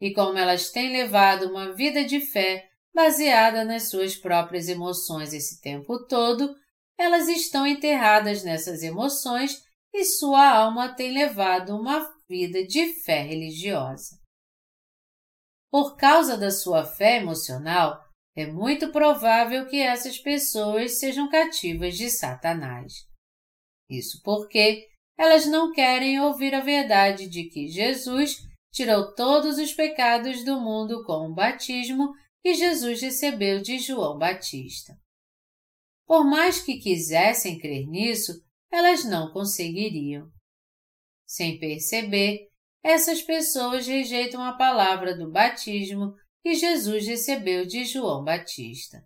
[0.00, 5.60] E como elas têm levado uma vida de fé baseada nas suas próprias emoções esse
[5.60, 6.54] tempo todo,
[6.98, 14.18] elas estão enterradas nessas emoções e sua alma tem levado uma vida de fé religiosa.
[15.70, 18.04] Por causa da sua fé emocional,
[18.36, 23.06] é muito provável que essas pessoas sejam cativas de Satanás.
[23.88, 30.44] Isso porque elas não querem ouvir a verdade de que Jesus tirou todos os pecados
[30.44, 34.94] do mundo com o batismo que Jesus recebeu de João Batista.
[36.06, 38.32] Por mais que quisessem crer nisso,
[38.70, 40.28] elas não conseguiriam.
[41.26, 42.48] Sem perceber,
[42.82, 49.04] essas pessoas rejeitam a palavra do batismo que Jesus recebeu de João Batista.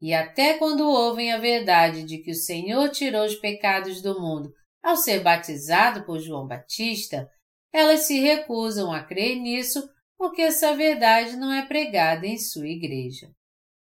[0.00, 4.52] E até quando ouvem a verdade de que o Senhor tirou os pecados do mundo
[4.82, 7.30] ao ser batizado por João Batista,
[7.74, 13.28] elas se recusam a crer nisso porque essa verdade não é pregada em sua igreja,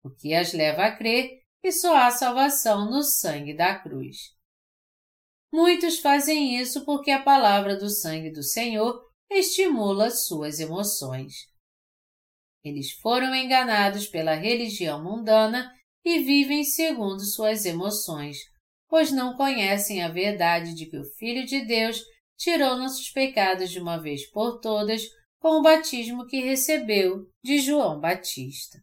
[0.05, 4.19] o que as leva a crer que só há salvação no sangue da cruz.
[5.51, 11.33] Muitos fazem isso porque a palavra do sangue do Senhor estimula suas emoções.
[12.63, 15.75] Eles foram enganados pela religião mundana
[16.05, 18.37] e vivem segundo suas emoções,
[18.89, 22.03] pois não conhecem a verdade de que o Filho de Deus
[22.41, 25.03] tirou nossos pecados de uma vez por todas
[25.39, 28.79] com o batismo que recebeu de João Batista.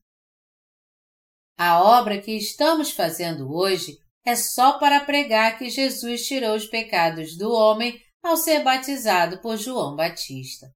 [1.57, 7.35] A obra que estamos fazendo hoje é só para pregar que Jesus tirou os pecados
[7.35, 10.67] do homem ao ser batizado por João Batista.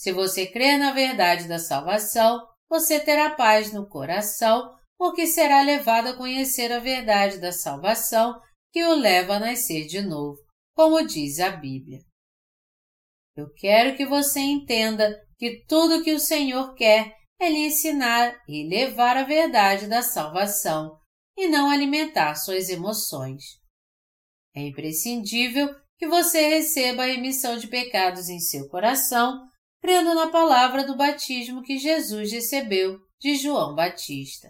[0.00, 6.08] Se você crê na verdade da salvação, você terá paz no coração porque será levado
[6.08, 8.40] a conhecer a verdade da salvação
[8.72, 10.38] que o leva a nascer de novo,
[10.78, 11.98] como diz a Bíblia.
[13.36, 18.62] Eu quero que você entenda que tudo que o Senhor quer é lhe ensinar e
[18.68, 20.96] levar a verdade da salvação
[21.36, 23.42] e não alimentar suas emoções.
[24.54, 25.68] É imprescindível
[25.98, 29.48] que você receba a remissão de pecados em seu coração,
[29.82, 34.48] crendo na palavra do batismo que Jesus recebeu de João Batista.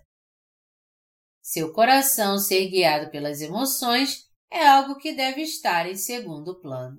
[1.41, 6.99] Seu coração ser guiado pelas emoções é algo que deve estar em segundo plano.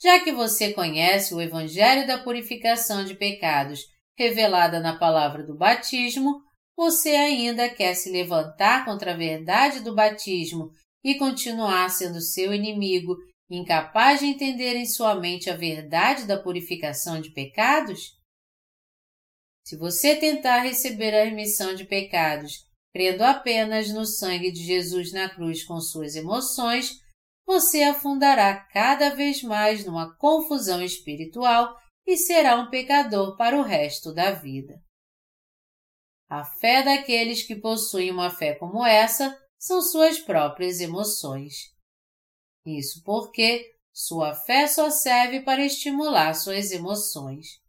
[0.00, 3.80] Já que você conhece o Evangelho da purificação de pecados
[4.16, 6.42] revelada na palavra do batismo,
[6.76, 10.70] você ainda quer se levantar contra a verdade do batismo
[11.02, 13.16] e continuar sendo seu inimigo,
[13.48, 18.16] incapaz de entender em sua mente a verdade da purificação de pecados?
[19.64, 22.65] Se você tentar receber a remissão de pecados
[22.96, 26.98] crendo apenas no sangue de Jesus na cruz com suas emoções,
[27.44, 34.14] você afundará cada vez mais numa confusão espiritual e será um pecador para o resto
[34.14, 34.82] da vida.
[36.26, 41.52] A fé daqueles que possuem uma fé como essa são suas próprias emoções.
[42.64, 47.60] Isso porque sua fé só serve para estimular suas emoções.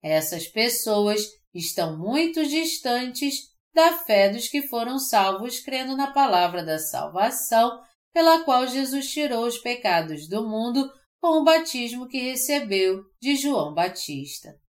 [0.00, 6.80] Essas pessoas estão muito distantes da fé dos que foram salvos crendo na palavra da
[6.80, 7.80] salvação,
[8.12, 13.72] pela qual Jesus tirou os pecados do mundo com o batismo que recebeu de João
[13.72, 14.60] Batista.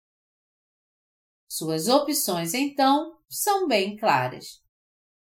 [1.50, 4.62] Suas opções, então, são bem claras.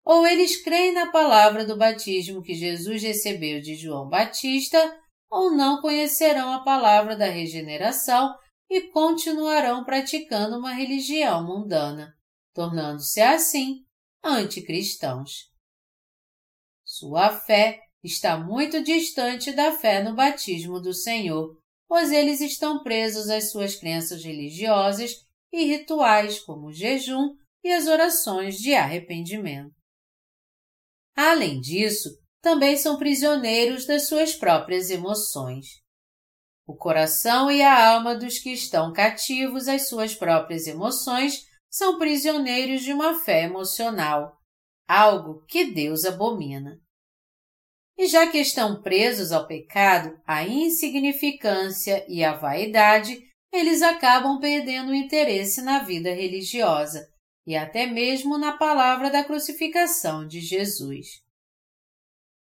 [0.04, 5.00] Ou eles creem na palavra do batismo que Jesus recebeu de João Batista,
[5.30, 8.36] ou não conhecerão a palavra da regeneração
[8.68, 12.16] e continuarão praticando uma religião mundana
[12.56, 13.86] tornando-se assim
[14.24, 15.52] anticristãos.
[16.86, 21.56] Sua fé está muito distante da fé no batismo do Senhor,
[21.88, 25.12] pois eles estão presos às suas crenças religiosas
[25.52, 29.76] e rituais, como o jejum e as orações de arrependimento.
[31.16, 32.10] Além disso,
[32.42, 35.66] também são prisioneiros das suas próprias emoções.
[36.66, 41.44] O coração e a alma dos que estão cativos às suas próprias emoções
[41.76, 44.40] são prisioneiros de uma fé emocional,
[44.88, 46.80] algo que Deus abomina.
[47.98, 53.22] E já que estão presos ao pecado, à insignificância e à vaidade,
[53.52, 57.06] eles acabam perdendo o interesse na vida religiosa
[57.46, 61.08] e até mesmo na palavra da crucificação de Jesus.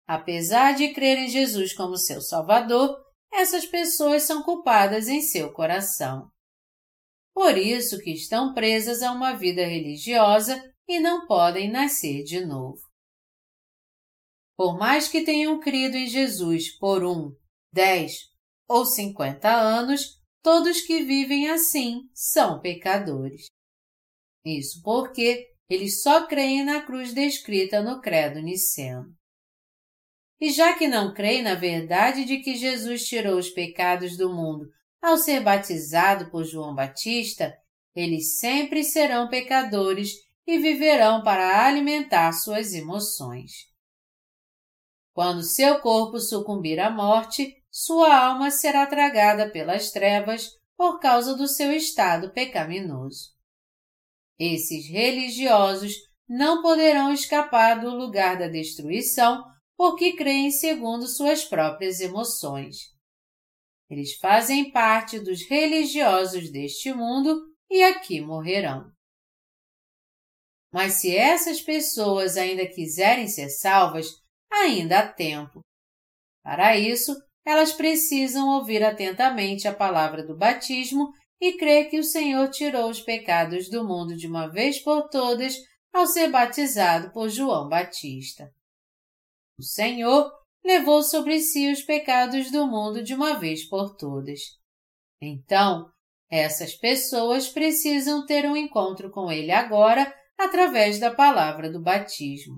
[0.06, 2.94] Apesar de crer em Jesus como seu Salvador,
[3.32, 6.30] essas pessoas são culpadas em seu coração
[7.36, 10.58] por isso que estão presas a uma vida religiosa
[10.88, 12.80] e não podem nascer de novo.
[14.56, 17.36] Por mais que tenham crido em Jesus por um,
[17.70, 18.14] dez
[18.66, 23.48] ou cinquenta anos, todos que vivem assim são pecadores.
[24.42, 29.14] Isso porque eles só creem na cruz descrita no Credo Niceno.
[30.40, 34.74] E já que não creem na verdade de que Jesus tirou os pecados do mundo
[35.00, 37.56] ao ser batizado por João Batista,
[37.94, 40.12] eles sempre serão pecadores
[40.46, 43.52] e viverão para alimentar suas emoções.
[45.12, 51.48] Quando seu corpo sucumbir à morte, sua alma será tragada pelas trevas por causa do
[51.48, 53.30] seu estado pecaminoso.
[54.38, 55.94] Esses religiosos
[56.28, 59.44] não poderão escapar do lugar da destruição
[59.76, 62.95] porque creem segundo suas próprias emoções.
[63.88, 67.40] Eles fazem parte dos religiosos deste mundo
[67.70, 68.90] e aqui morrerão.
[70.72, 74.08] Mas se essas pessoas ainda quiserem ser salvas,
[74.50, 75.60] ainda há tempo.
[76.42, 82.50] Para isso, elas precisam ouvir atentamente a palavra do batismo e crer que o Senhor
[82.50, 85.56] tirou os pecados do mundo de uma vez por todas
[85.92, 88.52] ao ser batizado por João Batista.
[89.58, 90.30] O Senhor
[90.66, 94.40] levou sobre si os pecados do mundo de uma vez por todas.
[95.22, 95.88] Então,
[96.28, 102.56] essas pessoas precisam ter um encontro com Ele agora através da palavra do batismo.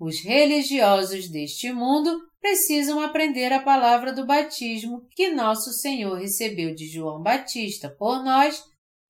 [0.00, 6.88] Os religiosos deste mundo precisam aprender a palavra do batismo que nosso Senhor recebeu de
[6.88, 8.62] João Batista por nós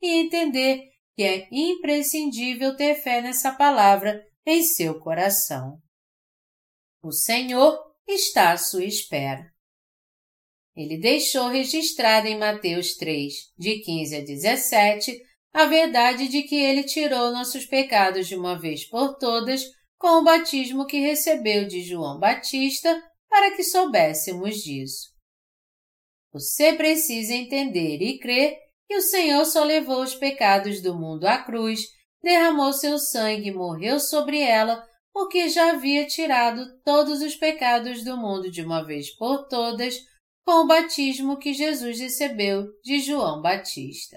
[0.03, 5.79] e entender que é imprescindível ter fé nessa palavra em seu coração.
[7.03, 9.53] O Senhor está à sua espera.
[10.77, 15.23] Ele deixou registrado em Mateus 3, de 15 a 17,
[15.53, 19.63] a verdade de que ele tirou nossos pecados de uma vez por todas
[19.97, 25.09] com o batismo que recebeu de João Batista para que soubéssemos disso.
[26.33, 28.57] Você precisa entender e crer
[28.87, 31.81] que o Senhor só levou os pecados do mundo à cruz,
[32.23, 34.83] derramou seu sangue e morreu sobre ela,
[35.19, 39.99] porque já havia tirado todos os pecados do mundo de uma vez por todas
[40.47, 44.17] com o batismo que Jesus recebeu de João Batista.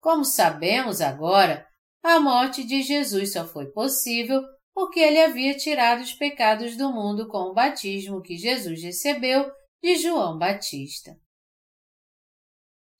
[0.00, 1.66] Como sabemos agora,
[2.00, 4.40] a morte de Jesus só foi possível
[4.72, 9.50] porque ele havia tirado os pecados do mundo com o batismo que Jesus recebeu
[9.82, 11.10] de João Batista.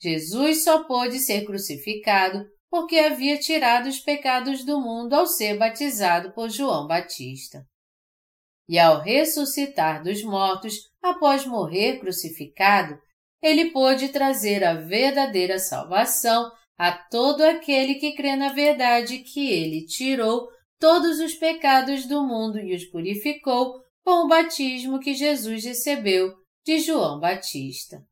[0.02, 6.32] Jesus só pôde ser crucificado porque havia tirado os pecados do mundo ao ser batizado
[6.32, 7.64] por João Batista.
[8.68, 12.98] E ao ressuscitar dos mortos após morrer crucificado,
[13.40, 19.86] ele pôde trazer a verdadeira salvação a todo aquele que crê na verdade que ele
[19.86, 20.48] tirou
[20.78, 26.34] todos os pecados do mundo e os purificou com o batismo que Jesus recebeu
[26.64, 28.04] de João Batista.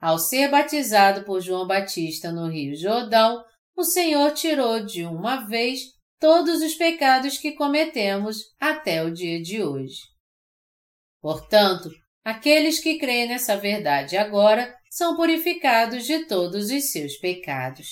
[0.00, 3.44] Ao ser batizado por João Batista no Rio Jordão,
[3.76, 5.80] o Senhor tirou de uma vez
[6.18, 10.00] todos os pecados que cometemos até o dia de hoje.
[11.20, 11.90] Portanto,
[12.24, 17.88] aqueles que creem nessa verdade agora são purificados de todos os seus pecados.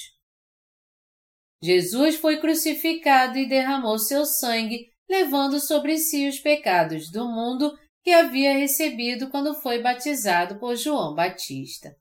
[1.62, 8.10] Jesus foi crucificado e derramou seu sangue, levando sobre si os pecados do mundo que
[8.10, 11.94] havia recebido quando foi batizado por João Batista.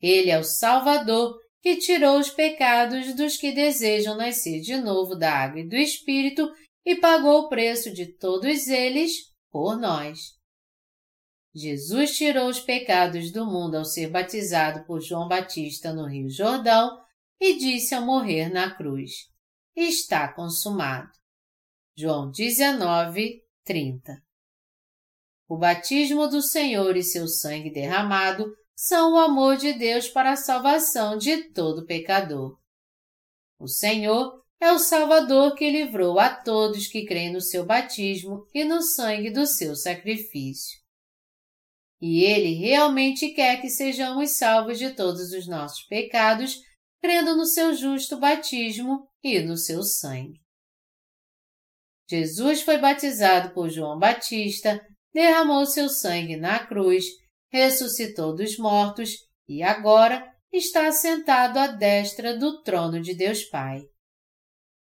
[0.00, 5.32] Ele é o Salvador que tirou os pecados dos que desejam nascer de novo da
[5.32, 6.48] água e do Espírito
[6.84, 9.12] e pagou o preço de todos eles
[9.50, 10.36] por nós.
[11.54, 17.02] Jesus tirou os pecados do mundo ao ser batizado por João Batista no Rio Jordão
[17.40, 19.10] e disse ao morrer na cruz:
[19.74, 21.10] Está consumado.
[21.96, 24.25] João 19, 30.
[25.48, 30.36] O batismo do Senhor e seu sangue derramado são o amor de Deus para a
[30.36, 32.58] salvação de todo pecador.
[33.58, 38.64] O Senhor é o Salvador que livrou a todos que creem no seu batismo e
[38.64, 40.78] no sangue do seu sacrifício.
[42.00, 46.60] E Ele realmente quer que sejamos salvos de todos os nossos pecados
[47.00, 50.40] crendo no seu justo batismo e no seu sangue.
[52.08, 54.80] Jesus foi batizado por João Batista,
[55.16, 57.06] derramou seu sangue na cruz,
[57.50, 59.12] ressuscitou dos mortos
[59.48, 63.80] e agora está sentado à destra do trono de Deus Pai.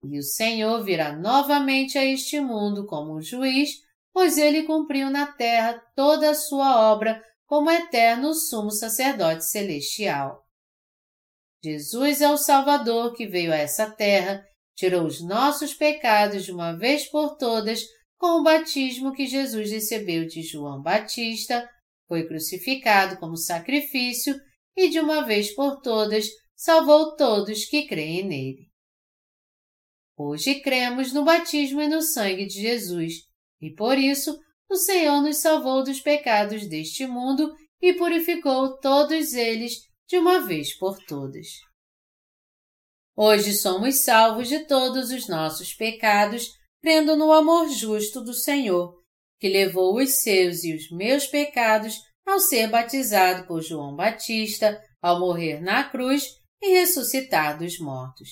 [0.03, 3.69] E o Senhor virá novamente a este mundo como um juiz,
[4.11, 10.45] pois ele cumpriu na terra toda a sua obra como eterno sumo sacerdote celestial.
[11.63, 16.73] Jesus é o Salvador que veio a essa terra, tirou os nossos pecados de uma
[16.73, 17.85] vez por todas
[18.19, 21.67] com o batismo que Jesus recebeu de João Batista,
[22.05, 24.39] foi crucificado como sacrifício
[24.75, 28.69] e de uma vez por todas salvou todos que creem nele.
[30.17, 33.13] Hoje cremos no batismo e no sangue de Jesus,
[33.61, 34.37] e por isso
[34.69, 39.75] o Senhor nos salvou dos pecados deste mundo e purificou todos eles
[40.09, 41.47] de uma vez por todas.
[43.15, 48.95] Hoje somos salvos de todos os nossos pecados, crendo no amor justo do Senhor,
[49.39, 55.19] que levou os seus e os meus pecados ao ser batizado por João Batista, ao
[55.19, 56.23] morrer na cruz
[56.61, 58.29] e ressuscitar dos mortos.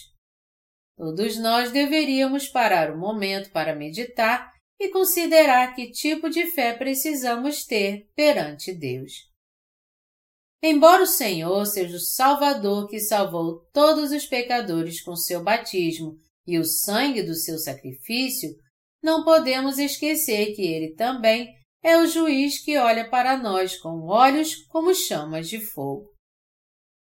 [0.98, 7.65] Todos nós deveríamos parar um momento para meditar e considerar que tipo de fé precisamos
[7.65, 9.14] ter perante Deus.
[10.61, 16.57] Embora o Senhor seja o Salvador que salvou todos os pecadores com seu batismo e
[16.57, 18.49] o sangue do seu sacrifício,
[19.03, 21.53] não podemos esquecer que ele também
[21.84, 26.10] é o juiz que olha para nós com olhos como chamas de fogo.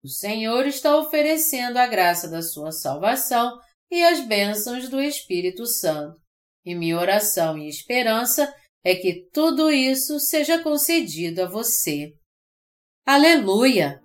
[0.03, 3.57] O Senhor está oferecendo a graça da sua salvação
[3.91, 6.19] e as bênçãos do Espírito Santo.
[6.65, 8.53] E minha oração e esperança
[8.83, 12.13] é que tudo isso seja concedido a você.
[13.05, 14.01] Aleluia!